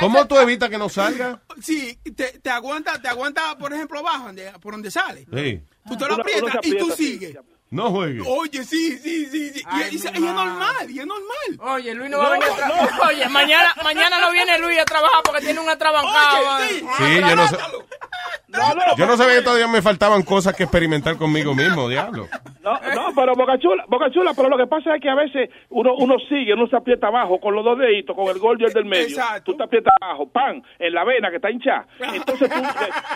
[0.00, 1.40] ¿cómo tú evitas que no salga?
[1.62, 5.26] Sí, te, te aguanta, te aguanta, por ejemplo, abajo, donde- por donde sale.
[5.32, 5.60] Sí.
[5.88, 7.36] Tú te lo aprietas y tú sí, sigues.
[7.70, 8.24] No juegues.
[8.26, 9.62] Oye, sí, sí, sí, sí.
[9.62, 11.74] Y, y- y es normal, y es normal.
[11.74, 14.84] Oye, Luis no va a venir a tra- Oye, mañana, mañana no viene Luis a
[14.86, 16.38] trabajar porque tiene un atrabancado.
[16.38, 16.68] Oye, ¿vale?
[16.96, 17.56] Sí, yo no sé.
[18.96, 22.28] Yo no sabía que todavía me faltaban cosas que experimentar conmigo mismo, diablo.
[22.72, 25.50] No, no, pero Boca Chula, Boca Chula, pero lo que pasa es que a veces
[25.70, 28.64] uno, uno sigue, uno se aprieta abajo con los dos deditos, con el gol y
[28.64, 29.08] el del medio.
[29.08, 29.52] Exacto.
[29.52, 31.86] Tú te aprietas abajo, pan, en la vena que está hinchada.
[32.00, 32.56] Entonces tú,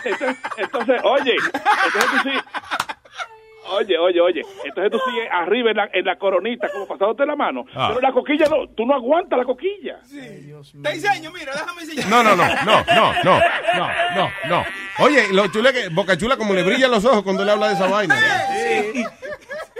[0.05, 2.43] entonces, entonces, oye, entonces tú sigues,
[3.71, 7.35] oye, oye, oye, entonces tú sigues arriba en la, en la coronita, como pasándote la
[7.35, 7.65] mano.
[7.73, 7.89] Ah.
[7.89, 9.99] Pero la coquilla no, tú no aguantas la coquilla.
[10.09, 12.07] Te enseño, mira, déjame enseñar.
[12.07, 13.39] No, no, no, no, no, no,
[13.75, 14.65] no, no, no.
[14.99, 17.73] Oye, lo chula que Boca Chula como le brillan los ojos cuando le habla de
[17.73, 18.15] esa vaina.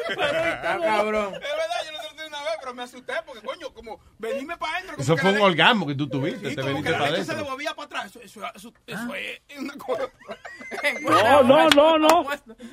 [0.10, 1.34] Está cabrón.
[1.34, 2.13] Es verdad, yo lo traté
[2.44, 4.96] una vez, pero me asusté porque, coño, como venirme para adentro.
[5.00, 7.46] Eso fue un le- orgasmo que tú tuviste, Sí, te veniste para leche se adentro.
[7.46, 8.06] devolvía para atrás.
[8.08, 10.04] Eso, eso, eso, eso es una cosa.
[11.02, 12.26] No, no, no, no.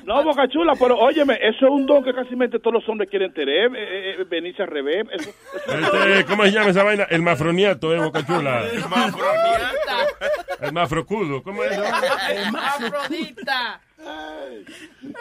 [0.05, 2.31] No, Boca Chula, pero óyeme, eso es un don que casi
[2.61, 5.07] todos los hombres quieren tener, eh, eh, eh, venirse al revés.
[5.13, 7.05] Eso, eso- Este, ¿Cómo se llama esa vaina?
[7.11, 8.65] El mafroniato, ¿eh, Boca Chula?
[10.61, 11.77] El mafrocudo, ¿cómo es?
[11.79, 13.81] Afrodita.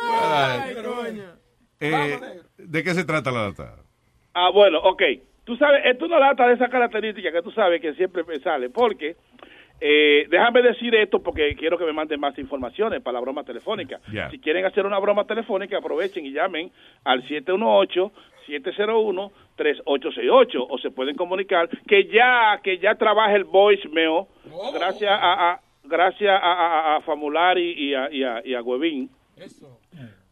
[0.02, 1.36] Ay, coño.
[1.80, 3.76] eh, ¿De qué se trata la data?
[4.42, 5.04] Ah, bueno, ok.
[5.44, 8.40] Tú sabes, esto es una lata de esa característica que tú sabes que siempre me
[8.40, 9.16] sale, porque
[9.82, 14.00] eh, déjame decir esto porque quiero que me manden más informaciones para la broma telefónica.
[14.30, 16.72] Si quieren hacer una broma telefónica, aprovechen y llamen
[17.04, 17.24] al
[19.58, 21.70] 718-701-3868 o se pueden comunicar.
[21.88, 24.26] Que ya que ya trabaja el voicemail.
[24.74, 29.10] Gracias a, a- gracias a, a, a Famulari y a, y a, y a Huevín.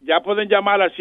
[0.02, 0.92] Ya pueden llamar al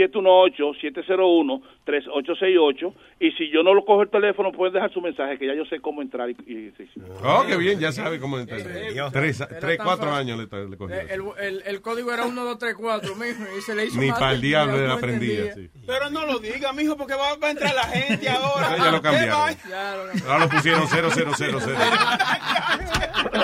[1.87, 5.55] 718-701-3868 y si yo no lo cojo el teléfono pueden dejar su mensaje que ya
[5.55, 7.01] yo sé cómo entrar y, y- sí, sí.
[7.25, 8.61] Oh, qué bien, ya sabe cómo entrar.
[9.13, 10.33] Tres, Era tres, tan cuatro fácil.
[10.33, 10.97] años le, le cogió.
[10.97, 14.01] Eh, El, el, el código era 1, 2, 3, 4, mijo, y se le hizo
[14.01, 15.71] Ni para el de- diablo ya le aprendía, sí.
[15.87, 18.77] Pero no lo diga, mijo, porque va, va a entrar la gente ahora.
[18.77, 19.39] Ya lo ¿Qué cambiaron.
[19.39, 20.27] va?
[20.33, 21.55] Ahora lo pusieron 0000.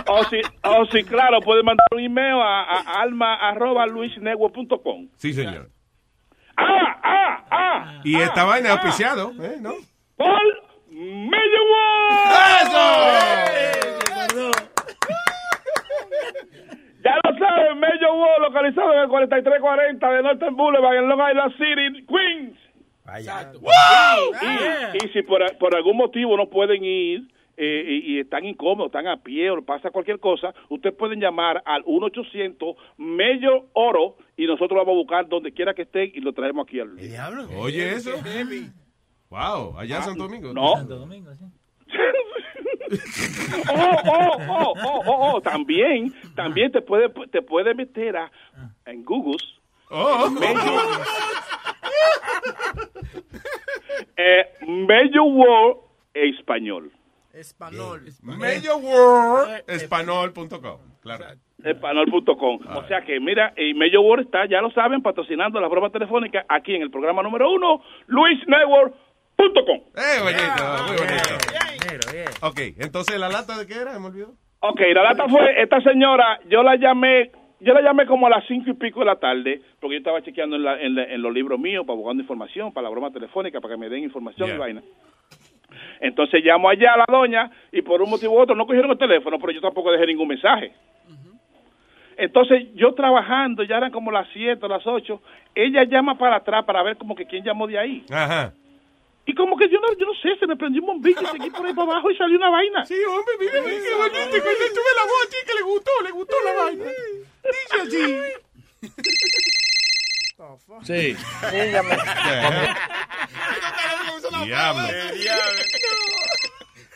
[0.09, 5.33] o si, o si claro pueden mandar un email a, a alma arroba luisnetwork.com Sí,
[5.33, 5.71] señor.
[6.63, 9.57] Ah ah ah Y esta vaina es auspiciado, ¿eh?
[9.61, 9.75] ¿no?
[10.17, 10.63] Paul
[17.05, 21.53] Ya lo saben, Mello World, localizado en el 4340 de Northern Boulevard en Long Island
[21.57, 22.59] City, Queens.
[24.93, 27.23] Y, y si por, por algún motivo no pueden ir
[27.57, 31.63] eh, y, y están incómodos, están a pie o pasa cualquier cosa, ustedes pueden llamar
[31.65, 36.33] al 1-800 Mello Oro y nosotros vamos a buscar donde quiera que estén y lo
[36.33, 36.97] traemos aquí al
[37.57, 38.13] Oye, eso.
[39.31, 40.53] Wow, allá en Santo Domingo.
[40.53, 40.77] No.
[40.77, 41.45] Santo Domingo, sí.
[43.71, 48.31] Oh, oh, oh, oh, oh, oh, también, también te puede, te puede meter a,
[48.85, 49.39] en Google.
[54.17, 55.79] Eh, Major World
[56.15, 56.93] Español.
[57.35, 58.03] Español.
[58.23, 60.79] Majorworldespanol.com.
[61.01, 61.25] Claro.
[61.65, 62.59] Español.com.
[62.77, 66.45] O sea que, mira, y Major World está, ya lo saben, patrocinando la broma telefónica
[66.49, 69.81] aquí en el programa número uno, luisnetwork.com.
[69.97, 71.35] Eh, bonito, muy bonito.
[72.43, 74.35] Ok, entonces la lata de qué era, me olvidó.
[74.61, 77.31] Ok, la lata fue, esta señora, yo la llamé,
[77.61, 80.23] yo la llamé como a las cinco y pico de la tarde, porque yo estaba
[80.23, 83.11] chequeando en, la- en la- en los libros míos, para buscando información, para la broma
[83.13, 84.83] telefónica, para que me den información y vaina.
[86.01, 88.99] Entonces llamo allá a la doña y por un motivo u otro no cogieron el
[88.99, 90.73] teléfono, pero yo tampoco dejé ningún mensaje.
[92.17, 95.23] Entonces yo trabajando, ya eran como las 7 o las 8,
[95.55, 98.05] ella llama para atrás para ver como que quién llamó de ahí.
[98.11, 98.53] Ajá.
[99.25, 101.65] Y como que yo no, yo no sé, se me prendió un bombillo, seguí por
[101.65, 102.85] ahí para abajo y salió una vaina.
[102.85, 104.43] Sí, hombre, mire, mire qué bonito.
[104.43, 106.85] Cuando tuve la voz aquí que le gustó, le gustó la vaina.
[107.45, 108.93] Dice así.
[110.85, 111.17] Sí.
[114.45, 114.83] Diablo.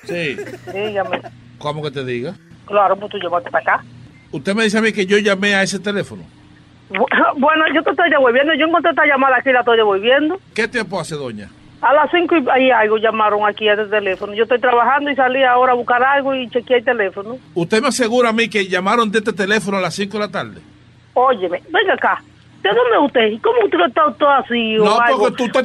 [0.05, 0.37] Sí.
[0.73, 1.21] Dígame.
[1.59, 2.35] ¿Cómo que te diga?
[2.67, 3.85] Claro, pues tú llamaste para acá.
[4.33, 6.23] Usted me dice a mí que yo llamé a ese teléfono.
[6.91, 7.07] Bu-
[7.39, 8.55] Bueno, yo te estoy devolviendo.
[8.55, 10.41] Yo encontré esta llamada aquí y la estoy devolviendo.
[10.55, 11.51] ¿Qué tiempo hace, doña?
[11.83, 14.33] A las cinco y y algo llamaron aquí a este teléfono.
[14.35, 17.39] Yo estoy trabajando y salí ahora a buscar algo y chequeé el teléfono.
[17.55, 20.31] Usted me asegura a mí que llamaron de este teléfono a las 5 de la
[20.31, 20.61] tarde.
[21.15, 22.23] Óyeme, venga acá.
[22.63, 23.27] ¿De dónde usted?
[23.33, 24.75] ¿Y cómo usted está todo así?
[24.75, 25.61] No, porque tú- usted,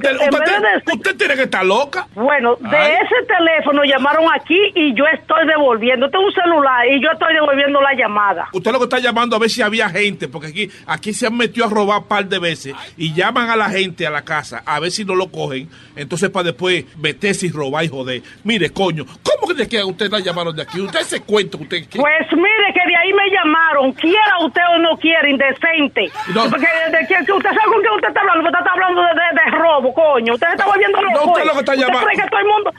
[0.93, 2.07] usted, tiene que estar loca.
[2.13, 6.05] Bueno, de ese teléfono llamaron aquí y yo estoy devolviendo.
[6.07, 8.47] Es un celular y yo estoy devolviendo la llamada.
[8.53, 11.35] Usted lo que está llamando a ver si había gente, porque aquí, aquí se han
[11.38, 14.61] metido a robar un par de veces y llaman a la gente a la casa
[14.65, 15.69] a ver si no lo cogen.
[15.95, 18.22] Entonces, para después meterse y robar y joder.
[18.43, 20.80] Mire, coño, ¿cómo que de que usted la llamaron de aquí?
[20.80, 21.88] Usted se cuenta, usted.
[21.88, 26.11] que- Pues mire que de ahí me llamaron, quiera usted o no quiera, indecente.
[26.34, 26.49] No.
[26.49, 29.02] Porque de, de que, que usted sabe con qué usted está hablando, usted está hablando
[29.02, 30.34] de, de- robo, coño.
[30.34, 31.14] Usted está volviendo loco.
[31.26, 32.74] No, usted lo que está ¿Usted llamando- cree que todo el mundo...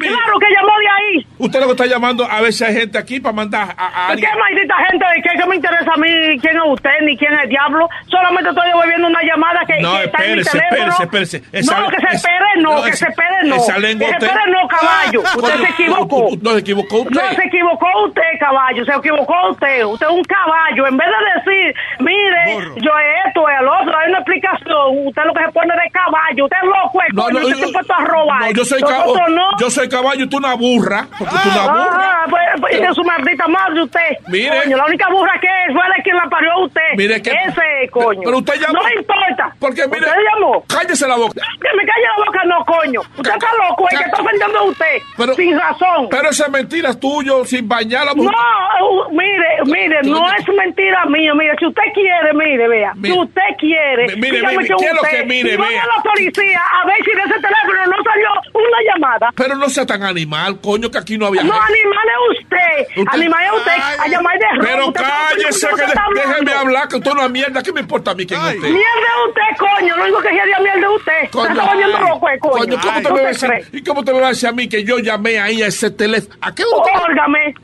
[0.00, 1.25] Claro que llamó de ahí.
[1.38, 4.06] Usted lo que está llamando a ver si hay gente aquí para mandar a, a
[4.06, 4.30] ¿Qué alguien.
[4.38, 5.04] maldita gente?
[5.22, 6.08] ¿Qué, qué me interesa a mí
[6.40, 7.88] quién es usted ni quién es el diablo?
[8.08, 11.02] Solamente estoy devolviendo una llamada que, No, que está en mi espérese, teléfono.
[11.04, 11.58] espérese, espérese.
[11.58, 13.54] Esa- no, que se espere no, no, que esa- se espere no.
[13.56, 15.22] esa lengua que se espere no, caballo.
[15.26, 16.28] Ah, usted se equivocó.
[16.42, 17.14] No se equivocó usted.
[17.22, 19.84] No, se equivocó usted, caballo, se equivocó usted.
[19.84, 20.86] Usted es un caballo.
[20.86, 22.90] En vez de decir, mire, yo
[23.26, 25.06] esto, el otro, hay una explicación.
[25.06, 26.44] Usted lo que se pone de caballo.
[26.44, 28.40] Usted es loco, eh, No, no, usted yo- puesto a robar.
[28.40, 28.80] No, yo soy.
[29.60, 31.06] Yo soy caballo tú una burra.
[31.30, 32.12] Porque tú una burra.
[32.16, 34.10] Ah, pues, pues, de su maldita madre usted.
[34.28, 34.62] Mire.
[34.62, 36.80] Coño, la única burra que es fue de quien la parió a usted.
[36.96, 38.20] Mire que- Ese, coño.
[38.24, 39.54] Pero usted llamó- No importa.
[39.60, 40.64] Porque mire- ¿Usted llamó?
[40.68, 41.34] Cállese la boca.
[41.60, 43.00] Que me calle la boca, no, coño.
[43.16, 44.96] Usted está loco, es que está ofendiendo a usted.
[45.16, 46.08] Pero- sin razón.
[46.10, 48.32] Pero esa mentira es tuyo, sin bañar a la mujer.
[48.32, 53.14] No, uh, mire, mire, no es mentira mía, mire, si usted quiere, mire, vea, Mire.
[53.14, 55.82] si usted quiere, Mi- mire, mire, con ¿qué es lo usted, que mire, vea?
[55.82, 59.30] a la policía a ver si de ese teléfono no salió una llamada.
[59.36, 63.14] Pero no sea tan animal, coño, que aquí no había No, animal es usted, Usted-
[63.14, 64.46] animal es usted, a llamar de.
[64.60, 67.62] Pero Usted cállese, que de- déjeme hablar, que usted no es mierda.
[67.62, 68.68] ¿Qué me importa a mí quién es usted?
[68.68, 71.22] Mierda es usted, coño, lo único que quería mierda es usted.
[71.32, 72.52] Usted está volviendo loco, eh, coño.
[72.58, 73.50] Coño, ¿cómo te ¿No me a decir?
[73.72, 75.90] ¿Y cómo te me va a decir a mí que yo llamé ahí a ese
[75.90, 76.34] teléfono?
[76.40, 76.92] ¿A qué usted?
[77.08, 77.54] Óigame,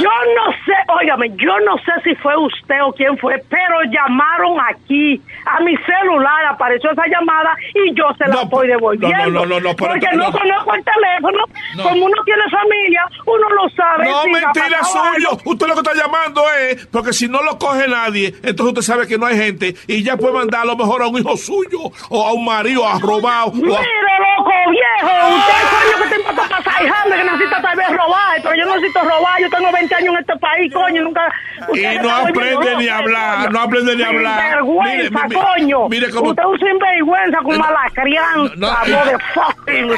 [0.00, 4.58] yo no sé, óigame, yo no sé si fue usted o quién fue, pero llamaron
[4.68, 5.20] aquí.
[5.46, 9.30] A mi celular apareció esa llamada y yo se la estoy devolviendo.
[9.30, 10.30] no, no, no, pero- porque no.
[10.30, 11.44] no conozco el teléfono.
[11.76, 11.82] No.
[11.84, 14.08] Como uno tiene familia, uno lo sabe.
[14.08, 15.38] No, si mentira suyo.
[15.44, 19.06] Usted lo que está llamando es porque si no lo coge nadie, entonces usted sabe
[19.06, 21.80] que no hay gente y ya puede mandar a lo mejor a un hijo suyo
[22.08, 23.44] o a un marido a robar.
[23.44, 27.88] o a- Mire, loco, viejo, usted coño que te pasar hijando, que necesita tal vez
[27.88, 31.32] robar, pero yo no necesito robar, yo tengo 20 años en este país, coño, nunca...
[31.74, 34.40] Y no aprende ni a hablar, no aprende ni a hablar.
[34.60, 35.88] Sinvergüenza, coño.
[35.88, 39.90] mire cómo- Usted es un sinvergüenza con mala crianza, no, motherfucking.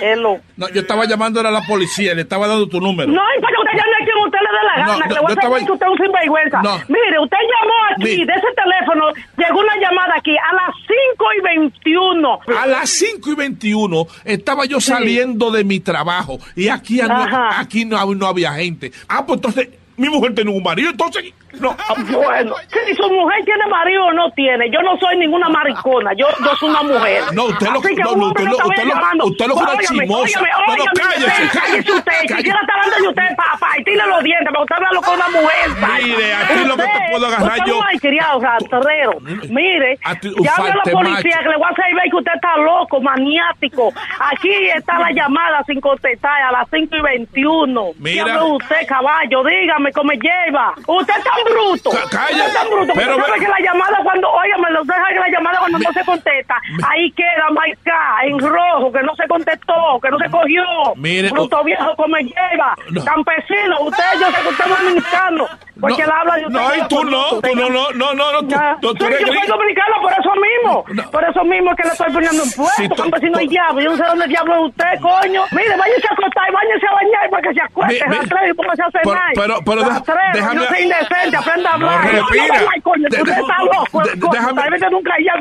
[0.00, 0.40] Hello.
[0.56, 3.10] No, yo estaba llamando era a la policía, le estaba dando tu número.
[3.12, 5.20] No importa, usted llame a quien usted le dé la No, gana, no, que le
[5.20, 6.62] voy yo a estaba- que usted es un sinvergüenza.
[6.62, 6.76] No.
[6.88, 9.04] Mire, usted llamó aquí, Mi- de ese teléfono,
[9.38, 12.38] llegó una llamada aquí a las 5 y 21.
[12.60, 17.26] A las 5 y 21 estaba yo saliendo de mi trabajo y aquí, no,
[17.56, 18.90] aquí no, no había gente.
[19.08, 22.54] Ah, pues entonces mi mujer tenía un marido, entonces Bueno,
[22.86, 26.56] si su mujer tiene marido o no tiene, yo no soy ninguna maricona, yo, yo
[26.56, 27.22] soy una mujer.
[27.32, 29.54] No, usted lo- Así que no, no, usted lo- no usted está lo- usted lo
[29.54, 30.40] Óigame, chismosa.
[30.40, 32.36] óigame, No, no, cállese, usted, cállese usted, cállese.
[32.36, 35.28] quisiera estar hablando de usted para pa, tirarle los dientes, pero usted habla con una
[35.28, 35.68] mujer.
[36.02, 39.12] Mire, aquí lo que te Usted- puedo agarrar usted yo- es un malcriado, rastrero.
[39.50, 42.32] Mire, A ti- llame a la policía que le voy a hacer ver que usted
[42.34, 43.92] está loco, maniático.
[44.32, 47.90] Aquí está la llamada sin contestar a las 5 y 21.
[47.98, 48.24] Mira.
[48.24, 49.42] ¿Qué habló usted, caballo?
[49.44, 50.74] Dígame cómo me lleva.
[50.86, 51.90] Usted es tan bruto.
[51.90, 52.46] Ca- calla.
[52.46, 52.92] Es tan bruto.
[52.94, 55.92] Pero Pero sabe que la llamada cuando, óigame, lo deja que la llamada cuando no
[55.92, 56.56] se contesta,
[56.90, 60.64] ahí queda marcada en rojo, que no se contestó, que no se cogió.
[60.96, 62.74] Mire, bruto o- viejo, como me lleva.
[62.90, 63.04] No.
[63.04, 65.48] Campesino, usted, yo sé que usted es dominicano.
[65.80, 66.60] Porque No, él habla de usted.
[66.60, 69.32] no, y tú no, tú no, no, no, no, no, tú- tú- tú Sí, yo
[69.32, 70.84] soy dominicano por eso mismo.
[71.10, 72.42] Por eso mismo es que le estoy poniendo.
[72.44, 73.80] Si tú- campesino y diablo.
[73.82, 75.42] Yo no sé dónde diablo es usted, coño.
[75.50, 78.04] Mire, váyase a acostar y váyase a bañar para que se acueste.
[78.04, 79.32] Mi- mi- rastrero y póngase a Pero- cenar.
[79.34, 82.12] pero- pero Rastrero, déjame- no sea indecente, aprenda a No, hablar.
[82.12, 82.58] respira.
[82.60, 84.62] De- coño, déjame-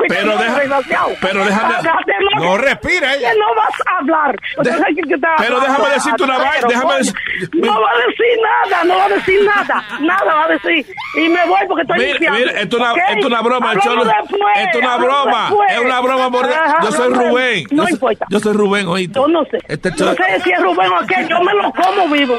[0.07, 1.09] Pero te deja- desgraciado.
[1.21, 1.75] pero déjame-.
[2.39, 3.31] No, respira ella.
[3.33, 4.35] No vas a hablar.
[4.57, 6.93] Entonces, ¿qué- qué te pero déjame decirte una vaina, déjame
[7.53, 9.83] No va a decir nada, no va a decir nada.
[9.99, 10.85] Nada va a decir.
[11.15, 12.39] Y me voy porque estoy Mira, limpiando.
[12.39, 12.81] mira, esto es
[13.25, 13.95] una, broma, Esto es
[14.75, 16.29] una broma, es una broma.
[16.83, 17.65] Yo soy Rubén.
[17.71, 18.25] No importa.
[18.29, 19.19] yo soy Rubén, oíste.
[19.19, 19.57] Yo no sé.
[19.67, 21.25] Este no sé si es Rubén o qué.
[21.29, 22.35] Yo me lo como vivo.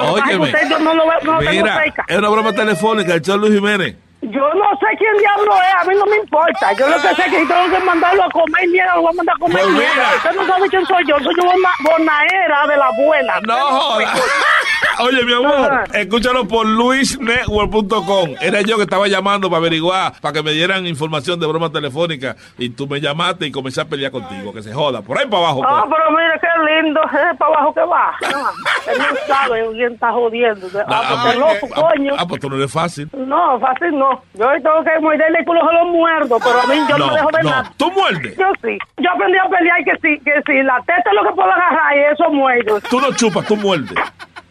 [0.00, 0.52] Óyeme.
[0.68, 4.05] yo no lo veo, no Mira, es una broma telefónica, el Luis Jiménez.
[4.30, 6.72] Yo no sé quién diablo es, a mí no me importa.
[6.72, 9.10] Yo lo que sé es que si tengo que mandarlo a comer mierda, lo voy
[9.12, 9.94] a mandar a comer Pues mierda.
[9.94, 10.16] mira.
[10.16, 13.40] Usted no sabe quién soy yo, soy yo bona, bonaera de la buena.
[13.46, 14.14] No joda.
[14.98, 18.34] Oye, mi amor, escúchalo por luisnetwork.com.
[18.40, 22.36] Era yo que estaba llamando para averiguar, para que me dieran información de broma telefónica.
[22.58, 25.02] Y tú me llamaste y comencé a pelear contigo, que se joda.
[25.02, 25.62] Por ahí para abajo.
[25.66, 25.94] Ah, pues.
[25.98, 28.14] pero mire qué lindo, es para abajo que va.
[28.22, 28.50] No,
[28.92, 30.66] él no sabe quién está jodiendo.
[30.88, 32.14] Ah, Ah, porque loco, ah, coño.
[32.18, 33.08] Ah, pues tú no eres fácil.
[33.12, 34.15] No, fácil no.
[34.34, 37.14] Yo tengo que morderle el culo, se lo muerdo, pero a mí yo no, No,
[37.14, 37.50] dejo de no.
[37.50, 37.72] nada.
[37.76, 38.36] ¿Tú muerdes?
[38.36, 38.78] Yo sí.
[38.98, 40.62] Yo aprendí a pelear que sí, que sí.
[40.62, 42.80] La teta es lo que puedo agarrar y eso muerdo.
[42.90, 43.92] Tú no chupas, tú muerdes.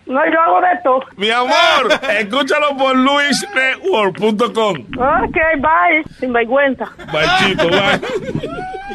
[0.08, 1.00] No, yo hago de esto.
[1.18, 4.76] Mi amor, escúchalo por luisnetwork.com.
[5.24, 6.04] Ok, bye.
[6.20, 6.86] Sin vergüenza.
[7.12, 8.00] Bachito, bye.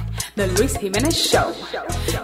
[0.41, 1.53] The Luis Jiménez Show.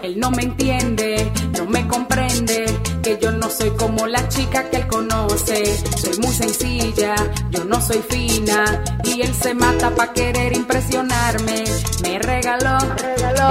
[0.02, 2.64] Él no me entiende, no me comprende,
[3.00, 5.78] que yo no soy como la chica que él conoce.
[5.96, 7.14] Soy muy sencilla,
[7.50, 11.62] yo no soy fina, y él se mata pa' querer impresionarme.
[12.02, 12.78] Me regaló,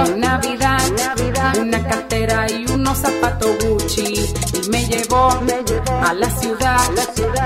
[0.04, 0.82] en Navidad,
[1.58, 5.30] una cartera y unos zapatos Gucci, y me llevó,
[5.88, 6.78] a la ciudad,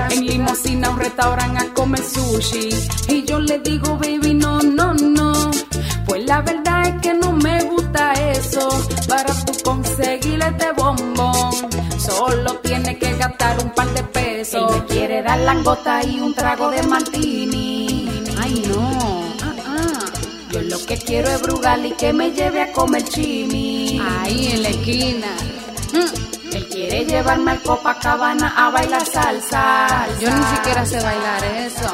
[0.09, 2.67] en limosina a un restaurante a comer sushi,
[3.07, 5.51] y yo le digo, baby, no, no, no.
[6.05, 6.72] Pues la verdad
[8.13, 8.69] eso.
[9.07, 11.51] Para tú conseguir este bombón,
[11.99, 14.71] solo tienes que gastar un par de pesos.
[14.71, 18.09] Él me quiere dar langota y un trago de martini.
[18.39, 19.23] Ay, no.
[19.41, 20.05] ah, ah.
[20.51, 24.01] Yo lo que quiero es brugal y que me lleve a comer chimi.
[24.21, 25.27] Ahí en la esquina.
[25.93, 26.55] Mm.
[26.55, 30.07] Él quiere llevarme al Copacabana a bailar salsa.
[30.19, 31.91] Yo ni siquiera sé bailar eso.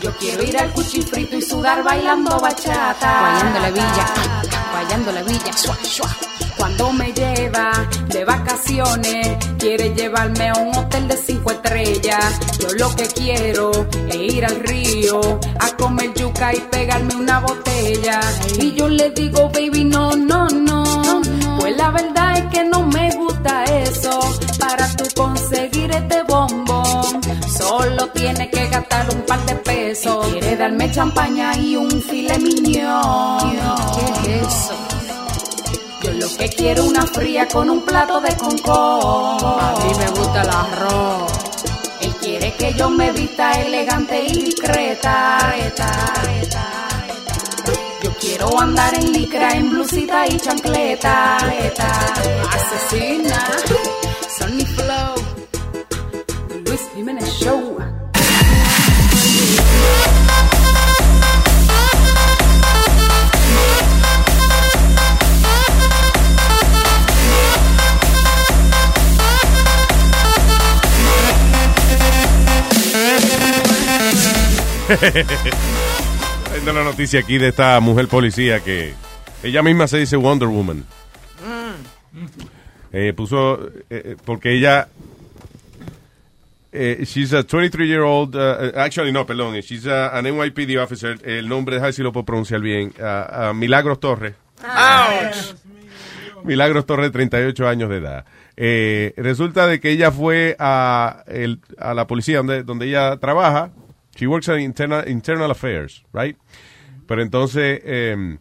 [0.00, 3.20] Yo quiero ir al cuchifrito y sudar bailando bachata.
[3.20, 4.06] Guayando la villa,
[4.74, 5.52] guayando la villa.
[6.56, 7.70] Cuando me lleva
[8.08, 12.40] de vacaciones, quiere llevarme a un hotel de cinco estrellas.
[12.58, 13.70] Yo lo que quiero
[14.08, 15.20] es ir al río
[15.60, 18.18] a comer yuca y pegarme una botella.
[18.58, 20.82] Y yo le digo, baby, no, no, no.
[21.60, 24.18] Pues la verdad es que no me gusta eso.
[24.58, 29.54] Para tú conseguir este bombón, solo tienes que gastar un par de
[29.94, 33.38] Él quiere darme champaña y un filet mignon.
[34.24, 34.74] ¿Qué es eso?
[36.02, 39.38] Yo lo que quiero es una fría con un plato de concón.
[39.60, 41.32] A mí me gusta el arroz.
[42.00, 45.54] Él quiere que yo me vista elegante y discreta.
[48.02, 51.36] Yo quiero andar en licra, en blusita y chancleta.
[52.52, 53.46] Asesina,
[54.38, 55.14] Sonny Flow,
[56.66, 58.03] Luis Jiménez Show.
[76.52, 78.94] Viendo la noticia aquí de esta mujer policía que
[79.42, 80.84] ella misma se dice Wonder Woman.
[82.92, 84.86] Eh, puso, eh, eh, porque ella,
[86.72, 91.18] eh, she's a 23 year old, uh, actually no, perdón, she's a- an NYPD officer,
[91.24, 94.34] el nombre, déjame ver si lo puedo pronunciar bien, uh, uh, Milagros Torres.
[96.44, 98.24] Milagros Torres, 38 años de edad.
[98.56, 103.70] Eh, resulta de que ella fue a, el- a la policía donde, donde ella trabaja.
[104.16, 106.36] She works in internal, internal affairs, right?
[107.06, 108.38] Pero entonces eh,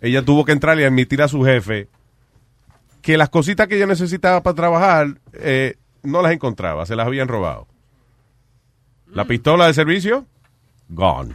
[0.00, 1.88] ella tuvo que entrar y admitir a su jefe
[3.02, 7.28] que las cositas que ella necesitaba para trabajar eh, no las encontraba, se las habían
[7.28, 7.66] robado.
[9.12, 10.24] La pistola de servicio,
[10.88, 11.34] gone.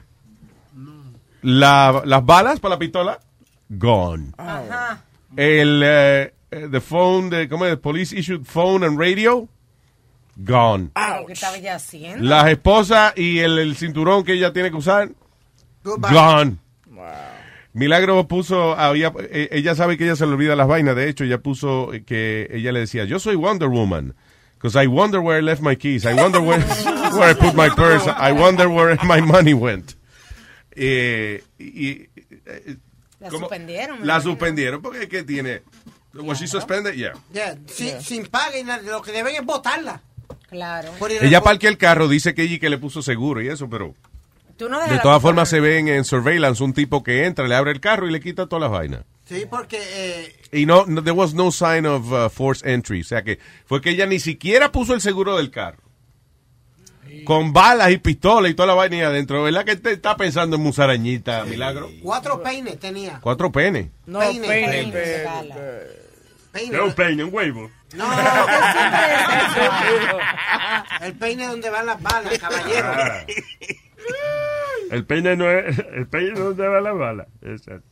[1.42, 3.20] La- las balas para la pistola,
[3.70, 4.32] gone.
[4.38, 5.04] Ajá.
[5.36, 7.78] El eh, eh, the phone, de, ¿cómo es?
[7.78, 9.48] Police issued phone and radio,
[10.38, 10.90] gone.
[11.26, 12.24] ¿Qué estaba ya haciendo?
[12.24, 15.10] Las esposas y el, el cinturón que ella tiene que usar,
[15.84, 16.58] gone.
[17.74, 21.24] Milagro puso, había, eh, ella sabe que ella se le olvida las vainas, de hecho,
[21.24, 24.16] ella puso que ella le decía, yo soy Wonder Woman,
[24.56, 26.60] because I wonder where I left my keys, I wonder where,
[27.14, 29.94] where I put my purse, I wonder where my money went.
[30.72, 32.08] Eh, y,
[32.48, 32.78] eh,
[33.20, 33.42] La ¿cómo?
[33.48, 34.00] suspendieron.
[34.00, 34.22] La imagino.
[34.32, 35.62] suspendieron porque ¿qué tiene?
[36.14, 36.96] Was she suspended?
[36.96, 37.14] Yeah.
[37.32, 40.02] Yeah, sin, sin paga y nada, lo que deben es botarla.
[40.50, 40.92] Claro.
[41.22, 43.94] Ella parquea el carro, dice que ella que le puso seguro y eso, pero
[44.58, 47.54] Tú no dejas de todas formas se ven en surveillance un tipo que entra, le
[47.56, 49.02] abre el carro y le quita todas las vainas.
[49.26, 53.04] Sí, porque eh, Y no, no there was no sign of uh, forced entry, o
[53.04, 55.84] sea que fue que ella ni siquiera puso el seguro del carro.
[57.26, 60.64] Con balas y pistolas y toda la vaina adentro, ¿verdad que te está pensando en
[60.64, 61.90] musarañita, Milagro?
[62.02, 63.20] cuatro peines tenía.
[63.22, 63.88] Cuatro penes.
[64.06, 65.56] No, Peine, peine, peine, pe- de bala.
[66.52, 66.76] Peine.
[66.78, 67.70] Es un peine, un huevo.
[67.96, 68.06] No,
[71.02, 72.88] el peine donde van las balas, caballero.
[72.94, 73.26] Ah.
[74.92, 75.78] El peine no es.
[75.80, 77.28] El peine no donde va la bala.
[77.42, 77.88] Exacto.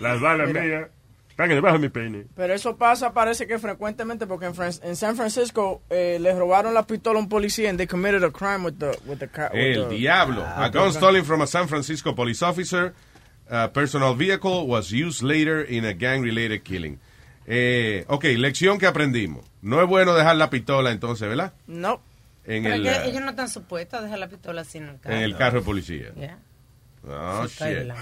[0.00, 0.62] Las balas Mira.
[0.62, 0.88] mías.
[1.30, 2.26] Están debajo de mi peine.
[2.36, 6.72] Pero eso pasa, parece que frecuentemente, porque en, Fran- en San Francisco eh, le robaron
[6.74, 9.50] la pistola a un policía and they committed a crime with the, with the car.
[9.52, 10.44] with El the- diablo.
[10.44, 12.94] A gun stolen from a San Francisco police officer.
[13.50, 17.00] A personal vehicle was used later in a gang-related killing.
[17.46, 19.44] Eh, ok, lección que aprendimos.
[19.62, 21.52] No es bueno dejar la pistola entonces, ¿verdad?
[21.66, 22.00] No.
[22.46, 25.00] En Pero el, eh, ellos no están supuestos a dejar la pistola así en el
[25.00, 25.14] carro.
[25.16, 26.12] en el carro de policía.
[26.14, 26.38] Yeah.
[27.08, 27.92] Oh, Sí, shit.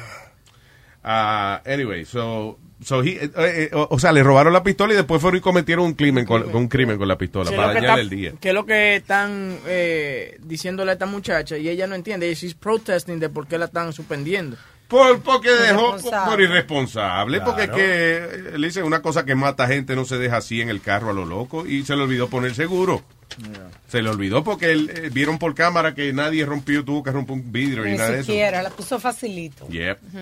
[1.05, 4.97] Ah, anyway, so, so he- eh, eh, o, o sea, le robaron la pistola y
[4.97, 7.77] después fueron y cometieron un crimen con, con un crimen con la pistola Sí, para
[7.78, 8.32] está- el día.
[8.40, 12.31] Que es lo que están eh, diciéndole a esta muchacha y ella no entiende.
[12.31, 14.56] Y she's protesting de por qué la están suspendiendo.
[14.93, 16.31] Por, porque dejó por, Irresponsable.
[16.31, 18.16] por irresponsable, porque es que
[18.55, 21.09] eh, le dicen una cosa que mata gente, no se deja así en el carro
[21.10, 23.02] a lo loco y se le olvidó poner seguro.
[23.89, 27.32] Se le olvidó porque él, eh, vieron por cámara que nadie rompió, tuvo que romper
[27.36, 28.27] un vidrio y Ni nada de eso.
[28.27, 29.66] siquiera, la puso facilito.
[29.69, 29.98] Yep.
[30.02, 30.19] Ujú.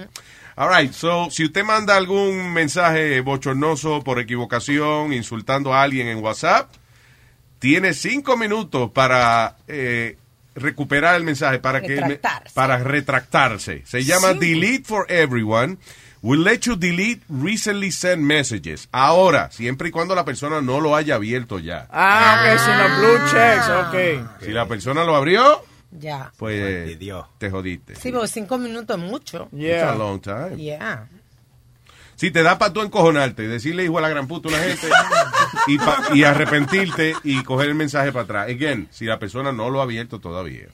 [0.54, 6.22] All right, so si usted manda algún mensaje bochornoso por equivocación, insultando a alguien en
[6.22, 6.70] WhatsApp,
[7.58, 10.16] tiene cinco minutos para eh,
[10.54, 12.54] recuperar el mensaje, para que Retractarse.
[12.54, 13.82] para retractarse.
[13.86, 14.38] Se llama Sí.
[14.40, 15.78] Delete for Everyone.
[16.22, 18.88] Will let you delete recently sent messages.
[18.92, 21.86] Ahora, siempre y cuando la persona no lo haya abierto ya.
[21.90, 24.44] Ah, ok, sin los blue checks, ok.
[24.44, 26.30] Si la persona lo abrió, Ya.
[26.36, 26.98] pues
[27.38, 27.96] te jodiste.
[27.96, 29.48] Sí, porque cinco minutos es mucho.
[29.52, 30.56] It's a long time.
[30.56, 31.08] Yeah.
[32.20, 34.62] Si te da para tú encojonarte y decirle hijo a la gran puta a una
[34.62, 34.88] gente
[35.68, 38.48] y, pa- y arrepentirte y coger el mensaje para atrás.
[38.50, 40.66] Again, si la persona no lo ha abierto todavía.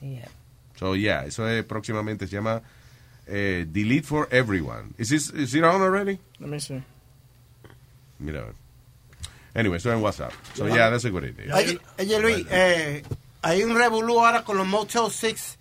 [0.77, 2.61] So, yeah, eso es próximamente, se llama
[3.27, 4.89] eh, Delete for Everyone.
[4.97, 6.19] Is, this, is it on already?
[6.39, 6.83] Let me see.
[8.19, 8.53] Mira, a ver.
[9.55, 10.33] Anyway, eso es en WhatsApp.
[10.53, 11.55] So, yeah, that's a good idea.
[11.55, 13.03] Oye, oye, Luis, eh,
[13.41, 15.57] hay un revolú ahora con los Motel 6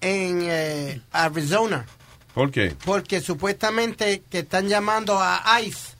[0.00, 1.86] en eh, Arizona.
[2.38, 2.72] ¿Por qué?
[2.84, 5.96] Porque supuestamente que están llamando a ICE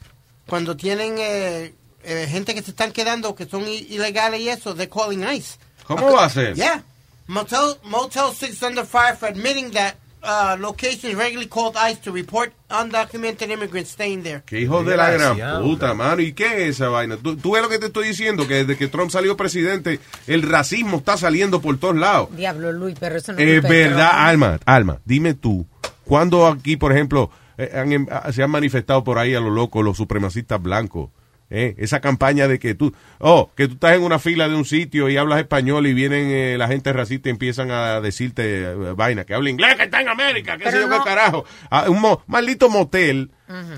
[0.47, 1.75] cuando tienen eh,
[2.05, 5.59] eh, gente que se están quedando que son ilegales y eso, they're calling ICE.
[5.85, 6.55] ¿Cómo va a ser?
[6.55, 6.85] Yeah.
[7.27, 12.53] Motel, Motel 6 under fire for admitting that uh, locations regularly called ICE to report
[12.71, 14.45] undocumented immigrants staying there.
[14.47, 16.23] Que hijo de la gran puta, mano.
[16.23, 17.17] ¿Y qué es esa vaina?
[17.17, 19.99] ¿Tú, tú ves lo que te estoy diciendo, que desde que Trump salió presidente,
[20.29, 22.29] el racismo está saliendo por todos lados.
[22.37, 24.13] Diablo, Luis, pero eso no Es de verdad.
[24.13, 25.67] Alma, Alma, dime tú,
[26.09, 29.51] ¿cuándo aquí, por ejemplo, eh, han em- ah, se han manifestado por ahí a lo
[29.51, 31.11] loco los supremacistas blancos?
[31.51, 31.75] eh?
[31.79, 35.09] Esa campaña de que tú, oh, que tú estás en una fila de un sitio
[35.09, 39.25] y hablas español y vienen eh, la gente racista y empiezan a decirte eh, vaina,
[39.25, 41.47] que habla inglés, que está en América, que sé yo no- qué carajo.
[41.71, 43.31] A un mo- maldito motel,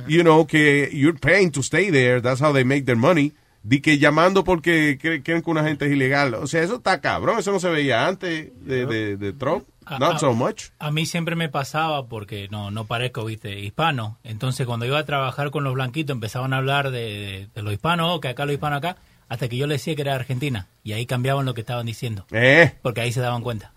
[0.09, 3.33] you know, que you're paying to stay there, that's how they make their money.
[3.63, 6.35] Di que llamando porque cre- creen que una gente es ilegal.
[6.35, 9.65] O sea, eso está cabrón, eso no se veía antes de, de- de Trump.
[9.99, 10.67] Not so much.
[10.79, 14.19] A mí siempre me pasaba porque no no parezco, viste, hispano.
[14.25, 17.73] Entonces cuando iba a trabajar con los blanquitos empezaban a hablar de, de, de los
[17.73, 18.97] hispanos, oh, que acá los hispanos acá,
[19.29, 20.67] hasta que yo les decía que era Argentina.
[20.83, 22.27] Y ahí cambiaban lo que estaban diciendo.
[22.33, 22.75] Eh.
[22.83, 23.73] Porque ahí se daban cuenta.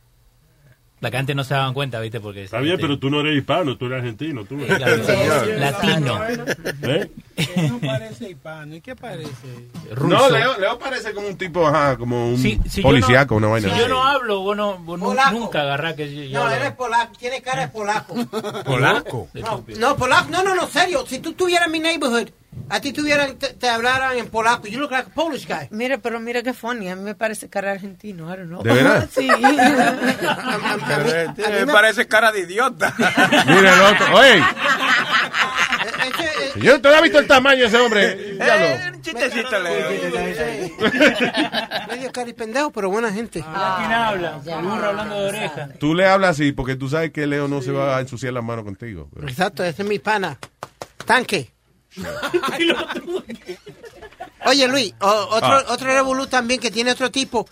[1.03, 2.45] La que antes no se daban cuenta, viste, porque...
[2.45, 4.45] Está bien, pero tú no eres hispano, tú eres argentino.
[4.45, 4.77] Tú eres.
[4.77, 6.21] Claro, latino.
[6.83, 7.11] ¿Eh?
[7.69, 8.73] No parece hispano.
[8.77, 9.29] ¿Y qué parece?
[10.01, 13.47] No, Leo, Leo parece como un tipo, ajá, como un Si- si policíaco, no- una
[13.49, 13.73] vaina.
[13.73, 17.11] Si yo no hablo, vos, no, vos nunca agarrás que yo, yo No, eres polaco,
[17.19, 18.15] tiene cara de polaco.
[18.63, 19.27] ¿Polaco?
[19.33, 21.05] No, no, polaco, no, no, no, serio.
[21.05, 22.29] Si tú estuvieras en mi neighborhood,
[22.69, 24.67] a ti tuvieran, te, te hablaran en polaco.
[24.67, 25.67] You look like a Polish guy.
[25.71, 26.89] Mira, pero mira qué funny.
[26.89, 28.31] A mí me parece cara argentino.
[28.33, 28.63] I don't know.
[28.63, 29.07] ¿De verdad?
[29.13, 29.27] Sí.
[31.51, 32.93] Me parece cara de idiota.
[33.47, 34.15] Mira el otro.
[34.15, 34.43] Oye,
[36.53, 38.37] señor, ¿tú has visto el tamaño de ese hombre?
[38.37, 39.89] Ya lo- Un chistecito, Leo.
[41.89, 43.41] Medio caripendejo, pero buena gente.
[43.41, 44.37] ¿Quién habla?
[44.61, 45.69] Burro hablando de oreja.
[45.79, 48.43] Tú le hablas así porque tú sabes que Leo no se va a ensuciar las
[48.43, 49.09] manos contigo.
[49.13, 50.37] pero- Exacto, ese es mi pana.
[51.05, 51.51] Tanque.
[54.45, 55.65] Oye, Luis, o- otro, Ah.
[55.69, 57.47] otro revolú también que tiene otro tipo.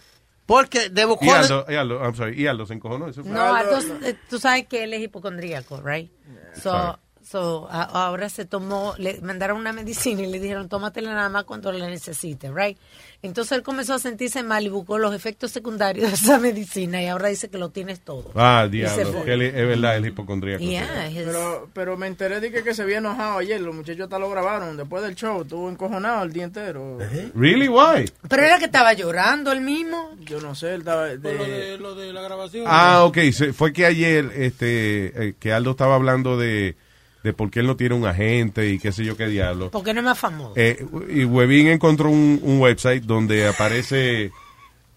[0.45, 3.07] Porque de Y Aldo, y Aldo, I'm sorry, y Aldo se encojonó.
[3.07, 3.31] Eso fue.
[3.31, 6.11] No, Aldo, eh, tú sabes que él es hipocondríaco, right?
[6.55, 6.97] So, sorry.
[7.23, 11.43] So, a- ahora se tomó, le mandaron una medicina y le dijeron, tómatela nada más
[11.45, 12.77] cuando la necesites, right?
[13.21, 17.07] Entonces él comenzó a sentirse mal y buscó los efectos secundarios de esa medicina y
[17.07, 18.31] ahora dice que lo tienes todo.
[18.35, 19.13] Ah, diablo.
[19.13, 19.23] fue.
[19.25, 20.63] que él es verdad, el hipocondríaco.
[20.63, 23.61] Yeah, his- Pero, pero me enteré de que, que se había enojado ayer.
[23.61, 24.75] Los muchachos hasta lo grabaron.
[24.77, 26.97] Después del show, estuvo encojonado el día entero.
[27.35, 27.67] Really?
[27.69, 28.11] Why?
[28.27, 30.11] Pero era que estaba llorando él mismo.
[30.21, 31.05] Yo no sé, él estaba.
[31.07, 32.65] de- Por lo de, lo de la grabación.
[32.67, 33.17] Ah, ok.
[33.31, 36.75] se- fue que ayer este, eh, que Aldo estaba hablando de,
[37.23, 39.69] de por qué él no tiene un agente y qué sé yo qué diablo.
[39.71, 40.53] Porque no es más famoso.
[40.55, 44.31] Eh, y Webin encontró un, un website donde aparece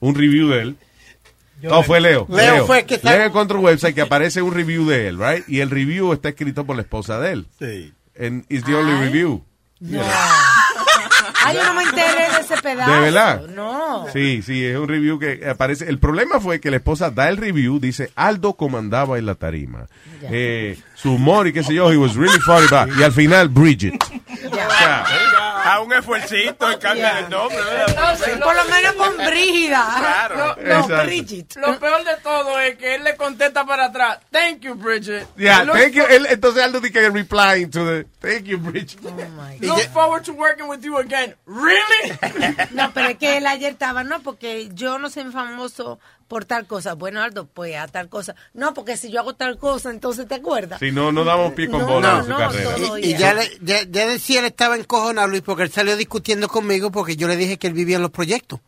[0.00, 0.76] un review de él.
[1.62, 2.26] No, fue Leo.
[2.28, 5.48] Leo fue que está- Leo encontró un website que aparece un review de él, right?
[5.48, 7.46] Y el review está escrito por la esposa de él.
[7.58, 7.92] Sí.
[8.18, 9.42] And it's the only review.
[11.44, 12.90] Ay, yo no me enteré de ese pedazo.
[12.92, 13.42] ¿De verdad?
[13.48, 14.06] No.
[14.12, 15.88] Sí, sí, es un review que aparece.
[15.88, 19.86] El problema fue que la esposa da el review, dice Aldo comandaba en la tarima.
[20.22, 22.66] Eh, su humor y qué sé yo, he was really funny.
[22.68, 22.86] blah.
[22.98, 23.94] Y al final, Bridget.
[25.70, 27.56] A un esfuercito en cambio del nombre.
[27.58, 28.18] ¿verdad?
[28.42, 29.94] Por lo menos con Brígida.
[29.98, 30.36] Claro.
[30.36, 31.04] No, no, Exacto.
[31.06, 31.56] Bridget.
[31.56, 34.18] Lo peor de todo es que él le contesta para atrás.
[34.30, 35.26] Thank you, Bridget.
[35.36, 36.04] Yeah, Look thank you.
[36.04, 39.00] Él- entonces Aldo dice que replying to the thank you, Bridget.
[39.60, 41.34] Look forward to working with you again.
[41.46, 42.12] Really?
[42.72, 45.98] No, pero es que él ayer estaba, no, porque yo no soy famoso
[46.28, 46.94] por tal cosa.
[46.94, 48.34] Bueno, Aldo, pues a tal cosa.
[48.52, 50.78] No, porque si yo hago tal cosa, entonces te acuerdas.
[50.80, 52.98] Si no, no damos pie con No, bola no, en su no, carrera.
[53.00, 56.90] Y ya, le- ya, ya decía, él estaba encojonado, Luis, porque él salió discutiendo conmigo
[56.90, 58.60] porque yo le dije que él vivía en los proyectos.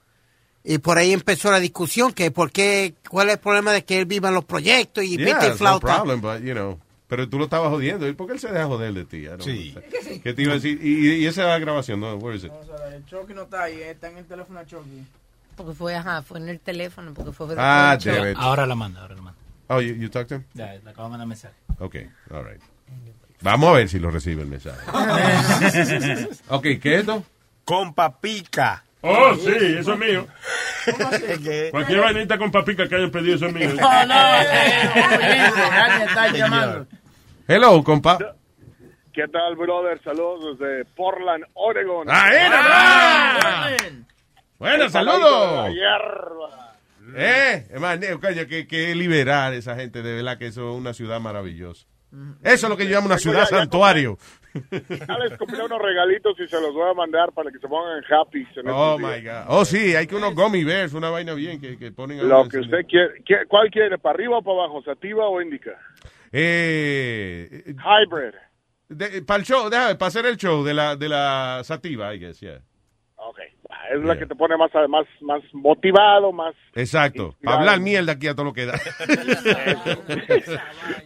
[0.64, 3.98] Y por ahí empezó la discusión, que por qué, cuál es el problema de que
[3.98, 5.86] él viva en los proyectos y Yeah, no flauta.
[6.02, 6.78] problem, but, you know.
[7.08, 8.08] Pero tú lo estabas jodiendo.
[8.08, 9.26] ¿Y por qué él se deja joder de ti?
[9.38, 9.72] Sí.
[10.24, 10.80] ¿Qué te iba a decir?
[10.84, 12.16] Y, y esa es la grabación, ¿no?
[12.16, 12.50] Where is it?
[12.50, 15.04] O sea, el Chucky no está ahí, está en el teléfono de Chucky.
[15.56, 17.98] Porque fue, ajá, fue en el teléfono, porque fue Ah.
[18.36, 19.38] Ahora la manda, ahora la manda.
[19.68, 20.44] Oh, you, you talked to him?
[20.54, 21.54] Ya, le acabo de mandar mensaje.
[21.78, 21.96] Ok,
[22.30, 22.62] all right.
[23.40, 24.80] Vamos a ver si lo recibe el mensaje.
[26.48, 27.24] ok, ¿qué es esto?
[27.64, 28.84] Con papica.
[29.02, 30.26] Oh, sí, eso es mío.
[31.70, 33.68] Cualquier vainita con papica que hayan pedido, eso es mío.
[33.74, 36.86] No, no, alguien está llamando.
[37.46, 38.18] Hello, compa.
[39.12, 40.02] ¿Qué tal, brother?
[40.02, 42.06] Saludos desde Portland, Oregon.
[42.10, 43.76] ¡Ah, era,
[44.58, 45.68] Bueno, saludos.
[47.14, 50.92] Eh, hermano, coño, que, que liberar a esa gente, de verdad que eso es una
[50.92, 51.86] ciudad maravillosa.
[52.42, 54.16] Eso es lo que yo llamo una ciudad ya- santuario.
[54.54, 58.02] Ya les compré unos regalitos y se los voy a mandar para que se pongan
[58.10, 58.46] happy.
[58.56, 59.46] en Oh my días.
[59.46, 59.54] God.
[59.54, 62.48] Oh, sí, hay que unos gummy bears, una vaina bien que, que ponen a Lo
[62.48, 63.22] que usted quiere.
[63.24, 63.98] ¿Qué- ¿Cuál quiere?
[63.98, 64.82] ¿Para arriba o para abajo?
[64.82, 65.72] ¿Sativa o indica?
[66.32, 69.24] Eh, Hybrid.
[69.26, 72.40] para el show, déjame, para hacer el show de la, de la sativa, I guess,
[72.40, 72.60] yeah.
[73.94, 76.54] Es la que te pone más, más, más motivado, más...
[76.74, 77.34] Exacto.
[77.42, 78.74] Para hablar mierda aquí a todo lo que da.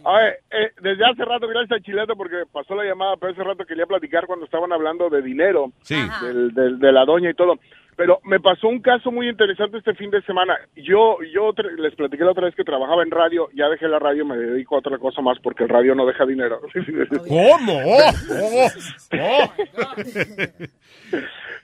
[0.03, 3.43] A ver, eh, desde hace rato, gracias a Chileto porque pasó la llamada, pero hace
[3.43, 5.95] rato quería platicar cuando estaban hablando de dinero, Sí.
[6.23, 7.55] del, del- de la doña y todo.
[8.01, 10.57] Pero me pasó un caso muy interesante este fin de semana.
[10.75, 14.25] Yo, yo les platiqué la otra vez que trabajaba en radio, ya dejé la radio,
[14.25, 16.61] me dedico a otra cosa más porque el radio no deja dinero.
[17.27, 17.79] ¿Cómo?
[18.31, 18.73] Oh,
[19.13, 19.53] oh, oh.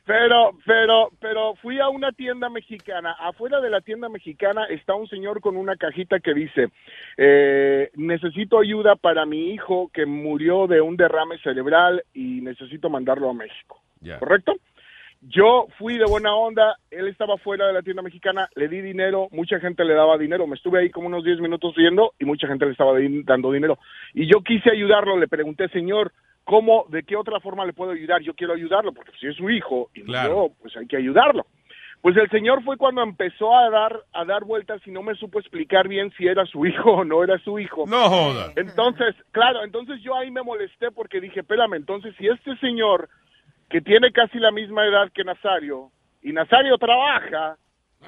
[0.06, 3.16] Pero, pero, pero fui a una tienda mexicana.
[3.20, 6.68] Afuera de la tienda mexicana está un señor con una cajita que dice,
[7.18, 13.32] eh, necesito ayuda para mi hijo que murió de un derrame cerebral y necesito mandarlo
[13.32, 13.82] a México.
[14.20, 14.54] ¿Correcto?
[15.22, 19.28] Yo fui de buena onda, él estaba fuera de la tienda mexicana, le di dinero,
[19.32, 22.48] mucha gente le daba dinero, me estuve ahí como unos 10 minutos viendo y mucha
[22.48, 23.80] gente le estaba dando dinero.
[24.14, 26.12] Y yo quise ayudarlo, le pregunté, señor,
[26.44, 28.22] ¿cómo, de qué otra forma le puedo ayudar?
[28.22, 31.46] Yo quiero ayudarlo, porque si es su hijo, y yo, pues hay que ayudarlo.
[32.02, 35.40] Pues el señor fue cuando empezó a dar a dar vueltas y no me supo
[35.40, 37.86] explicar bien si era su hijo o no era su hijo.
[37.88, 38.54] No joda.
[38.56, 43.10] Entonces, claro, entonces yo ahí me molesté porque dije, espérame, entonces si este señor
[43.70, 45.92] que tiene casi la misma edad que Nazario
[46.22, 47.58] y Nazario trabaja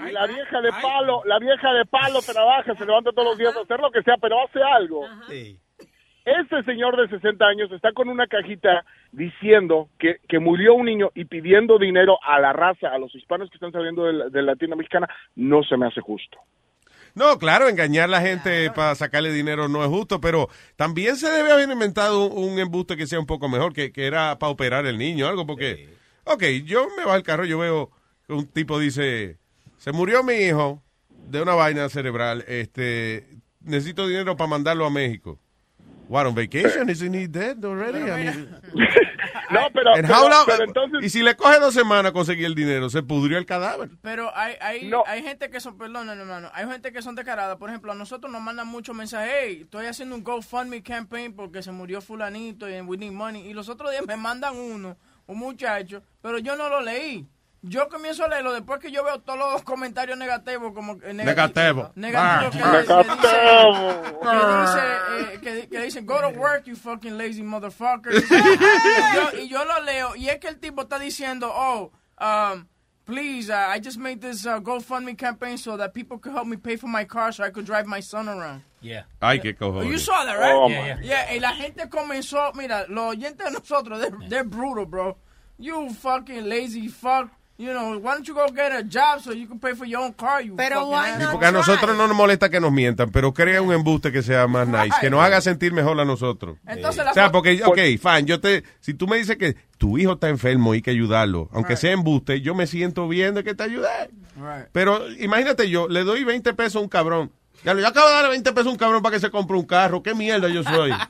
[0.08, 3.56] y la vieja de palo, la vieja de palo trabaja, se levanta todos los días
[3.56, 5.06] a hacer lo que sea, pero hace algo.
[6.26, 11.10] Este señor de 60 años está con una cajita diciendo que, que murió un niño
[11.16, 14.42] y pidiendo dinero a la raza, a los hispanos que están saliendo de la, de
[14.44, 16.38] la tienda mexicana, no se me hace justo.
[17.16, 21.30] No, claro, engañar a la gente para sacarle dinero no es justo, pero también se
[21.30, 24.52] debe haber inventado un, un embuste que sea un poco mejor, que, que era para
[24.52, 25.90] operar el niño, algo, porque,
[26.24, 27.92] ok, yo me bajo al carro, yo veo
[28.26, 29.38] que un tipo dice,
[29.78, 33.28] se murió mi hijo de una vaina cerebral, este,
[33.62, 35.40] necesito dinero para mandarlo a México.
[36.10, 36.90] What, on vacation?
[36.90, 38.00] Isn't he dead already?
[38.02, 38.50] I mean-
[39.52, 41.04] No, pero, And pero- how long- pero entonces...
[41.04, 43.90] Y si le coge dos semanas conseguir el dinero, se pudrió el cadáver.
[44.02, 47.58] Pero hay, hay, hay gente que son, perdón, hermano, hay gente que son descaradas.
[47.58, 51.64] Por ejemplo, a nosotros nos mandan muchos mensajes, hey, estoy haciendo un GoFundMe campaign porque
[51.64, 53.48] se murió fulanito y we need money.
[53.48, 57.28] Y los otros días me mandan uno, un muchacho, pero yo no lo leí.
[57.62, 61.92] Yo comienzo a leerlo después que yo veo todos los comentarios negativos como eh, Negativo.
[61.96, 63.30] negativos que, que dice,
[64.22, 64.30] que,
[64.62, 69.50] dice, eh, que, que dicen go to work you fucking lazy motherfucker y, yo, y
[69.50, 71.92] yo lo leo y es que el tipo está diciendo oh
[72.22, 72.66] um,
[73.06, 76.56] please uh, I just made this uh, GoFundMe campaign so that people could help me
[76.56, 79.04] pay for my car so I could drive my son around Yeah.
[79.22, 79.90] Ay, qué cojones.
[79.92, 80.54] You saw that, right?
[80.56, 81.02] Oh, yeah, my.
[81.04, 81.34] yeah.
[81.34, 85.18] y la gente comenzó, mira, los oyentes de nosotros, they're, they're brutal, bro.
[85.58, 87.30] You fucking lazy fuck.
[87.60, 90.00] You know, why don't you go get a job so you can pay for your
[90.00, 91.12] own car, you Pero why.
[91.20, 94.24] Sí, porque a nosotros no nos molesta que nos mientan, pero crea un embuste que
[94.24, 96.58] sea más nice, que nos haga sentir mejor a nosotros.
[96.66, 99.98] Entonces la O sea, porque, ok, fine, yo te, si tú me dices que tu
[99.98, 103.44] hijo está enfermo y hay que ayudarlo, aunque sea embuste, yo me siento bien de
[103.44, 103.90] que te ayude.
[104.38, 104.70] Right.
[104.72, 107.30] Pero imagínate yo, le doy 20 pesos a un cabrón.
[107.66, 109.66] Ya, yo acabo de darle 20 pesos a un cabrón para que se compre un
[109.66, 110.02] carro.
[110.02, 110.94] ¿Qué mierda yo soy?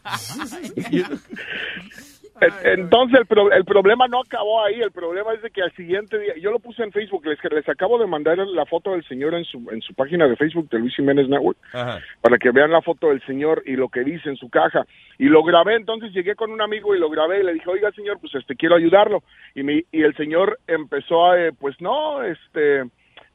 [2.41, 5.72] En- Entonces el, pro- el problema no acabó ahí, el problema es de que al
[5.74, 9.03] siguiente día, yo lo puse en Facebook, les, les acabo de mandar la foto del
[9.06, 11.57] señor en su, en su página de Facebook de Luis Jiménez Network,
[12.22, 14.86] para que vean la foto del señor y lo que dice en su caja.
[15.18, 17.91] Y lo grabé, entonces llegué con un amigo y lo grabé y le dije, oiga
[17.91, 19.24] señor, pues este quiero ayudarlo.
[19.56, 22.84] Y, mi, y el señor empezó a, eh, pues no, este,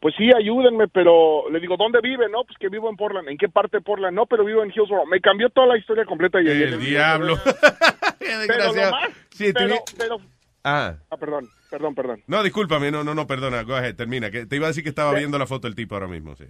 [0.05, 2.28] pues sí, ayúdenme, pero le digo, ¿dónde vive?
[2.28, 3.26] No, pues que vivo en Portland.
[3.26, 4.14] ¿En qué parte de Portland?
[4.14, 5.09] No, pero vivo en Hillsborough.
[5.09, 6.43] Me cambió toda la historia completa.
[6.43, 7.36] Y El diablo.
[8.18, 8.90] Pero lo desgraciado.
[8.93, 10.16] más, Sí, pero, tenía- pero,
[10.62, 10.94] Ah.
[11.10, 12.20] ah, perdón, perdón, perdón.
[12.26, 14.31] No, discúlpame, no, no, no, perdona, go ahead, termina.
[14.31, 16.44] Que te iba a decir que estaba viendo la foto del tipo ahora mismo, sí.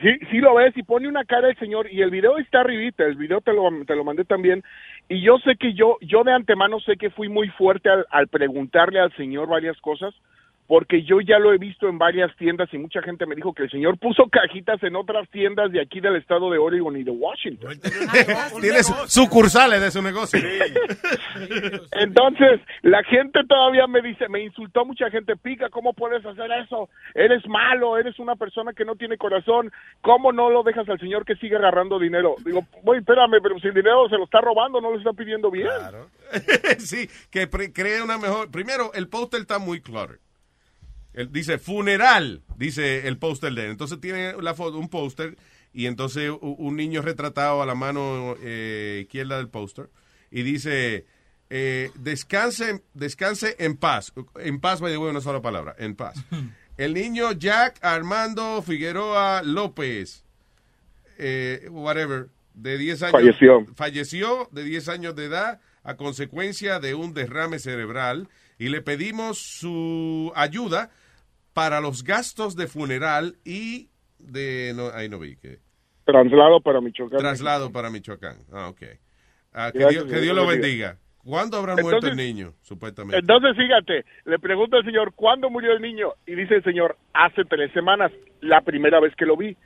[0.00, 3.02] Sí, sí lo ves y pone una cara el señor y el video está arribita,
[3.04, 4.62] el video te lo, te lo mandé también
[5.08, 8.28] y yo sé que yo, yo de antemano sé que fui muy fuerte al, al
[8.28, 10.14] preguntarle al señor varias cosas
[10.66, 13.64] porque yo ya lo he visto en varias tiendas y mucha gente me dijo que
[13.64, 17.10] el señor puso cajitas en otras tiendas de aquí del estado de Oregon y de
[17.10, 17.78] Washington.
[18.60, 20.40] Tiene su- sucursales de su negocio.
[21.92, 26.88] Entonces, la gente todavía me dice, me insultó mucha gente, pica, ¿cómo puedes hacer eso?
[27.14, 29.70] Eres malo, eres una persona que no tiene corazón,
[30.00, 32.34] ¿cómo no lo dejas al señor que sigue agarrando dinero?
[32.44, 35.50] Digo, güey, espérame, pero si el dinero se lo está robando, no lo está pidiendo
[35.50, 35.68] bien.
[36.78, 38.50] sí, que pre- cree una mejor.
[38.50, 40.14] Primero, el póster está muy claro.
[41.16, 43.70] Él dice funeral, dice el póster de él.
[43.72, 45.36] Entonces tiene la foto, un póster
[45.72, 49.88] y entonces un niño retratado a la mano eh, izquierda del póster
[50.30, 51.06] y dice
[51.48, 54.12] eh, descanse, descanse en paz.
[54.36, 56.22] En paz, the way, una sola palabra, en paz.
[56.76, 60.24] El niño Jack Armando Figueroa López,
[61.16, 63.12] eh, whatever, de 10 años.
[63.12, 63.66] Falleció.
[63.74, 68.28] Falleció de 10 años de edad a consecuencia de un derrame cerebral
[68.58, 70.90] y le pedimos su ayuda
[71.56, 73.88] para los gastos de funeral y
[74.18, 74.74] de...
[74.76, 75.60] No, ahí no vi que...
[76.04, 77.18] Traslado para Michoacán.
[77.18, 78.36] Traslado para Michoacán.
[78.52, 78.82] Ah, ok.
[79.54, 80.98] Ah, que, Dios, que Dios lo bendiga.
[81.24, 83.16] ¿Cuándo habrá muerto el Entonces- niño, supuestamente?
[83.18, 86.12] Entonces, fíjate, le pregunto al señor, ¿cuándo murió el niño?
[86.26, 88.12] Y dice el señor, hace tres semanas,
[88.42, 89.56] la primera vez que lo vi.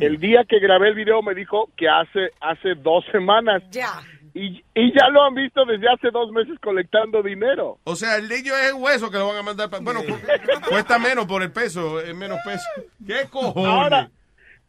[0.00, 3.62] El día que grabé el video me dijo que hace, hace dos semanas.
[3.70, 4.02] Ya.
[4.40, 7.78] Y, y ya lo han visto desde hace dos meses colectando dinero.
[7.84, 9.68] O sea, el niño es hueso que lo van a mandar.
[9.68, 12.64] pa- Bueno, cu- cuesta menos por el peso, es menos peso.
[13.04, 13.68] ¿Qué cojones?
[13.72, 14.10] Ahora,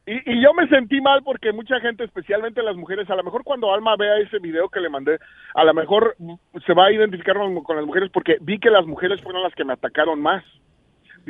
[0.07, 3.43] y, y yo me sentí mal porque mucha gente, especialmente las mujeres, a lo mejor
[3.43, 5.19] cuando Alma vea ese video que le mandé,
[5.53, 6.15] a lo mejor
[6.65, 9.65] se va a identificar con las mujeres porque vi que las mujeres fueron las que
[9.65, 10.43] me atacaron más.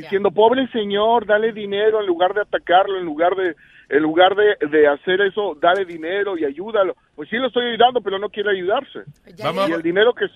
[0.03, 3.55] Diciendo, pobre señor, dale dinero en lugar de atacarlo, en lugar de
[3.89, 6.95] en lugar de, de hacer eso, dale dinero y ayúdalo.
[7.15, 8.99] Pues sí lo estoy ayudando, pero no quiere ayudarse.
[9.43, 10.27] Vamos y el dinero que...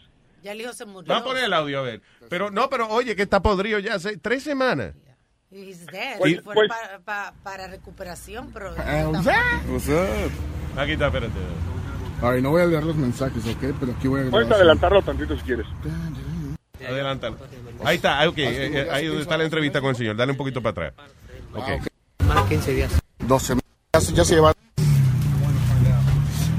[0.41, 1.07] Ya el hijo se murió.
[1.07, 2.01] Vamos a poner el audio, a ver.
[2.29, 4.95] Pero no, pero oye, que está podrido ya hace tres semanas.
[5.51, 6.17] He's dead.
[6.17, 8.69] Pues- Si fuera pues- para, para- para recuperación, pero...
[8.69, 9.07] Está
[9.69, 10.31] what's up?
[10.75, 11.33] Aquí está, espérate.
[12.23, 13.75] Ay, no voy a leer los mensajes, ¿ok?
[13.79, 15.67] Pero aquí voy a Puedes adelantarlo tantito si quieres.
[16.87, 17.37] Adelántalo.
[17.83, 18.37] Ahí está, ah, ok.
[18.37, 20.15] eh, eh, ahí donde está la entrevista con el señor.
[20.15, 21.07] Dale un poquito para atrás.
[21.53, 21.87] Ok.
[22.27, 22.91] Más 15 días.
[23.19, 23.55] 12
[23.93, 24.53] ya, se- ya se lleva.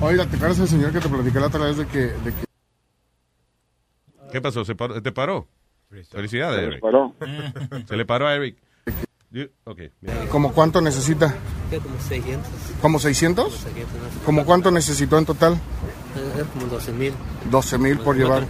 [0.00, 2.44] Oiga, ¿te acuerdas del señor que te platicé la otra vez de que, de que
[4.32, 4.64] ¿Qué pasó?
[4.64, 5.46] ¿Se paró- ¿Te paró?
[6.10, 6.80] Felicidades, Se me Eric.
[6.80, 7.14] paró.
[7.88, 8.56] Se le paró a Eric.
[9.30, 9.80] You- Ok.
[10.00, 10.26] mira.
[10.28, 11.34] ¿Como cuánto necesita?
[11.82, 12.50] Como 600.
[12.82, 13.52] ¿Como 600?
[13.52, 14.24] 600, ¿no?
[14.24, 15.58] ¿Como cuánto necesitó en total?
[16.52, 17.12] Como 12 mil.
[17.50, 18.46] 12 mil por llevar.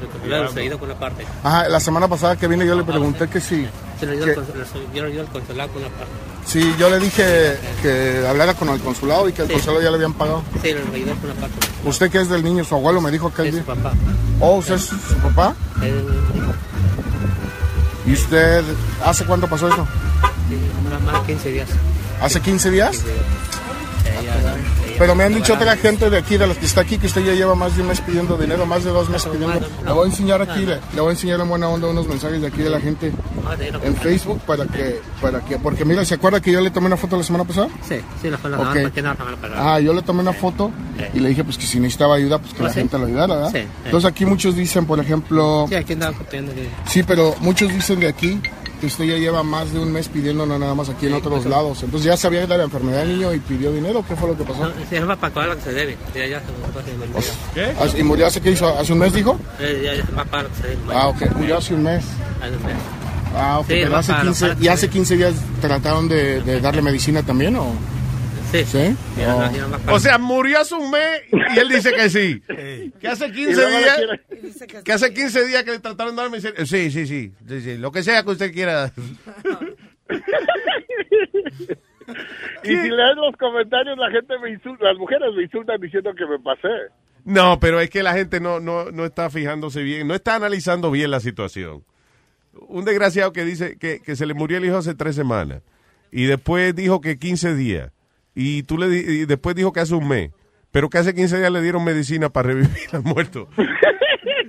[0.79, 1.25] Con la parte.
[1.43, 3.67] Ajá, la semana pasada que vine yo le pregunté que si,
[3.99, 6.13] Se le dio el consulado con la parte.
[6.47, 9.55] si yo le dije que hablara con el consulado y que el Sí.
[9.55, 10.43] consulado ya le habían pagado.
[10.63, 11.55] Sí, le ayudó con la parte.
[11.85, 12.65] ¿Usted que es del niño?
[12.65, 13.93] Su abuelo me dijo que Es su papá.
[14.41, 15.55] Oh, ¿usted es su papá?
[18.07, 18.63] ¿Y usted
[19.05, 19.87] hace cuánto pasó eso?
[20.49, 20.59] sí,
[20.91, 21.69] más, más 15 días.
[22.21, 22.91] ¿Hace 15 días?
[22.91, 23.25] 15 días.
[24.99, 27.25] Pero me han dicho otra gente de aquí, de los que está aquí, que usted
[27.25, 29.61] ya lleva más de un mes pidiendo dinero, más de dos meses pidiendo.
[29.85, 32.41] Le voy a enseñar aquí, le, le voy a enseñar en buena onda unos mensajes
[32.41, 33.13] de aquí de la gente
[33.83, 36.97] en Facebook para que, para que, porque mira, ¿se acuerda que yo le tomé una
[36.97, 37.69] foto la semana pasada?
[37.89, 39.75] Sí, sí, la semana pasada.
[39.75, 40.71] Ah, yo le tomé una foto
[41.13, 43.35] y le dije pues que si necesitaba ayuda, pues que Ah, la gente lo ayudara,
[43.35, 43.51] ¿verdad?
[43.53, 43.67] Sí.
[43.85, 45.97] Entonces aquí muchos dicen, por ejemplo, Sí, aquí
[46.87, 48.41] sí, pero muchos dicen de aquí
[48.81, 51.83] que usted ya lleva más de un mes pidiendo, nada más aquí en otros lados.
[51.83, 54.45] Entonces ya sabía de la enfermedad del niño y pidió dinero, ¿qué fue lo que
[54.45, 54.71] pasó?
[54.91, 55.97] Sí, va para pagar lo que se debe.
[56.15, 57.99] Ya, ya, se me olvidó.
[57.99, 58.69] ¿Y murió hace qué hizo?
[58.69, 59.39] ¿Hace un mes dijo?
[59.61, 60.81] Eh, Ya, ya va se debe.
[60.93, 62.05] Ah, ok, murió hace un mes.
[62.43, 62.65] Ahí lo sé.
[63.37, 66.61] Ah, ok, Sí, pero hace para- 15, para- ¿y hace 15 días trataron de, de
[66.61, 67.67] darle medicina también o...?
[68.55, 69.71] Oh.
[69.81, 71.23] para- O sea, murió hace un mes
[71.55, 72.43] y él dice que sí.
[73.01, 74.83] Que hace 15 Y luego le días.
[74.85, 76.55] Que hace 15 días que le trataron de dar medicina.
[76.65, 77.79] Sí, sí, sí, sí, sí.
[77.79, 78.93] Lo que sea que usted quiera.
[82.63, 86.27] Y si lees los comentarios, la gente me insulta, las mujeres me insultan diciendo que
[86.27, 86.69] me pasé.
[87.25, 90.91] No, pero es que la gente no, no, no está fijándose bien, no está analizando
[90.91, 91.85] bien la situación.
[92.69, 95.63] Un desgraciado que dice que, que se le murió el hijo hace tres semanas
[96.11, 97.91] y después dijo que 15 días
[98.35, 100.31] y tú le di- y después dijo que hace un mes,
[100.71, 103.49] pero que hace 15 días le dieron medicina para revivir al muerto.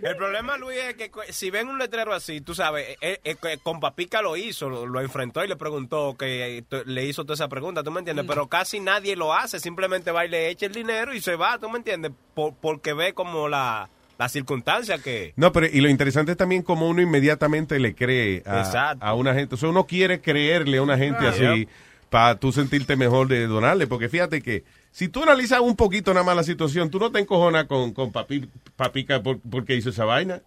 [0.01, 3.57] El problema, Luis, es que si ven un letrero así, tú sabes, eh, eh, que
[3.57, 7.33] con Papica lo hizo, lo, lo enfrentó y le preguntó, que eh, le hizo toda
[7.33, 8.25] esa pregunta, ¿tú me entiendes?
[8.27, 11.57] Pero casi nadie lo hace, simplemente va y le echa el dinero y se va,
[11.57, 12.11] ¿tú me entiendes?
[12.35, 13.89] Por- porque ve como la,
[14.19, 15.33] la circunstancia que...
[15.37, 19.33] No, pero y lo interesante es también como uno inmediatamente le cree a, a una
[19.33, 19.55] gente.
[19.55, 21.67] O sea, uno quiere creerle a una gente Ah, así.
[22.09, 23.87] Para tú sentirte mejor de donarle.
[23.87, 27.19] Porque fíjate que si tú analizas un poquito nada más la situación, tú no te
[27.19, 30.41] encojonas con, con papi, Papica por- porque hizo esa vaina.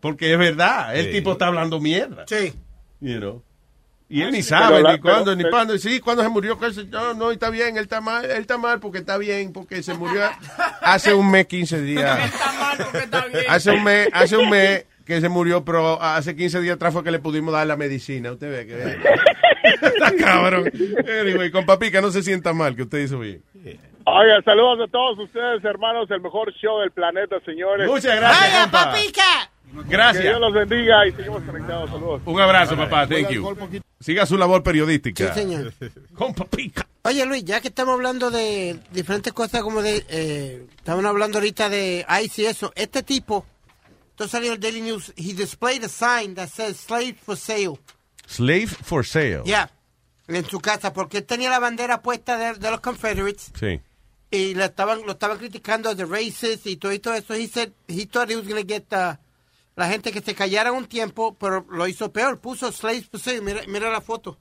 [0.00, 1.12] Porque es verdad, el Sí.
[1.12, 2.24] tipo está hablando mierda.
[2.26, 2.52] Sí.
[3.00, 3.42] You know.
[4.08, 5.78] Y él ni Pero sabe la- ni cuándo, pero- ni cuándo.
[5.78, 6.58] Sí, cuando se murió,
[6.90, 9.94] no, no, está bien, él está mal, él está mal porque está bien, porque se
[9.94, 10.22] murió
[10.82, 12.20] hace un mes, 15 días.
[13.48, 17.02] Hace un mes, hace un mes que se murió, pero hace 15 días atrás fue
[17.04, 18.32] que le pudimos dar la medicina.
[18.32, 18.98] Usted ve que
[19.64, 20.70] está cabrón.
[21.22, 23.42] Anyway, con papica no se sienta mal, que usted hizo bien.
[24.04, 27.86] Oiga, saludos a todos ustedes, hermanos, el mejor show del planeta, señores.
[27.88, 28.84] Muchas gracias, ¡Vaya, compa.
[28.92, 29.22] papica!
[29.88, 30.22] Gracias.
[30.22, 31.88] Que Dios los bendiga y seguimos conectados.
[31.90, 32.22] Saludos.
[32.26, 33.06] Un abrazo, papá.
[33.06, 33.56] Thank you.
[34.00, 35.32] Siga su labor periodística.
[35.32, 35.72] Sí, señor.
[36.14, 36.86] Con papica.
[37.04, 40.04] Oye, Luis, ya que estamos hablando de diferentes cosas como de...
[40.10, 42.72] Eh, estamos hablando ahorita de ICE y eso.
[42.74, 43.46] Este tipo,
[44.10, 47.78] esto salió el Daily News, he displayed a sign that says slave for sale.
[48.32, 49.42] Slave for sale.
[49.44, 49.70] Ya,
[50.28, 53.80] en su casa, porque él tenía la bandera puesta de, de los Confederates Sí.
[54.30, 57.34] y le estaban, lo estaban criticando de racist y todo, y todo eso.
[57.34, 59.16] He said, he thought he was going to get uh,
[59.76, 62.38] la gente que se callara un tiempo, pero lo hizo peor.
[62.40, 63.40] Puso slaves for sale.
[63.42, 64.38] Mira, mira la foto.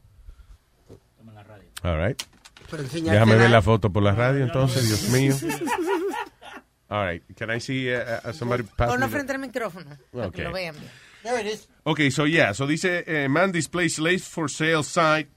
[1.83, 2.21] All right.
[2.69, 5.35] Para enseñarte Déjame ver la- la foto por la radio entonces, Dios mío.
[6.89, 7.23] All right.
[7.37, 9.89] Can I see uh, uh, somebody pass Ponlo me the- frente al micrófono.
[10.11, 10.43] Para que Okay.
[10.45, 10.91] lo vean bien.
[11.23, 11.67] There it is.
[11.83, 15.27] Ok, so yeah, so dice eh, man displays slaves for sale sign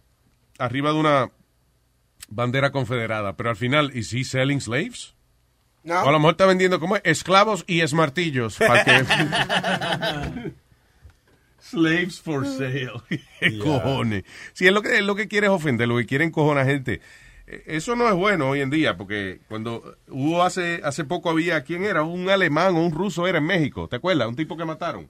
[0.58, 1.30] arriba de una
[2.28, 5.14] bandera confederada, pero al final, ¿is he selling slaves?
[5.82, 6.02] No.
[6.02, 8.56] O a lo mejor está vendiendo como esclavos y esmartillos.
[8.58, 10.52] que-
[11.60, 12.92] slaves for sale.
[13.40, 14.24] ¿Qué cojones?
[14.52, 16.66] Si es lo que, es lo que quiere es ofender, lo que quiere encojonar a
[16.66, 17.00] gente.
[17.46, 21.62] Eh, eso no es bueno hoy en día, porque cuando hubo hace hace poco había,
[21.64, 22.02] ¿quién era?
[22.02, 24.28] Un alemán o un ruso era en México, ¿te acuerdas?
[24.28, 25.08] Un tipo que mataron.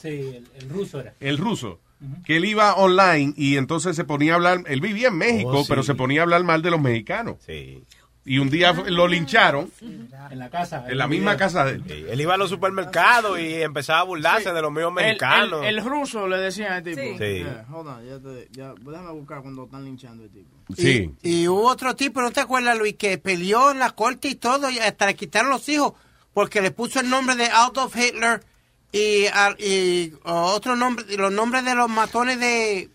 [0.00, 1.14] Sí, el, el ruso era.
[1.20, 1.80] El ruso.
[2.24, 5.62] Que él iba online y entonces se ponía a hablar, él vivía en México, Oh,
[5.62, 5.66] sí.
[5.68, 7.36] pero se ponía a hablar mal de los mexicanos.
[7.44, 7.82] Sí.
[8.28, 10.84] Y un día lo lincharon En la casa.
[10.88, 11.84] en la misma casa de él.
[11.88, 15.64] Sí, Él iba a los supermercados y empezaba a burlarse de los El, mexicanos.
[15.64, 17.00] el- el ruso le decían al tipo.
[17.00, 17.16] Sí.
[17.18, 20.48] Yeah, hold on, ya te- ya- déjame buscar cuando están linchando al tipo.
[20.76, 21.10] Sí.
[21.22, 22.94] Y hubo otro tipo, ¿no te acuerdas, Luis?
[22.96, 25.94] Que peleó en la corte y todo, y hasta le quitaron los hijos,
[26.34, 28.44] porque le puso el nombre de Adolf Hitler
[28.92, 32.90] y, a- y otro nombre, y los nombres de los matones de,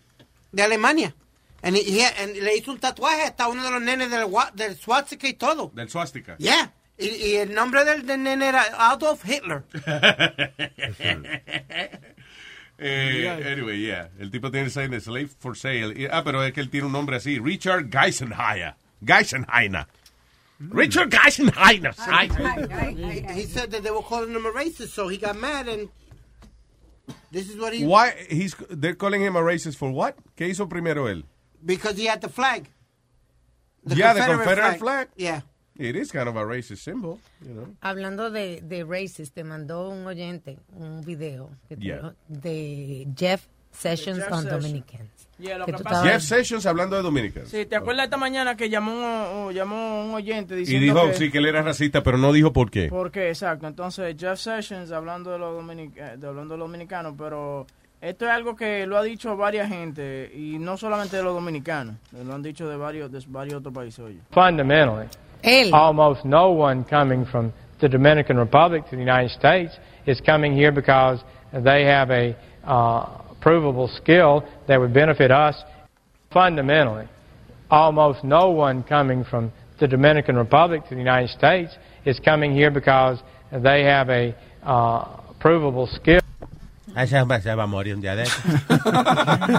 [0.52, 1.14] de Alemania.
[1.64, 5.26] And he- and le hizo un tatuaje hasta uno de los nenes del, del swastika
[5.26, 5.72] y todo.
[5.74, 6.36] Del swastika.
[6.38, 6.72] Yeah.
[6.98, 9.64] Y, y el nombre del, del nene era Adolf Hitler.
[12.76, 14.08] Eh, anyway, yeah.
[14.18, 15.94] El tipo tiene sign de slave for sale.
[15.96, 17.38] Y- ah, pero es que él tiene un nombre así.
[17.38, 18.74] Richard Geisenheimer.
[19.00, 19.86] Geisenheimer.
[20.58, 21.94] Richard Geisenheimer.
[23.32, 25.88] he said that they were calling him a racist, so he got mad and
[27.30, 27.84] this is what he...
[27.84, 30.16] Why he's they're calling him a racist for what?
[30.36, 31.24] ¿Qué hizo primero él?
[31.64, 32.64] Because he had the flag.
[33.86, 35.08] yeah, the Confederate flag.
[35.16, 35.42] Yeah.
[35.76, 37.66] It is kind of a racist symbol, you know.
[37.82, 42.14] Hablando de, de racist, te mandó un oyente un video que te- Yeah.
[42.28, 44.62] de Jeff Sessions Jeff on Sessions.
[44.62, 45.10] Dominicans.
[45.36, 47.48] Yeah, lo Que que Jeff Sessions hablando de Dominicans.
[47.48, 51.14] Sí, ¿te acuerdas esta mañana que llamó, un- llamó un oyente Y diciendo dijo, que...
[51.14, 52.86] sí, que él era racista, pero no dijo por qué.
[52.86, 53.30] ¿Por qué?
[53.30, 53.66] Exacto.
[53.66, 57.66] Entonces, Jeff Sessions, hablando de los, dominic- eh, de, hablando de los dominicanos, pero
[58.04, 61.96] esto es algo que lo ha dicho varias gente, y no solamente de los dominicanos,
[62.12, 64.18] lo han dicho de varios, de varios otros países, oye.
[64.30, 65.08] Fundamentally,
[65.42, 65.72] Él.
[65.72, 67.50] almost no one coming from
[67.80, 73.22] the Dominican Republic to the United States is coming here because they have a uh,
[73.40, 75.56] provable skill that would benefit us.
[76.30, 77.08] Fundamentally,
[77.70, 79.50] almost no one coming from
[79.80, 81.72] the Dominican Republic to the United States
[82.04, 83.18] is coming here because
[83.50, 86.23] they have a uh, provable skill.
[86.96, 88.44] Ese hombre se va a morir un día de estos.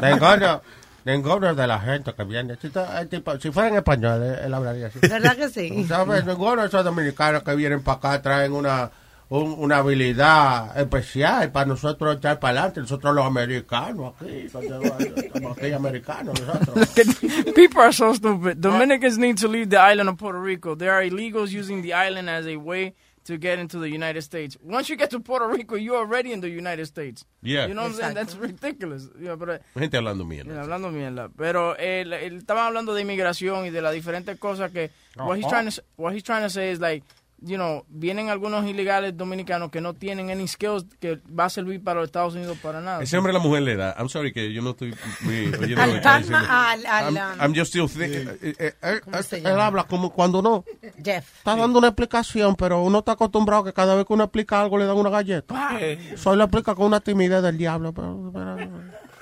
[0.01, 0.61] ninguno,
[1.05, 2.55] ninguno de la gente que viene.
[2.61, 4.99] Si, to- el tipo- si fuera en español, él, él hablaría así.
[5.01, 5.85] ¿Verdad que sí?
[5.87, 6.25] ¿Sabes?
[6.25, 8.89] Ninguno de esos dominicanos que vienen para acá traen una,
[9.29, 12.81] un- una habilidad especial para nosotros echar para adelante.
[12.81, 16.87] Nosotros los americanos aquí, somos aquí americanos nosotros.
[17.55, 18.57] People are so stupid.
[18.57, 20.75] Dominicans need to leave the island of Puerto Rico.
[20.75, 22.93] There are illegals using the island as a way
[23.25, 24.57] to get into the United States.
[24.63, 27.25] Once you get to Puerto Rico, you're already in the United States.
[27.41, 27.67] Yeah.
[27.67, 28.13] You know what I'm saying?
[28.13, 29.07] That's ridiculous.
[29.19, 30.53] Yeah, but, uh, Gente hablando mierda.
[30.53, 31.29] Yeah, hablando mierda.
[31.35, 35.45] Pero él, él estaba hablando de inmigración y de las diferentes cosas que what he's
[35.45, 35.61] Ajá.
[35.61, 37.03] trying to what he's trying to say is like
[37.41, 41.83] you know, vienen algunos ilegales dominicanos que no tienen any skills que va a servir
[41.83, 43.03] para los Estados Unidos para nada.
[43.03, 43.95] Ese hombre a la mujer le da.
[43.97, 47.73] I'm sorry que yo no estoy muy oyendo Al al, al, I'm, um, I'm just
[47.73, 48.27] still thinking.
[48.41, 50.63] eh, eh, eh, ¿Cómo se Él habla como cuando no.
[51.03, 51.37] Jeff.
[51.37, 54.77] Está dando una explicación, pero uno está acostumbrado que cada vez que uno explica algo
[54.77, 55.77] le dan una galleta.
[56.15, 57.93] Soy lo explica con una timidez del diablo.
[57.93, 58.31] Pero,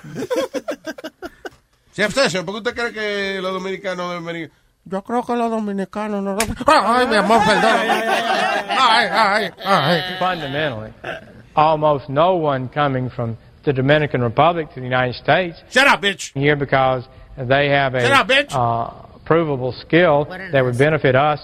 [1.92, 4.52] Sessions, ¿por qué usted cree que los dominicanos deben venir?
[4.84, 6.36] Yo creo que los dominicanos no.
[6.66, 7.80] Ay, mi amor, perdón.
[8.68, 10.18] Ay, ay, ay.
[10.18, 10.92] Fundamentally,
[11.54, 15.62] almost no one coming from the Dominican Republic to the United States.
[15.70, 16.32] Shut up, bitch.
[16.34, 17.04] Here because
[17.36, 18.52] they have a Shut up, bitch.
[18.52, 18.90] Uh,
[19.24, 21.40] provable skill that would benefit us.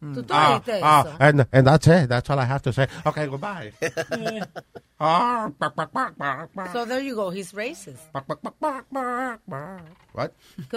[0.00, 1.16] ¿Tú, tú Ah, oíste ah, eso?
[1.18, 2.08] and, and that's it.
[2.08, 2.86] That's all I have to say.
[3.04, 3.72] Okay, goodbye.
[5.00, 5.48] Ah.
[6.72, 8.00] So there you go, he's racist.
[10.12, 10.32] What?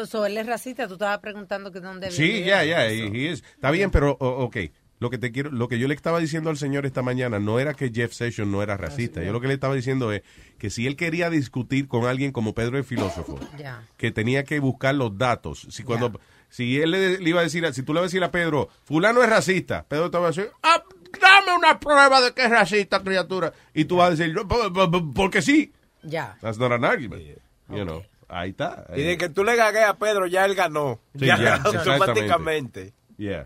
[0.07, 2.45] So él es racista, tú estabas preguntando que dónde Sí, vive.
[2.45, 3.43] ya, ya, he- he is.
[3.55, 4.57] Está bien, pero, ok.
[4.99, 7.59] Lo que te quiero, lo que yo le estaba diciendo al señor esta mañana no
[7.59, 9.23] era que Jeff Sessions no era racista.
[9.23, 10.21] Yo lo que le estaba diciendo es
[10.59, 13.81] que si él quería discutir con alguien como Pedro el filósofo, Ya.
[13.97, 15.65] que tenía que buscar los datos.
[15.71, 16.19] Si cuando,
[16.51, 18.29] si él le, le iba a decir, a- si tú le vas a decir a
[18.29, 20.83] Pedro, fulano es racista, Pedro te va a decir, Ah,
[21.19, 23.51] dame una prueba de que es racista, criatura.
[23.73, 25.73] y tú vas a decir, "No, po- po- po- porque sí.
[26.03, 26.37] Ya.
[26.41, 27.23] That's not an argument.
[27.69, 28.85] You know, ahí está.
[28.95, 30.99] Y de que tú le gagues a Pedro, ya él ganó.
[31.17, 32.93] Sí, ya, ya, automáticamente.
[33.17, 33.45] Yeah.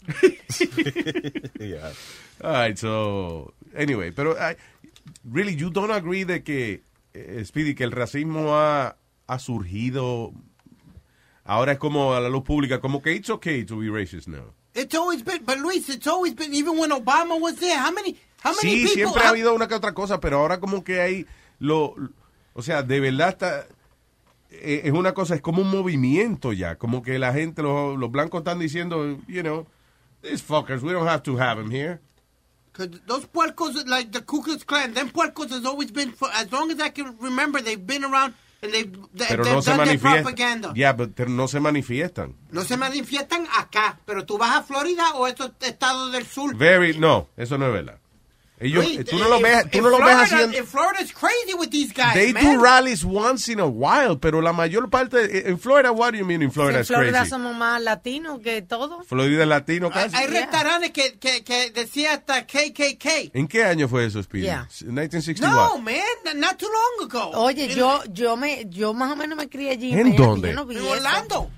[2.42, 4.56] All right, so anyway, pero I-
[5.24, 6.82] really you don't agree de que
[7.14, 8.96] eh, Speedy que el racismo ha,
[9.26, 10.32] ha surgido
[11.50, 14.54] ahora es como a la luz pública, como que it's okay to be racist now.
[14.72, 18.16] It's always been, but Luis, it's always been, even when Obama was there, how many,
[18.42, 18.94] how many Sí, people?
[18.94, 21.26] siempre ha habido una que otra cosa, pero ahora como que hay
[21.58, 21.94] lo,
[22.54, 23.66] o sea, de verdad está
[24.52, 28.10] eh, es una cosa, es como un movimiento ya, como que la gente, los, los
[28.12, 29.66] blancos están diciendo, you know,
[30.22, 31.98] these fuckers, we don't have to have them here.
[33.06, 36.70] Those puercos, like the Ku Klux Klan, them puercos has always been, for as long
[36.70, 38.84] as I can remember, they've been around they,
[39.14, 40.34] they, Pero no se manifiestan.
[41.14, 42.36] pero no se manifiestan.
[42.50, 46.56] No se manifiestan acá, pero tú vas a Florida o estos estados del sur.
[46.56, 47.99] Very, no, eso no es verdad.
[48.62, 50.58] Ellos, Luis, tú no lo in- ves, tú in no lo ves Florida- haciendo.
[50.58, 52.44] in Florida's crazy with these guys, They man.
[52.44, 56.26] do rallies once in a while, pero la mayor parte en Florida, what do you
[56.26, 57.30] mean in Florida En Florida crazy?
[57.30, 59.02] somos más latinos que todo.
[59.04, 60.14] Florida es latino casi.
[60.14, 63.30] Hay restaurantes que, que, que decía hasta KKK.
[63.32, 64.44] ¿En qué año fue eso, Speedy?
[64.44, 64.68] Yeah.
[64.84, 65.50] 1961.
[65.50, 66.02] No, man,
[66.36, 67.30] not too long ago.
[67.40, 69.92] Oye, yo, yo me, yo más o menos me crié allí.
[69.98, 70.52] ¿En dónde?
[70.52, 70.90] No En eso.
[70.90, 71.50] Orlando.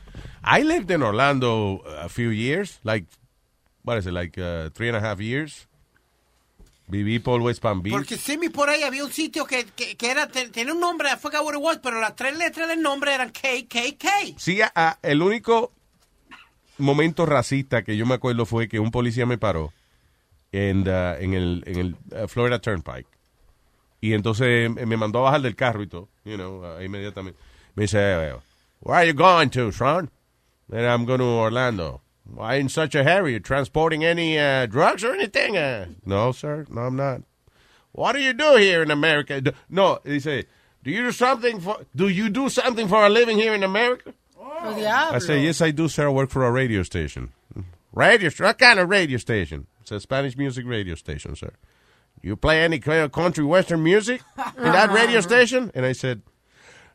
[0.44, 3.06] I lived in Orlando a few years, like,
[3.84, 5.66] what is it, like uh, three and a half years.
[6.92, 7.94] Viví por West Palm Beach.
[7.94, 11.08] Porque sí, por ahí había un sitio que, que, que era, te- tenía un nombre,
[11.10, 14.36] I forgot what it was, pero las tres letras del nombre eran KKK.
[14.36, 15.72] Sí, a- a- el único
[16.76, 19.72] momento racista que yo me acuerdo fue que un policía me paró
[20.52, 23.08] en, uh, en el, en el uh, Florida Turnpike.
[24.02, 27.40] Y entonces me mandó a bajar del carro y todo, you know, uh, inmediatamente.
[27.74, 27.96] Me dice,
[28.80, 30.10] where are you going to, son?
[30.70, 32.01] And I'm going to Orlando.
[32.24, 33.32] Why in such a hurry?
[33.34, 35.56] You transporting any uh, drugs or anything?
[35.56, 36.66] Uh, no, sir.
[36.70, 37.22] No, I'm not.
[37.92, 39.40] What do you do here in America?
[39.40, 40.44] Do- No, dice,
[40.82, 44.14] do you do something for, do you do something for a living here in America?
[44.40, 45.16] Oh, diablo.
[45.16, 46.06] I say, yes, I do, sir.
[46.06, 47.32] I work for a radio station.
[47.92, 48.30] Radio?
[48.38, 49.66] What kind of radio station?
[49.82, 51.50] It's a Spanish music radio station, sir.
[52.22, 54.22] You play any country western music
[54.56, 55.70] in that radio station?
[55.74, 56.22] And I said,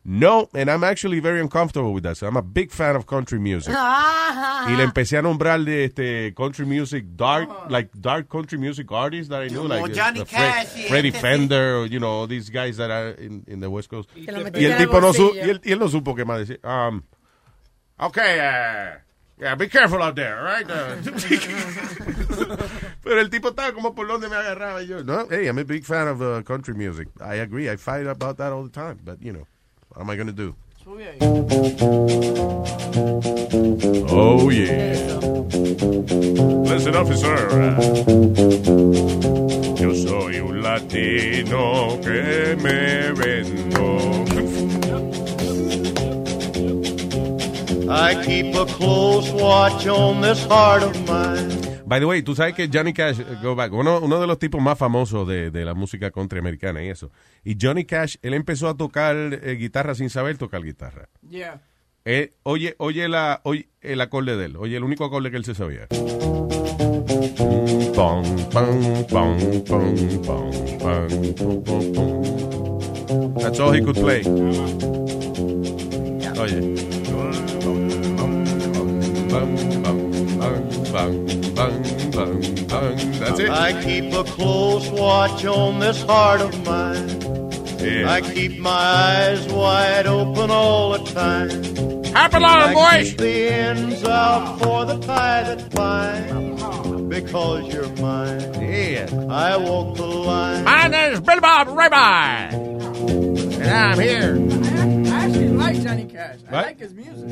[0.09, 2.15] no, and I'm actually very uncomfortable with that.
[2.15, 3.73] So I'm a big fan of country music.
[3.75, 9.27] Y le empecé a nombrar de este country music, dark, like dark country music artists
[9.27, 12.77] that I knew, like Johnny Cash y Freddie este, Fender, or, you know, these guys
[12.77, 14.07] that are in, in the West Coast.
[14.13, 16.23] Te lo Y metiste el tipo no, su y él, y él no supo qué
[16.23, 16.59] más decir.
[16.63, 17.03] Um,
[17.99, 18.99] okay, uh,
[19.41, 20.71] yeah, be careful out there, all right?
[20.71, 20.95] Uh,
[23.03, 25.03] Pero el tipo estaba como por donde me agarraba y yo.
[25.03, 27.09] No, hey, I'm a big fan of uh, country music.
[27.19, 27.69] I agree.
[27.69, 28.99] I fight about that all the time.
[29.03, 29.45] But, you know,
[29.97, 30.55] what am I going to do?
[34.09, 35.17] Oh, yeah.
[36.69, 37.49] Listen, officer.
[39.81, 43.97] Yo soy un latino que me vendo.
[47.89, 51.76] I keep a close watch on this heart of mine.
[51.87, 54.37] By the way, tú sabes que Johnny Cash, eh, go back, uno, uno, de los
[54.37, 57.11] tipos más famosos de, de, la música country americana y eso.
[57.45, 61.07] Y Johnny Cash, él empezó a tocar eh, guitarra sin saber tocar guitarra.
[61.29, 61.61] Yeah.
[62.03, 65.45] Eh, oye, oye, la, oye el acorde de él, oye el único acorde que él
[65.45, 65.87] se sabía.
[73.39, 74.23] That's all he could play.
[76.37, 76.87] Oye.
[83.19, 83.49] That's it.
[83.49, 87.21] I keep a close watch on this heart of mine.
[87.79, 88.11] Yeah.
[88.11, 91.49] I keep my eyes wide open all the time.
[92.05, 93.09] Happy long, I boys.
[93.09, 96.63] keep the ends out for the tie that binds.
[97.03, 98.53] Because you're mine.
[98.61, 99.07] Yeah.
[99.29, 100.63] I walk the line.
[100.63, 102.49] My name is Bill Bob Rabbi.
[102.49, 104.96] And I'm here.
[105.27, 106.39] I actually like Johnny Cash.
[106.49, 107.27] I like his music.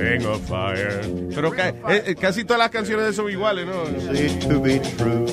[0.00, 1.00] Ring of Fire.
[1.32, 3.84] Pero ca- eh, eh, casi todas las canciones de son iguales, ¿no?
[4.48, 5.26] To be true.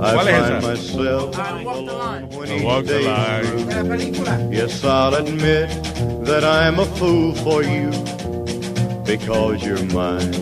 [0.00, 0.60] I ¿Cuál es esa?
[0.66, 2.28] myself I walk the line.
[2.30, 3.44] when I walk the line.
[3.44, 3.66] through.
[3.70, 4.38] La película.
[4.50, 5.68] Yes, I'll admit
[6.24, 7.90] that I'm a fool for you
[9.04, 10.32] because you're mine.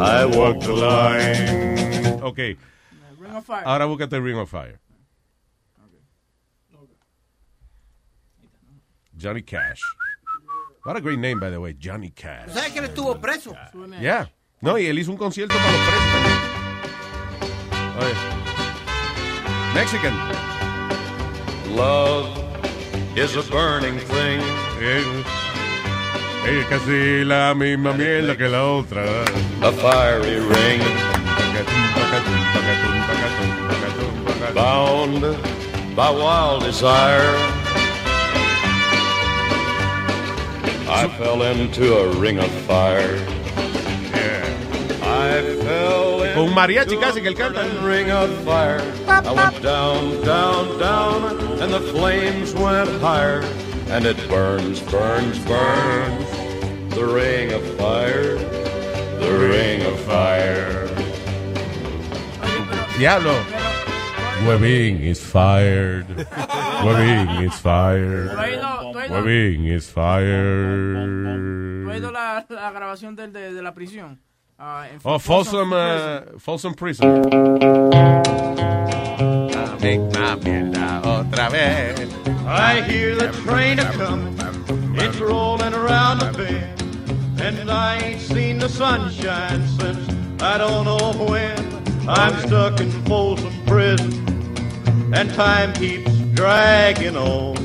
[0.00, 2.20] I walk the line.
[2.22, 2.38] Ok,
[3.18, 3.62] Ring of Fire.
[3.64, 4.79] ahora búscate Ring of Fire.
[9.20, 9.82] Johnny Cash.
[10.84, 12.48] What a great name, by the way, Johnny Cash.
[12.48, 13.54] ¿Sabes que él estuvo preso?
[14.00, 14.30] Yeah.
[14.62, 16.38] No, y él hizo un concierto para los presos también.
[18.00, 18.14] Oye.
[19.74, 20.14] Mexican.
[21.76, 22.26] Love
[23.14, 24.40] is a burning thing.
[26.46, 29.04] Es casi la misma mierda que la otra.
[29.60, 30.80] A fiery ring
[34.54, 35.20] bound
[35.94, 37.59] by wild desire.
[40.92, 43.16] I fell into a ring of fire.
[45.02, 47.62] I fell into Con un mariachi casi que él a canta.
[47.82, 48.82] ring of fire.
[49.06, 53.42] I went down, down, down, and the flames went higher.
[53.88, 56.30] And it burns, burns, burns.
[56.94, 58.36] The ring of fire.
[59.20, 60.88] The ring of fire.
[62.98, 63.34] Diablo.
[64.46, 66.06] Webin is fired.
[66.84, 68.28] Webin is fired.
[69.08, 71.90] ¿Tú has ido- tú has is tú fired.
[71.90, 74.20] has ido la, la grabación del, de, de la prisión?
[74.58, 77.22] Ah, en Oh, Folsom Folsom, uh, Folsom Prison.
[79.50, 82.08] La misma mierda otra vez.
[82.46, 84.36] I hear the train a comin',
[84.96, 86.82] it's rolling around the bend,
[87.40, 90.08] and I ain't seen the sunshine since
[90.42, 91.56] I don't know when.
[92.08, 94.12] I'm stuck in Folsom Prison,
[95.14, 97.56] and time keeps dragging on.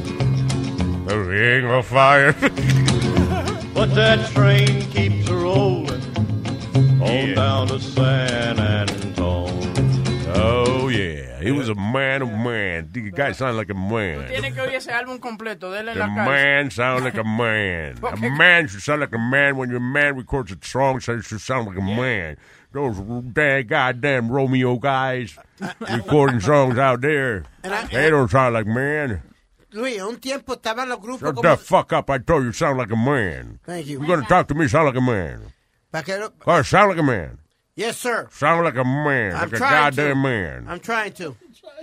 [1.05, 2.33] The ring of fire.
[3.75, 6.01] But that train keeps rolling
[7.01, 9.73] on down to San Antone.
[10.33, 11.41] Oh, yeah.
[11.41, 12.87] He was a man of man.
[12.93, 14.29] The guy sounded like a man.
[14.29, 16.25] Tiene que oír ese álbum completo, dele en The la cara.
[16.25, 17.97] man sound like a man.
[18.03, 21.25] A man should sound like a man when your man records a song, so it
[21.25, 22.37] should sound like a man.
[22.71, 22.97] Those
[23.33, 25.37] damn goddamn Romeo guys
[25.91, 27.43] recording songs out there,
[27.91, 29.21] they don't sound like man.
[29.75, 31.49] Luis, un tiempo estaban los grupos Shut como...
[31.49, 33.59] the fuck up, I told you, sound like a man.
[33.65, 33.99] Thank you.
[33.99, 35.41] You're gonna talk to me, sound like a man.
[35.91, 37.39] Pa' que lo- Oh, sound like a man.
[37.75, 38.29] Yes, sir.
[38.31, 40.15] Sound like a man, I'm like a goddamn to.
[40.15, 40.65] man.
[40.69, 41.35] I'm trying to.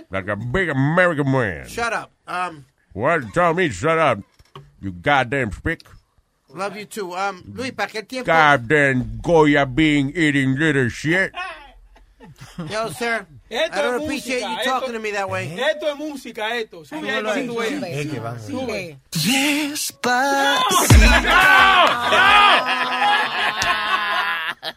[0.09, 1.67] Like a big American man.
[1.67, 2.11] Shut up.
[2.27, 3.31] Um, What?
[3.33, 4.19] Tell me, shut up,
[4.81, 5.81] you goddamn spick.
[6.49, 7.13] love you too.
[7.13, 8.25] Um, Luis, para aquel tiempo...
[8.25, 11.31] Goddamn Goya being eating little shit.
[12.69, 13.27] Yo, sir.
[13.49, 15.59] Esto I don't es appreciate música, you esto- talking to me that way.
[15.59, 16.85] Esto es música, esto.
[16.85, 18.45] Sube ahí para que tú veas.
[18.47, 18.97] Sube.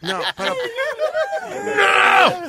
[0.01, 0.53] No, pero...
[1.75, 2.41] ¡No!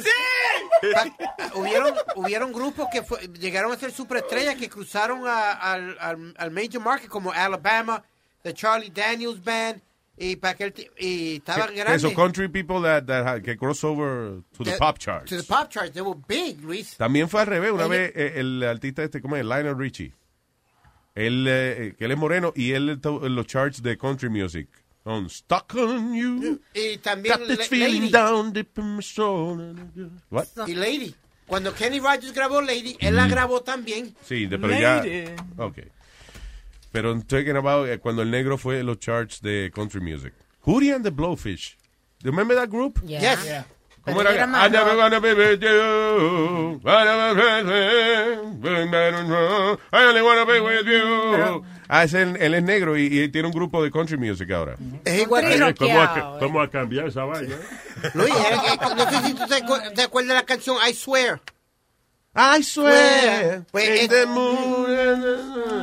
[0.92, 6.34] Pa- hubieron, hubieron grupos que fue- llegaron a ser superestrellas que cruzaron a- al, al,
[6.36, 8.02] al major market como Alabama,
[8.42, 9.80] the Charlie Daniels Band,
[10.18, 12.02] y, pa' aquel y estaban grandes.
[12.02, 15.30] Esos country people that, that ha- que crossover to the That- pop charts.
[15.30, 15.92] To the pop charts.
[15.92, 16.96] They were big, Luis.
[16.96, 17.72] También fue al revés.
[17.72, 19.44] Una vez eh, el artista este, ¿cómo es?
[19.44, 20.12] Lionel Richie.
[21.14, 24.68] Él, eh, que él es moreno y él los charts de country music.
[25.04, 26.60] On Stuck on You.
[26.74, 28.10] Y también Got this Lady.
[28.10, 29.74] down deep in my soul.
[30.30, 30.46] What?
[30.66, 31.14] Y Lady.
[31.46, 34.14] Cuando Kenny Rogers grabó Lady, él la grabó también.
[34.22, 34.96] Sí, de- pero ya.
[35.02, 35.24] Lady.
[36.92, 40.32] Pero estoy talking about cuando el negro fue en los charts de country music.
[40.64, 41.76] Hootie and the Blowfish.
[42.20, 42.98] Do you remember that group?
[43.04, 43.20] Yeah.
[43.20, 43.44] Yes.
[43.44, 43.64] Yeah.
[44.04, 44.44] ¿Cómo era?
[44.46, 46.80] I never wanna be with you.
[46.84, 47.40] I never-
[49.92, 51.64] I only wanna be with you.
[51.90, 54.76] Ah, es él, él es negro y, y tiene un grupo de country music ahora.
[55.04, 57.56] Es igual que ¿Cómo, ca- ¿Cómo ha cambiado esa vaina?
[58.14, 58.34] Luis,
[58.96, 59.44] no sé si tú
[59.94, 61.40] te acuerdas de la canción I Swear.
[62.34, 63.64] I swear.
[63.72, 64.10] Pues, es-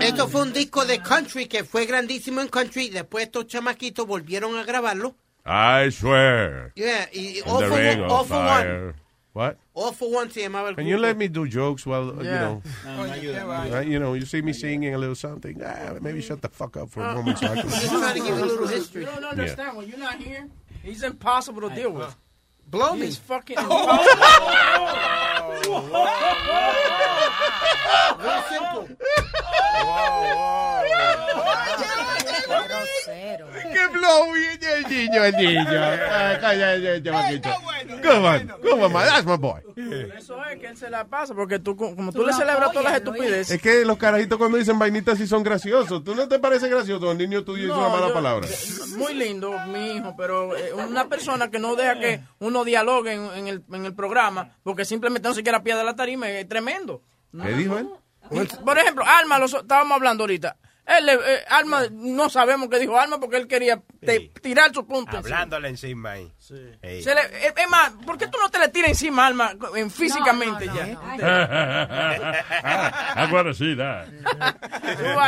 [0.02, 2.90] esto fue un disco de country que fue grandísimo en country.
[2.90, 5.16] Después estos chamaquitos volvieron a grabarlo.
[5.46, 6.72] I swear.
[6.76, 8.48] Yeah, y, All, the for ring one, of All for One.
[8.48, 8.96] fire.
[9.34, 9.58] What?
[9.74, 12.40] All for One se llamaba el Can you let me do jokes while, you Yeah.
[12.42, 12.62] know,
[13.02, 13.66] Oye, qué va.
[13.80, 15.62] uh, you know, you see me singing a little something.
[15.62, 17.70] Ah, maybe shut the fuck up for a moment so I can.
[17.70, 19.02] Just trying to give you a little history.
[19.02, 19.76] You don't understand.
[19.76, 20.48] When you're not here,
[20.84, 22.16] he's impossible to deal with.
[22.68, 23.08] Blow me.
[23.08, 23.58] He's fucking
[25.64, 26.06] Real
[33.06, 35.66] ¡Qué blow el niño, el niño!
[36.42, 37.50] Cállate, chamaquito.
[38.04, 39.62] Come on, come on, man, that's my boy.
[40.18, 42.96] Eso es que él se la pasa, porque tú, como tú, le celebras todas las
[42.98, 43.52] estupideces.
[43.52, 46.04] Es que los carajitos cuando dicen vainitas sí son graciosos.
[46.04, 47.12] ¿Tú no te parece gracioso?
[47.12, 48.48] El niño tuyo dice No, una mala yo- palabra.
[48.98, 53.26] Muy lindo, mi hijo, pero eh, una persona que no deja que uno dialogue en,
[53.36, 56.48] en el, en el programa, porque simplemente no se quiera pie de la tarima, es
[56.48, 57.02] tremendo.
[57.42, 57.90] ¿Qué dijo él?
[58.64, 60.58] Por ejemplo, Alma, lo so- estábamos hablando ahorita.
[60.88, 65.18] Él, eh, Alma, no sabemos qué dijo Alma porque él quería te- tirar su punto.
[65.18, 65.36] encima.
[65.38, 66.32] Hablándole encima ahí.
[66.84, 67.02] Ey.
[67.02, 69.54] Se le- eh, es más, ¿por qué tú no te le tiras encima a Alma
[69.76, 70.86] en, físicamente ya?
[73.18, 74.08] I wanna see that.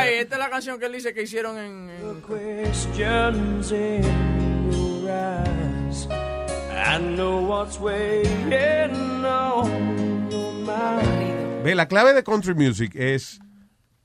[0.05, 1.89] Esta es la canción que él dice que hicieron en...
[1.89, 6.07] en- questions in your eyes.
[6.09, 11.63] I know what's waiting on your mind.
[11.63, 13.39] Ve, la clave de country music es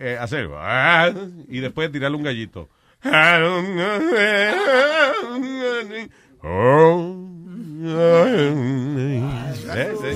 [0.03, 0.49] eh, hacer
[1.49, 2.69] y después tirarle un gallito.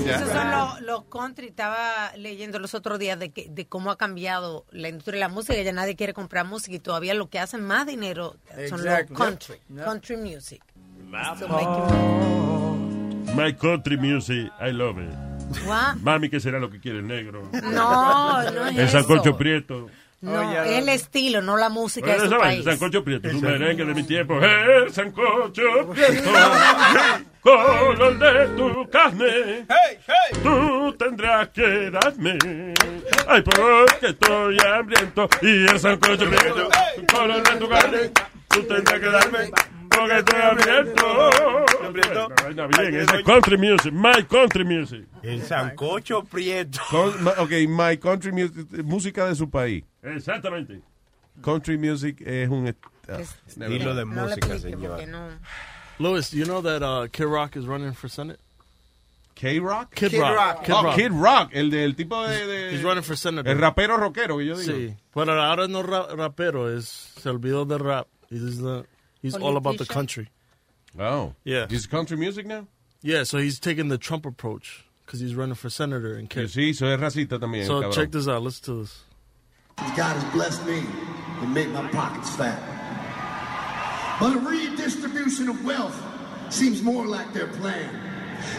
[0.09, 1.47] Esos son los, los country.
[1.47, 5.29] Estaba leyendo los otros días de, que, de cómo ha cambiado la industria de la
[5.29, 5.61] música.
[5.61, 8.35] Ya nadie quiere comprar música y todavía lo que hacen más dinero
[8.69, 9.15] son Exactly.
[9.15, 9.55] los country.
[9.69, 9.85] Yep.
[9.85, 10.63] Country music.
[11.39, 11.47] So
[13.35, 15.26] My country music, I love it.
[15.65, 15.95] What?
[16.01, 17.49] Mami, ¿qué será lo que quiere el negro?
[17.63, 19.89] No, no es El sancocho prieto.
[20.19, 22.65] No, es el estilo, no la música de Bueno, su esa vaina, país.
[22.79, 24.39] sancocho prieto, un merengue de mi tiempo.
[24.41, 25.61] El sancocho
[25.93, 26.31] prieto,
[27.41, 29.65] color de tu carne,
[30.41, 32.37] tú tendrás que darme.
[33.27, 35.29] Ay, porque estoy hambriento.
[35.43, 36.67] Y el sancocho prieto,
[37.13, 38.11] color de tu carne,
[38.47, 39.51] tú tendrás que darme.
[39.97, 41.05] Porque estoy abierto.
[42.43, 45.05] Vaina bien, ese es country music, my country music.
[45.23, 46.79] El sancocho prieto.
[46.89, 49.83] Con- ok, my country music, música de su país.
[50.03, 50.81] Exactamente.
[51.41, 52.67] Country music es un...
[53.09, 54.99] ah, Estilo de música, señor.
[55.99, 58.39] Louis, you know that uh, Kid Rock is running for Senate?
[59.35, 59.93] K-Rock?
[59.93, 60.63] Kid, Rock.
[60.63, 60.95] Kid oh, Rock.
[60.95, 62.47] Kid Rock, el del tipo de...
[62.47, 63.51] de- He's running for senator.
[63.51, 64.71] El rapero rockero que yo digo.
[64.73, 68.07] Sí, pero ahora no ra- rapero, es, se olvidó del rap.
[68.31, 68.83] He's, the,
[69.21, 70.29] he's all about the country.
[70.99, 71.33] Oh.
[71.43, 71.67] Yeah.
[71.69, 72.67] He's country music now?
[73.01, 76.69] Yeah, so he's taking the Trump approach because he's running for senator in Que sí,
[76.71, 77.93] eso es racista también, So cabrón.
[77.93, 78.41] check this out.
[78.41, 79.03] Listen to this.
[79.95, 80.83] God has blessed me
[81.41, 82.59] and made my pockets fat.
[84.19, 85.95] But a redistribution of wealth
[86.49, 88.03] seems more like their plan.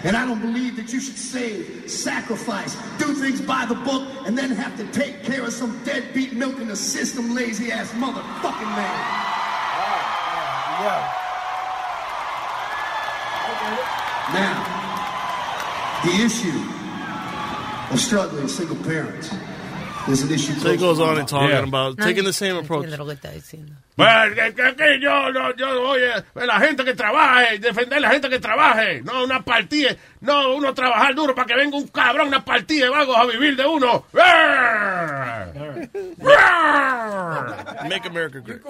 [0.05, 4.37] And I don't believe that you should save, sacrifice, do things by the book, and
[4.39, 8.77] then have to take care of some deadbeat milk in the system lazy ass motherfucking
[8.77, 9.25] man.
[14.33, 14.63] Now,
[16.05, 16.63] the issue
[17.93, 19.31] of struggling single parents.
[20.17, 21.65] So he goes on and talking Yeah.
[21.65, 22.89] about No, taking the same approach.
[22.97, 23.75] lo que está diciendo.
[23.97, 28.39] Que, que- que yo, no, yo, oye, la gente que trabaje, defender la gente que
[28.39, 32.85] trabaje, no una partida, no uno trabajar duro para que venga un cabrón, una partida
[32.85, 34.05] de vagos a vivir de uno.
[37.89, 38.63] Make America great.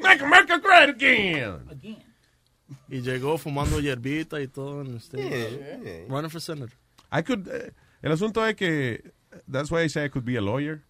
[0.00, 1.98] Make America great again.
[2.88, 4.82] Y llegó fumando hierbita y todo.
[4.82, 6.76] En este, Running for senator.
[7.12, 7.72] I could, eh,
[8.02, 9.02] el asunto es que,
[9.46, 10.82] that's why I say I could be a lawyer.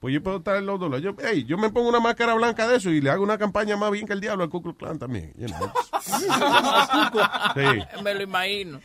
[0.00, 1.04] Pues yo puedo estar en los dos lados.
[1.04, 3.76] Yo, hey, yo me pongo una máscara blanca de eso y le hago una campaña
[3.76, 5.34] más bien que el diablo al Ku Klux Klan también.
[5.36, 5.70] you know.
[7.54, 8.02] Sí.
[8.02, 8.80] Me lo imagino.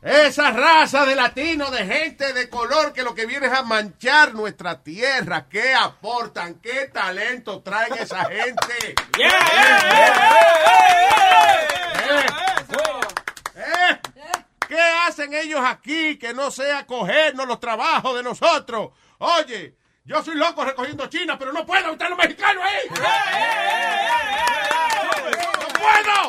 [0.00, 4.34] Esa raza de latino, de gente de color que lo que viene es a manchar
[4.34, 5.46] nuestra tierra.
[5.46, 6.54] ¿Qué aportan?
[6.54, 8.94] ¿Qué talento traen esa gente?
[9.18, 9.28] ¿Eh?
[14.68, 18.90] ¿Qué hacen ellos aquí que no sea cogernos los trabajos de nosotros?
[19.18, 19.74] Oye,
[20.04, 22.86] yo soy loco recogiendo China, pero no puedo estar los mexicanos ahí.
[22.90, 22.96] ¡No
[25.72, 26.28] puedo!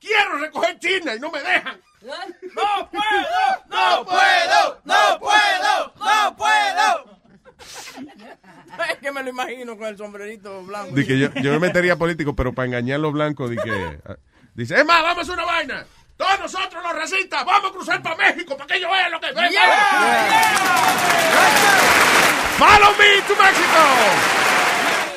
[0.00, 1.80] Quiero recoger China y no me dejan.
[2.02, 3.64] ¡No puedo!
[3.68, 4.80] ¡No puedo!
[4.84, 5.92] ¡No puedo!
[5.96, 7.18] ¡No puedo!
[8.90, 10.94] Es que me lo imagino con el sombrerito blanco.
[10.94, 13.98] Di que yo, yo me metería político, pero para engañar a los blancos, di que,
[14.04, 14.16] ah,
[14.54, 15.86] dice, Es más, vamos a una vaina.
[16.16, 19.32] Todos nosotros los racistas vamos a cruzar para México para que ellos vean lo que
[19.32, 19.52] ven.
[22.58, 23.80] Follow me to Mexico.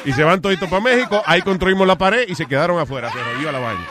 [0.06, 3.20] y se van toditos para México, ahí construimos la pared y se quedaron afuera, se
[3.20, 3.88] jodió la vaina.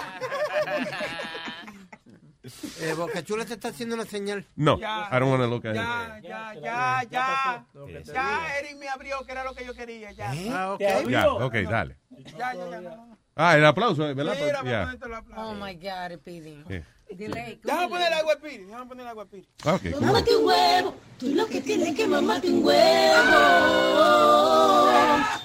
[2.81, 4.45] Eh, Boca Chula te está haciendo una señal.
[4.55, 5.77] No, I don't want to look at it.
[5.77, 7.65] Ya, ya, ya, ya.
[8.05, 10.12] Ya, Eric me abrió, que era lo que yo quería.
[10.12, 10.33] Ya.
[10.53, 10.81] Ah, ok.
[11.09, 11.97] Ya, ok, dale.
[12.39, 13.15] Ya, ya, ya.
[13.39, 14.35] Ah, el aplauso, ¿verdad?
[14.65, 15.51] Mira, a meter el aplauso.
[15.51, 16.65] Oh my God, Pidi.
[17.11, 19.49] Dile, Déjame poner agua de piri, déjame poner agua de piri.
[19.65, 20.07] Ok, cool.
[20.07, 23.23] Mamate un huevo, tú lo que tienes que mamarte un huevo.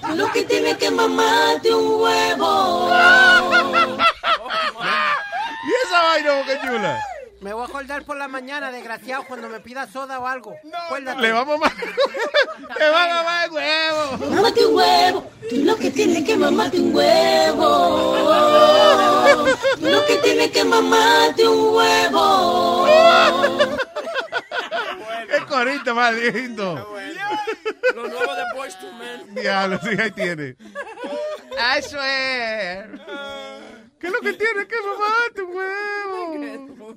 [0.00, 2.90] Tú lo que tienes que mamarte un huevo.
[5.64, 7.11] ¿Y esa vaina, Boca Chula?
[7.42, 10.54] Me voy a acordar por la mañana, desgraciado, cuando me pida soda o algo.
[10.86, 11.20] Acuérdate.
[11.20, 11.72] Le vamos a
[12.78, 14.30] Le va a mamar el huevo.
[14.30, 18.16] Mamate un huevo, tú lo que tienes que mamarte un huevo.
[19.80, 22.86] Tú lo que tienes que mamarte un huevo.
[25.28, 26.96] ¡Qué corito más lindo!
[27.94, 29.34] Los nuevos de Boys to Men.
[29.34, 30.54] Diablo, sí, ahí tiene.
[31.76, 32.86] Eso es.
[34.02, 36.92] ¿Qué es lo que tiene que mamarte un huevo?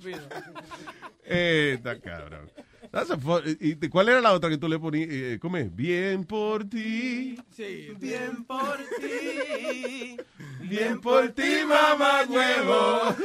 [1.27, 2.47] Eh, está cabrón.
[2.91, 5.09] That's a fun- ¿Y cuál era la otra que tú le ponías?
[5.11, 5.75] Eh, ¿Cómo es?
[5.75, 7.35] Bien por ti.
[7.51, 10.17] Sí, bien por ti.
[10.61, 13.15] Bien por ti, mamá huevo.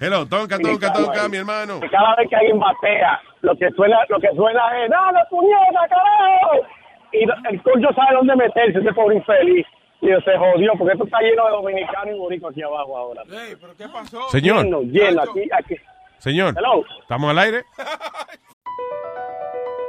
[0.00, 1.80] Hello, toca, toca, toca, mi hermano.
[1.90, 6.66] Cada vez que alguien batea, lo que suena, lo que suena es ¡Dale, puñeta, carajo!
[7.12, 9.66] Y el coño sabe dónde meterse, ese pobre infeliz.
[10.02, 13.22] Y se jodió, porque esto está lleno de dominicanos y boricos aquí abajo ahora.
[13.30, 14.28] Ey, ¿pero qué pasó?
[14.30, 14.64] Señor.
[14.64, 15.76] Lleno, lleno, aquí, aquí.
[16.18, 16.84] Señor, Hello.
[17.00, 17.64] ¿estamos al aire?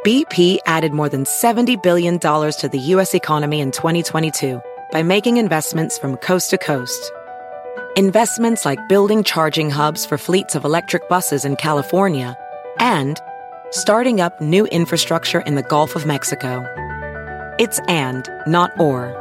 [0.04, 3.14] BP added more than $70 billion to the U.S.
[3.14, 4.60] economy in 2022
[4.92, 7.12] by making investments from coast to coast.
[7.96, 12.36] Investments like building charging hubs for fleets of electric buses in California
[12.80, 13.20] and
[13.70, 16.66] starting up new infrastructure in the Gulf of Mexico.
[17.60, 19.21] It's and, not or.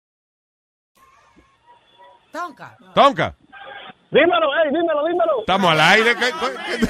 [2.31, 2.77] Tonka.
[2.95, 3.33] Tonka,
[4.11, 5.39] Dímelo, ey, dímelo, dímelo.
[5.39, 6.11] estamos al aire.
[6.15, 6.31] ¿qué-
[6.79, 6.87] qué-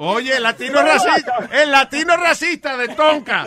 [0.00, 3.44] Oye, el latino racista, el latino racista de Tonka.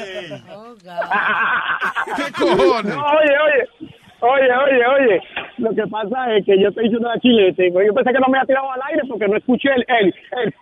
[2.15, 2.95] ¿Qué cojones?
[2.95, 3.91] No, oye, oye.
[4.23, 5.21] Oye, oye, oye.
[5.57, 7.71] Lo que pasa es que yo estoy diciendo la chilete.
[7.71, 10.13] Yo pensé que no me había tirado al aire porque no escuché el, el,
[10.43, 10.53] el,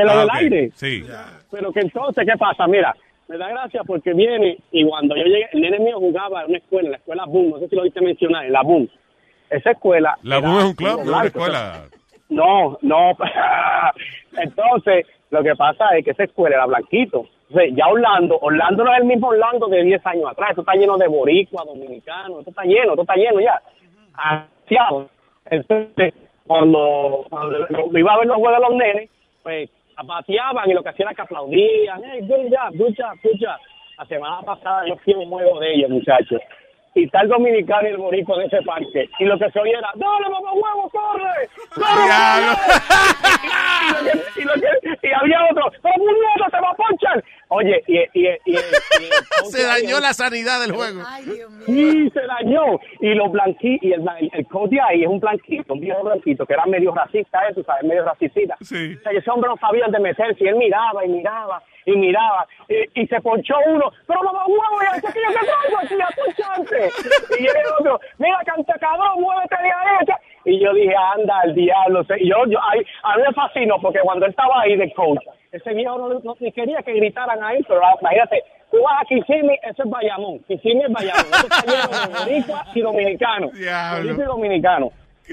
[0.00, 0.70] el- Ah, aire.
[0.74, 1.04] Sí.
[1.50, 2.66] Pero que entonces, ¿qué pasa?
[2.66, 2.94] Mira,
[3.28, 6.58] me da gracia porque viene y cuando yo llegué, el nene mío jugaba en una
[6.58, 8.88] escuela, en la escuela Boom, no sé si lo viste mencionar, en la Boom.
[9.50, 10.18] Esa escuela.
[10.22, 11.84] La BUM es un club, no una escuela.
[12.28, 13.16] No, no.
[14.36, 17.26] Entonces, lo que pasa es que esa escuela era blanquito.
[17.48, 20.50] Entonces, ya Orlando, Orlando no es el mismo Orlando de 10 años atrás.
[20.50, 22.40] Esto está lleno de boricua, dominicanos.
[22.40, 23.62] Esto está lleno, esto está lleno ya.
[24.12, 25.08] Asiado.
[25.46, 26.12] Entonces,
[26.46, 29.10] cuando, cuando iba a ver los juegos de los nenes,
[29.42, 29.70] pues
[30.04, 32.02] pateaban y lo que hacían era que aplaudían.
[32.04, 33.58] Hey, good job, good job, good job.
[33.98, 36.40] La semana pasada yo fui un juego de ellos, muchachos.
[36.94, 39.08] Y está el dominicano y el boricua de ese parque.
[39.20, 41.48] Y lo que se oía era, ¡Dale, mamá huevo, corre!
[41.74, 42.58] ¡Corre, mamá huevo!"
[43.44, 47.24] y, lo que- y lo que- y había otro, ¡Pero puñeta, te va a ponchar!
[47.50, 51.00] Oye, y, y, y, y- y- Se dañó la sanidad del juego.
[51.66, 52.78] Sí, se dañó.
[53.00, 56.02] Y los blanquitos, y el, el, el coach de ahí es un blanquito, un viejo
[56.02, 57.84] blanquito, que era medio racista, eso, ¿sabes?
[57.84, 58.56] Medio racista.
[58.60, 58.96] Sí.
[58.98, 62.46] O sea, ese hombre no sabía dónde meterse, y él miraba y miraba y miraba,
[62.68, 65.94] y, y se ponchó uno, pero mamá huevo, ya sé que yo te traigo aquí
[66.00, 66.90] a poncharte.
[67.40, 70.06] Y el otro, mira, canta cabrón, muévete de ahí.
[70.06, 70.18] ya.
[70.44, 72.02] Y yo dije, anda al diablo.
[72.18, 75.18] Y yo, yo, ahí, a mí me fascinó, porque cuando él estaba ahí de coach,
[75.52, 79.04] ese viejo no, no- ni quería que gritaran ahí, pero ah, imagínate, tú vas a
[79.06, 82.36] Kissimmee, eso es Bayamón, Kissimmee es Bayamón, eso está lleno de
[82.74, 84.90] y dominicano, boricua y dominicano.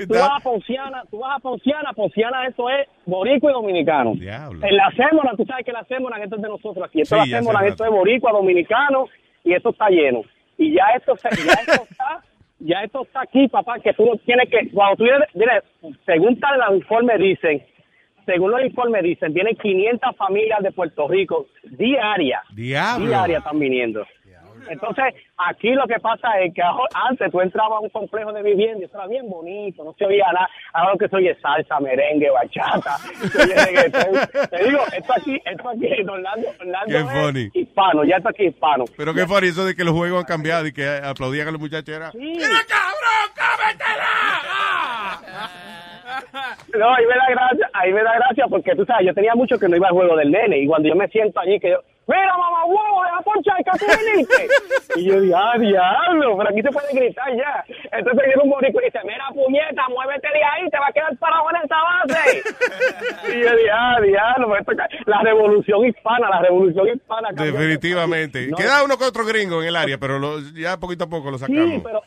[0.08, 4.14] Tú vas a Ponciana, tú vas a Ponciana, Ponciana eso es boricua y dominicano.
[4.62, 7.30] En la Sémora, tú sabes que la Sémora, esto es de nosotros aquí, esto Sí,
[7.32, 9.08] la Sémora, sé, esto es boricua, dominicano,
[9.44, 10.22] y esto está lleno.
[10.58, 12.24] Y ya esto, se- ya esto está,
[12.60, 15.64] ya esto está aquí, papá, que tú no tienes que, cuando tú vienes,
[16.06, 17.64] según tal los informes dicen,
[18.26, 22.42] según los informes dicen, vienen 500 familias de Puerto Rico diarias.
[22.54, 23.06] Diablo.
[23.08, 24.06] Diarias están viniendo.
[24.70, 25.06] Entonces,
[25.38, 26.62] aquí lo que pasa es que
[26.94, 30.06] antes tú entrabas a un complejo de vivienda y eso era bien bonito, no se
[30.06, 30.50] oía nada.
[30.74, 32.98] Ahora lo que se oye es salsa, merengue, bachata.
[34.50, 37.50] Te digo, esto aquí, esto aquí, en Orlando, Orlando Qué es funny.
[37.54, 38.86] hispano, ya está aquí hispano.
[38.98, 41.62] Pero qué funny eso de que los juegos han cambiado y que aplaudían a los
[41.62, 42.12] muchachos era.
[46.78, 49.58] No, ahí me da gracia, ahí me da gracia porque tú sabes, yo tenía mucho
[49.58, 51.78] que no iba al juego del nene y cuando yo me siento allí que yo,
[52.08, 54.48] mira mamá huevo, deja ponchar que tú viniste.
[54.96, 57.64] y yo digo, ah, diablo, pero aquí se puede gritar ya.
[57.92, 61.18] Entonces viene un boricua y dice, mira puñeta, muévete de ahí, te va a quedar
[61.18, 62.44] parado en esta base.
[63.38, 64.74] y yo digo, ah, diablo, pues esto
[65.08, 67.30] la revolución hispana, la revolución hispana.
[67.34, 68.48] Definitivamente.
[68.48, 71.32] No, Queda uno que otro gringo en el área, pero lo- ya poquito a poco
[71.32, 71.66] lo sacamos.
[71.66, 72.02] Sí, pero,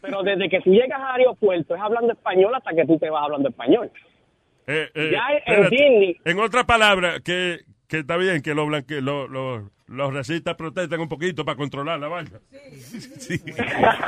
[0.00, 3.22] pero desde que tú llegas al aeropuerto es hablando español hasta que tú te vas
[3.24, 3.90] hablando español.
[4.66, 5.68] Eh, eh, Ya en espérate.
[5.76, 7.58] Disney- En otra palabra, que,
[7.92, 12.00] que está bien que los blanque, los, los, los racistas protesten un poquito para controlar
[12.00, 12.40] la vaina.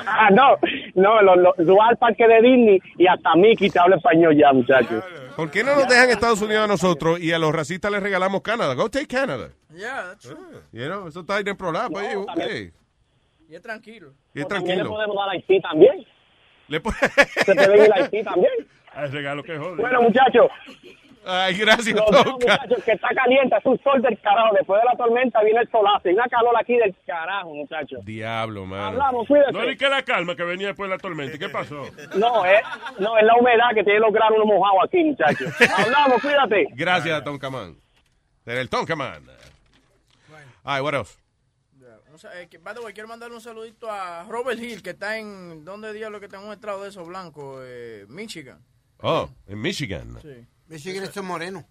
[0.06, 0.56] Ah, no,
[0.94, 4.34] no, lo, lo, tú vas al parque de Disney y hasta Mickey te habla español
[4.34, 5.04] ya, muchachos.
[5.36, 8.40] ¿Por qué no nos dejan Estados Unidos a nosotros y a los racistas les regalamos
[8.40, 8.72] Canadá?
[8.72, 9.50] Go take Canada.
[9.70, 10.62] Yeah, that's true.
[10.72, 11.90] You know, eso está ahí en programa.
[11.90, 12.24] No,
[13.50, 14.14] Y es tranquilo.
[14.32, 14.88] Y es También le tranquilo.
[14.88, 16.06] podemos dar a Haití también.
[16.68, 16.80] Le
[17.44, 18.52] Se te ve el Haití también.
[18.94, 19.82] Hay regalo que jode.
[19.82, 20.46] Bueno, muchachos.
[21.26, 24.54] Ay, gracias, Los muchachos, que está caliente, es un sol del carajo.
[24.54, 26.08] Después de la tormenta viene el solazo.
[26.08, 28.04] Y una calor aquí del carajo, muchachos.
[28.04, 28.84] Diablo, mano.
[28.86, 29.52] Hablamos, cuídate.
[29.52, 31.36] No ni que la calma que venía después de la tormenta.
[31.36, 31.84] ¿Y qué pasó?
[32.16, 32.60] No, es,
[32.98, 35.52] no, es la humedad que tiene los granos mojados aquí, muchachos.
[35.78, 36.68] Hablamos, cuídate.
[36.74, 37.76] Gracias, Tonkaman.
[38.46, 39.24] El Tonkaman.
[40.62, 41.18] Ay, what else?
[42.14, 44.90] O sea, eh, que, by the way, quiero mandarle un saludito a Robert Hill, que
[44.90, 47.60] está en, ¿dónde diablo que está en un estrado de esos blancos?
[47.66, 48.60] Eh, Michigan.
[48.98, 50.16] Oh, en Michigan.
[50.22, 50.46] Sí.
[50.68, 51.66] Michigan es moreno.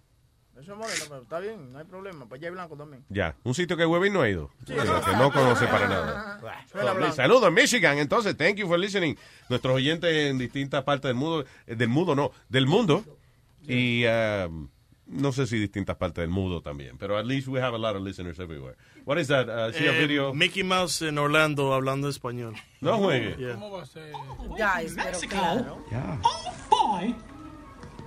[0.54, 2.28] Eso es moreno, pero está bien, no hay problema.
[2.28, 3.04] Pues ya hay blanco también.
[3.10, 4.52] Ya, un sitio que Webin no ha ido.
[4.68, 6.40] Sí, que no conoce para nada.
[6.74, 7.12] Blanco.
[7.14, 7.98] Saludos en Michigan.
[7.98, 9.16] Entonces, thank you for listening.
[9.50, 13.04] Nuestros oyentes en distintas partes del mundo, eh, del mundo no, del mundo.
[13.68, 14.70] Y um,
[15.08, 17.96] no sé si distintas partes del mundo también, pero at least we have a lot
[17.96, 18.76] of listeners everywhere.
[19.06, 19.48] What is that?
[19.50, 20.34] Uh, see a Eh, video?
[20.36, 22.56] Mickey Mouse en Orlando hablando español.
[22.80, 23.38] No juegue.
[23.38, 23.56] Yeah.
[24.58, 25.84] Guys, pero claro.
[26.24, 27.16] Oh, boy.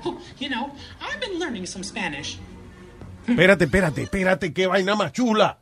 [0.38, 0.70] You know,
[1.00, 2.38] I've been learning some Spanish.
[3.26, 5.58] Espérate, espérate, espérate, qué vaina más chula.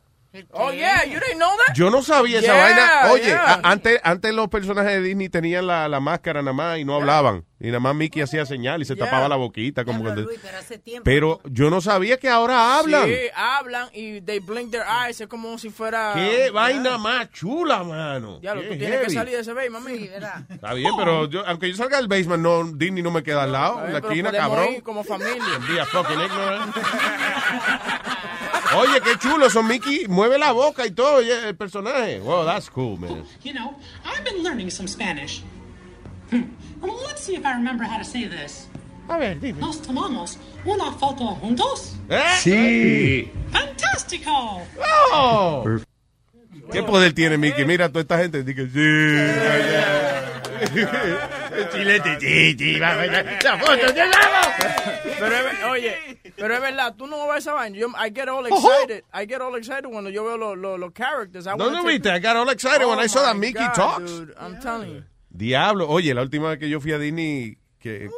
[0.51, 1.75] Oh, yeah, you didn't know that?
[1.75, 3.11] Yo no sabía esa Yeah, vaina.
[3.13, 3.59] Oye, yeah.
[3.63, 7.45] antes, antes los personajes de Disney tenían la, la máscara nada más y no hablaban.
[7.59, 9.05] Y nada más Mickey hacía señal y se Yeah.
[9.05, 9.85] tapaba la boquita.
[9.85, 11.03] como cuando- pero hace tiempo.
[11.05, 13.05] Pero yo no sabía que ahora hablan.
[13.05, 16.11] Sí, hablan y they blink their eyes, es como si fuera...
[16.15, 18.39] Qué vaina más chula, mano.
[18.41, 20.09] Ya, lo tú tienes que salir de ese bay, mami.
[20.49, 23.51] Está bien, pero yo, aunque yo salga del basement, no, Disney no me queda al
[23.51, 24.73] lado, en la Pero esquina, cabrón.
[24.73, 25.59] ir como familia.
[25.69, 26.75] Be a fucking ignorant.
[28.77, 32.19] Oye, qué chulo, son Mickey, mueve la boca y todo, el personaje.
[32.19, 33.23] Wow, that's cool, man.
[33.43, 35.43] You know, I've been learning some Spanish.
[36.29, 36.43] Hmm.
[36.81, 38.67] Well, let's see if I remember how to say this.
[39.07, 39.59] A ver, dime.
[39.59, 41.93] Nos tomamos una foto juntos.
[42.09, 42.21] ¿Eh?
[42.41, 43.31] Sí.
[43.51, 44.61] Fantástico.
[45.13, 45.63] Oh.
[46.71, 47.65] ¿Qué poder tiene Mickey?
[47.65, 48.79] Mira, toda esta gente dice sí.
[51.73, 52.73] Chilete, sí, sí.
[52.79, 53.81] La foto,
[55.19, 57.77] Pero oye, pero es verdad, tú no ves esa vaina.
[57.77, 59.03] Yo, I get all excited.
[59.13, 61.45] I get all excited cuando yo veo los los- los characters.
[61.47, 64.11] I take- viste, I got all excited when Oh I saw that Mickey God, talks.
[64.11, 65.03] dude, I'm telling you.
[65.29, 68.09] Diablo, oye, la última vez que yo fui a Disney, que,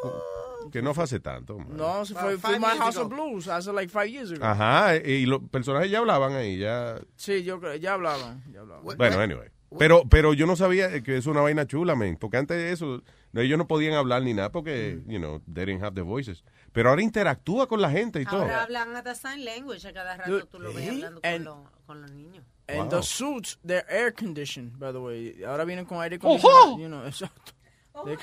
[0.72, 1.58] que no fue hace tanto.
[1.58, 1.76] man.
[1.78, 3.06] No, se fue, fue My House ago.
[3.08, 4.44] of Blues hace like five years ago.
[4.46, 7.00] Ajá, y los personajes ya hablaban ahí, ya.
[7.16, 8.84] Sí, yo creo, ya hablaban, ya hablaban.
[8.98, 9.50] Bueno, anyway.
[9.78, 12.16] Pero, pero yo no sabía que es una vaina chula, man.
[12.18, 15.66] Porque antes de eso, no, ellos no podían hablar ni nada porque, you know, they
[15.66, 16.42] didn't have the voices.
[16.72, 18.44] Pero ahora interactúa con la gente y todo.
[18.44, 20.90] Ahora hablan hasta sign language, a cada rato Dude, tú lo ves ¿eh?
[20.92, 22.46] hablando con, And- los- con los niños.
[22.70, 22.90] And Wow.
[22.90, 25.44] the suits, they're air conditioned, by the way.
[25.44, 26.38] Ahora vienen con aire Ojo.
[26.38, 27.52] acondicionado, you know, exacto.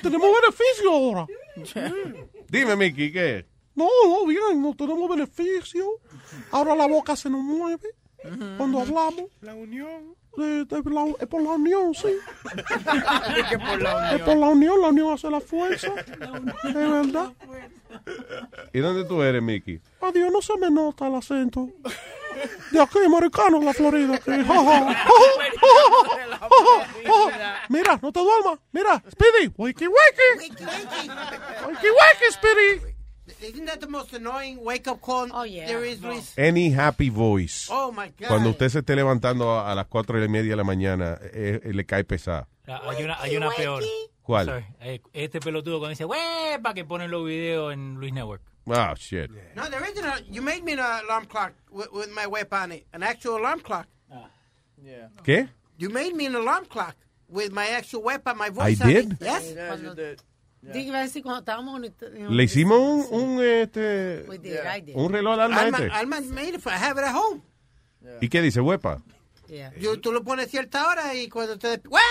[0.01, 1.27] Tenemos beneficio ahora.
[2.49, 3.45] Dime, Mickey, ¿qué?
[3.75, 5.85] No, no, bien, no tenemos beneficio.
[6.51, 7.89] Ahora la boca se nos mueve
[8.57, 9.25] cuando hablamos.
[9.41, 10.15] La unión.
[10.37, 12.07] De- de la- es por la unión, sí.
[13.49, 15.93] que por la Es por la unión, la unión hace la fuerza.
[15.97, 17.31] Es verdad.
[18.73, 19.79] ¿Y dónde tú eres, Mickey?
[20.01, 21.69] Adiós, no se me nota el acento.
[22.71, 24.15] De aquí, americano, la Florida.
[24.15, 24.31] aquí.
[27.69, 28.59] Mira, no te duermas.
[28.71, 29.53] Mira, Speedy.
[29.57, 30.49] Wakey, wakey.
[31.65, 32.95] Wakey, wakey, Speedy.
[33.41, 36.33] Isn't that the most annoying wake up call there is, Luis?
[36.37, 37.67] Any happy voice.
[37.71, 38.27] Oh my God.
[38.27, 41.59] Cuando usted se esté levantando a, a las cuatro y media de la mañana, eh,
[41.63, 42.47] eh, le cae pesado.
[42.67, 43.83] Ah, Hay una, hay una peor.
[44.21, 44.45] ¿Cuál?
[44.47, 44.65] Sorry.
[44.81, 46.73] Eh, Este pelotudo cuando dice, ¡huepa!
[46.75, 48.43] que ponen los videos en Luis Network.
[48.67, 49.29] Oh, shit.
[49.55, 52.87] No, the original, you made me an alarm clock with, with my whip on it.
[52.93, 53.87] An actual alarm clock.
[54.83, 55.07] Yeah.
[55.23, 55.49] ¿Qué?
[55.77, 56.95] You made me an alarm clock
[57.27, 59.11] with my actual whip on my I voice on did?
[59.13, 59.17] it.
[59.21, 59.53] Yes.
[59.55, 60.21] Yeah, you did.
[60.63, 61.93] Decir cuando estábamos en
[62.25, 64.95] en- Le hicimos un, un, este, We did, I did.
[64.95, 65.91] un reloj alarma Alma, este.
[65.91, 67.41] Alma made it for, I have it at home.
[68.21, 69.01] ¿Y qué dice, huepa?
[69.79, 72.01] Yo, tú lo pones cierta hora y cuando te despiertas.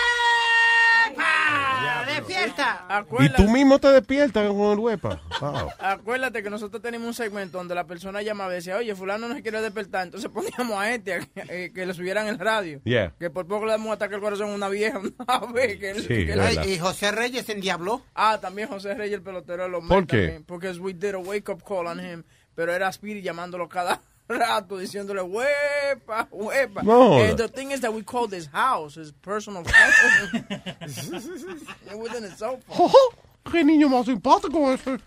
[2.15, 3.05] ¡Despierta!
[3.19, 5.21] Y tú mismo te despiertas con el huepa.
[5.41, 5.69] Wow.
[5.79, 9.35] Acuérdate que nosotros tenemos un segmento donde la persona llamaba y decía, oye, fulano no
[9.35, 10.03] se quiere despertar.
[10.05, 12.81] Entonces poníamos a este a que, eh, que le subieran el radio.
[12.83, 13.13] Yeah.
[13.19, 15.77] Que por poco le damos un ataque al corazón a una vieja una vez.
[15.79, 16.65] Que, Sí, que es le- verdad.
[16.65, 18.01] Y José Reyes en Diablo.
[18.13, 20.17] Ah, también José Reyes, el pelotero de los ¿Por qué?
[20.21, 22.23] también, Porque we did a wake up call on him.
[22.55, 26.83] Pero era Speedy llamándolo cada rato, diciéndole, huepa, huepa.
[26.83, 27.17] No.
[27.19, 30.45] And the thing is that we called his house, his personal phone.
[30.81, 32.89] It wasn't his cell phone.
[32.91, 33.13] ¡Oh,
[33.45, 34.99] ¡Qué niño más simpático ese!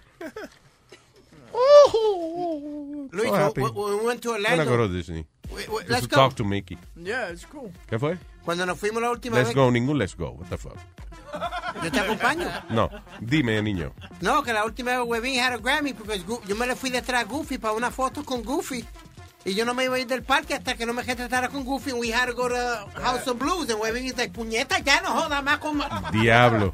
[1.52, 3.60] Oh, Luis, So happy.
[3.62, 4.88] we, we went to When I go to Orlando.
[4.88, 5.26] Disney.
[5.50, 6.16] We- we- let's to go.
[6.16, 6.76] talk to Mickey.
[6.96, 7.72] Yeah, it's cool.
[7.88, 8.18] ¿Qué fue?
[8.44, 9.56] Cuando nos fuimos la última Let's vez.
[9.56, 10.30] go, ningún let's go.
[10.32, 10.76] What the fuck?
[11.82, 12.48] Yo te acompaño.
[12.70, 12.88] No,
[13.20, 13.92] dime, niño.
[14.20, 16.90] No, que la última vez Webin had a Grammy porque Gu- yo me le fui
[16.90, 18.84] detrás a Goofy para una foto con Goofy.
[19.44, 21.64] Y yo no me iba a ir del parque hasta que no me retratara con
[21.64, 21.90] Goofy.
[21.90, 23.70] And we had to go to House of Blues.
[23.70, 25.80] And Webin is like, puñeta, ya no joda más con...
[26.12, 26.72] Diablo.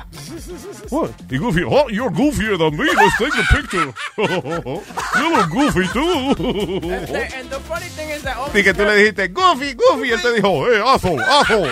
[0.91, 1.11] What?
[1.31, 2.87] Y Goofy, oh, you're goofier than me.
[2.87, 3.93] Let's take a picture.
[5.19, 6.35] you look goofy too.
[6.91, 9.75] And the, and the funny thing is that all Y que tú le dijiste, Goofy,
[9.75, 11.71] Goofy, y él te dijo, hey, asshole, asshole.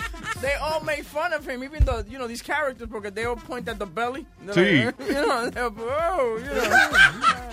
[0.40, 3.36] they all make fun of him, even though, you know, these characters, because they all
[3.36, 4.26] point at the belly.
[4.46, 4.86] Sí.
[4.86, 6.90] like, you know, they're, oh, you know.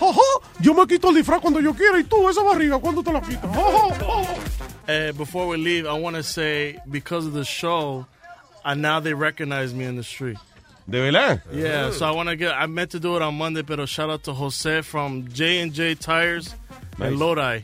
[0.00, 3.12] Ajá, yo me quito el disfraz cuando yo quiera y tú esa barriga cuando te
[3.12, 3.44] la quitas.
[3.44, 4.38] Ajá, ajá.
[4.88, 8.06] Uh, before we leave, I want to say because of the show,
[8.64, 10.38] and now they recognize me in the street.
[10.88, 11.42] ¿De verdad?
[11.52, 12.54] Yeah, so I want to get.
[12.54, 15.74] I meant to do it on Monday, but shout out to Jose from J and
[15.74, 16.54] J Tires
[16.98, 17.08] Nice.
[17.08, 17.60] and Lodi.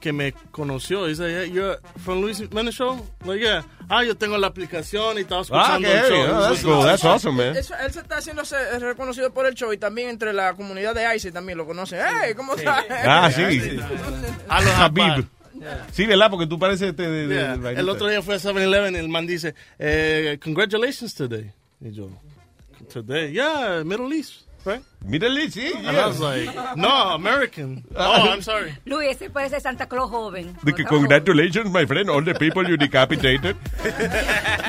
[0.00, 1.06] Que me conoció.
[1.06, 3.04] Dice, hey, you're from Luis Jiménez Show?
[3.24, 3.64] Like, yeah.
[3.88, 6.36] Ah, yo tengo la aplicación y estaba escuchando qué el show.
[6.36, 6.84] Oh, that's cool.
[6.84, 7.56] That's awesome, man.
[7.56, 8.42] Eso- él se está haciendo
[8.80, 12.00] reconocido por el show y también entre la comunidad de ICE también lo conocen.
[12.00, 12.34] ¡Hey!
[12.36, 12.84] ¿Cómo estás?
[12.90, 13.78] Ah, sí.
[14.48, 15.26] A los Habib.
[15.92, 16.30] Sí, ¿verdad?
[16.30, 17.56] Porque tú pareces este de, de- Yeah.
[17.56, 17.72] de.
[17.80, 21.50] El otro día fue a 7-Eleven y el man dice, eh, congratulations today.
[21.80, 22.10] Y yo,
[22.92, 24.82] today, yeah, Middle East, right?
[25.04, 25.72] Middle East, sí.
[25.74, 27.84] And I was like, no, American.
[27.96, 28.74] Oh, I'm sorry.
[28.84, 30.54] Luis, ese parece Santa Claus joven.
[30.76, 33.56] Que congratulations, my friend, all the people you decapitated.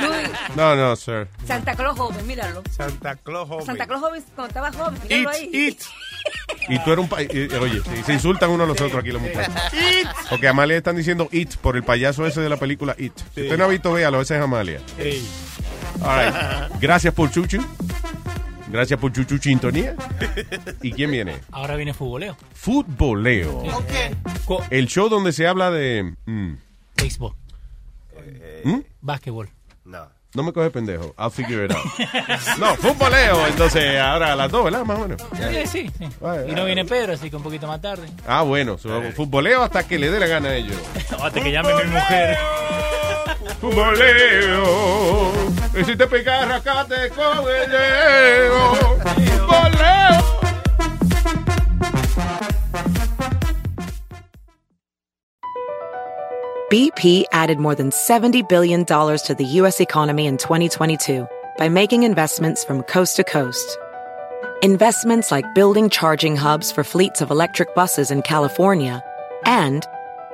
[0.02, 1.28] Luis, No, no, sir.
[1.46, 2.64] Santa Claus joven, míralo.
[2.72, 3.66] Santa Claus joven.
[3.66, 5.78] Santa Claus joven cuando estaba joven, míralo ahí.
[6.70, 7.14] Y tú eres un...
[7.62, 9.54] oye, sí, se insultan uno a los otros aquí los muchachos.
[10.30, 13.14] Porque a Amalia están diciendo It por el payaso ese de la película It.
[13.36, 14.80] Si usted no ha visto, véalo, ese es Amalia.
[16.02, 16.80] All right.
[16.80, 17.62] Gracias por Chuchu.
[18.70, 19.96] Gracias por Chuchu Chintonía.
[20.82, 21.38] ¿Y quién viene?
[21.52, 22.38] Ahora viene futboleo.
[22.54, 23.64] Futboleo.
[24.70, 26.14] El show donde se habla de...
[26.26, 26.54] mm,
[26.96, 27.34] Béisbol.
[28.64, 28.80] ¿Mm?
[29.02, 29.50] Básquetbol.
[29.86, 30.08] No.
[30.36, 31.16] No me coge pendejo.
[31.18, 31.84] I'll figure it out.
[32.60, 33.48] No, futboleo.
[33.48, 34.86] Entonces, ahora a las dos, ¿verdad?
[34.86, 35.22] Más o menos.
[35.34, 36.06] Sí, sí, sí.
[36.48, 38.08] Y no viene Pedro, así que un poquito más tarde.
[38.28, 38.78] Ah, bueno.
[38.78, 40.78] so, futboleo hasta que le dé la gana a ellos.
[41.20, 42.38] Hasta que llame mi mujer.
[45.76, 46.06] Y si te.
[56.70, 59.82] BP added more than $70 billion to the U.S.
[59.82, 61.28] economy in 2022
[61.58, 63.78] by making investments from coast to coast.
[64.62, 69.04] Investments like building charging hubs for fleets of electric buses in California
[69.46, 69.84] and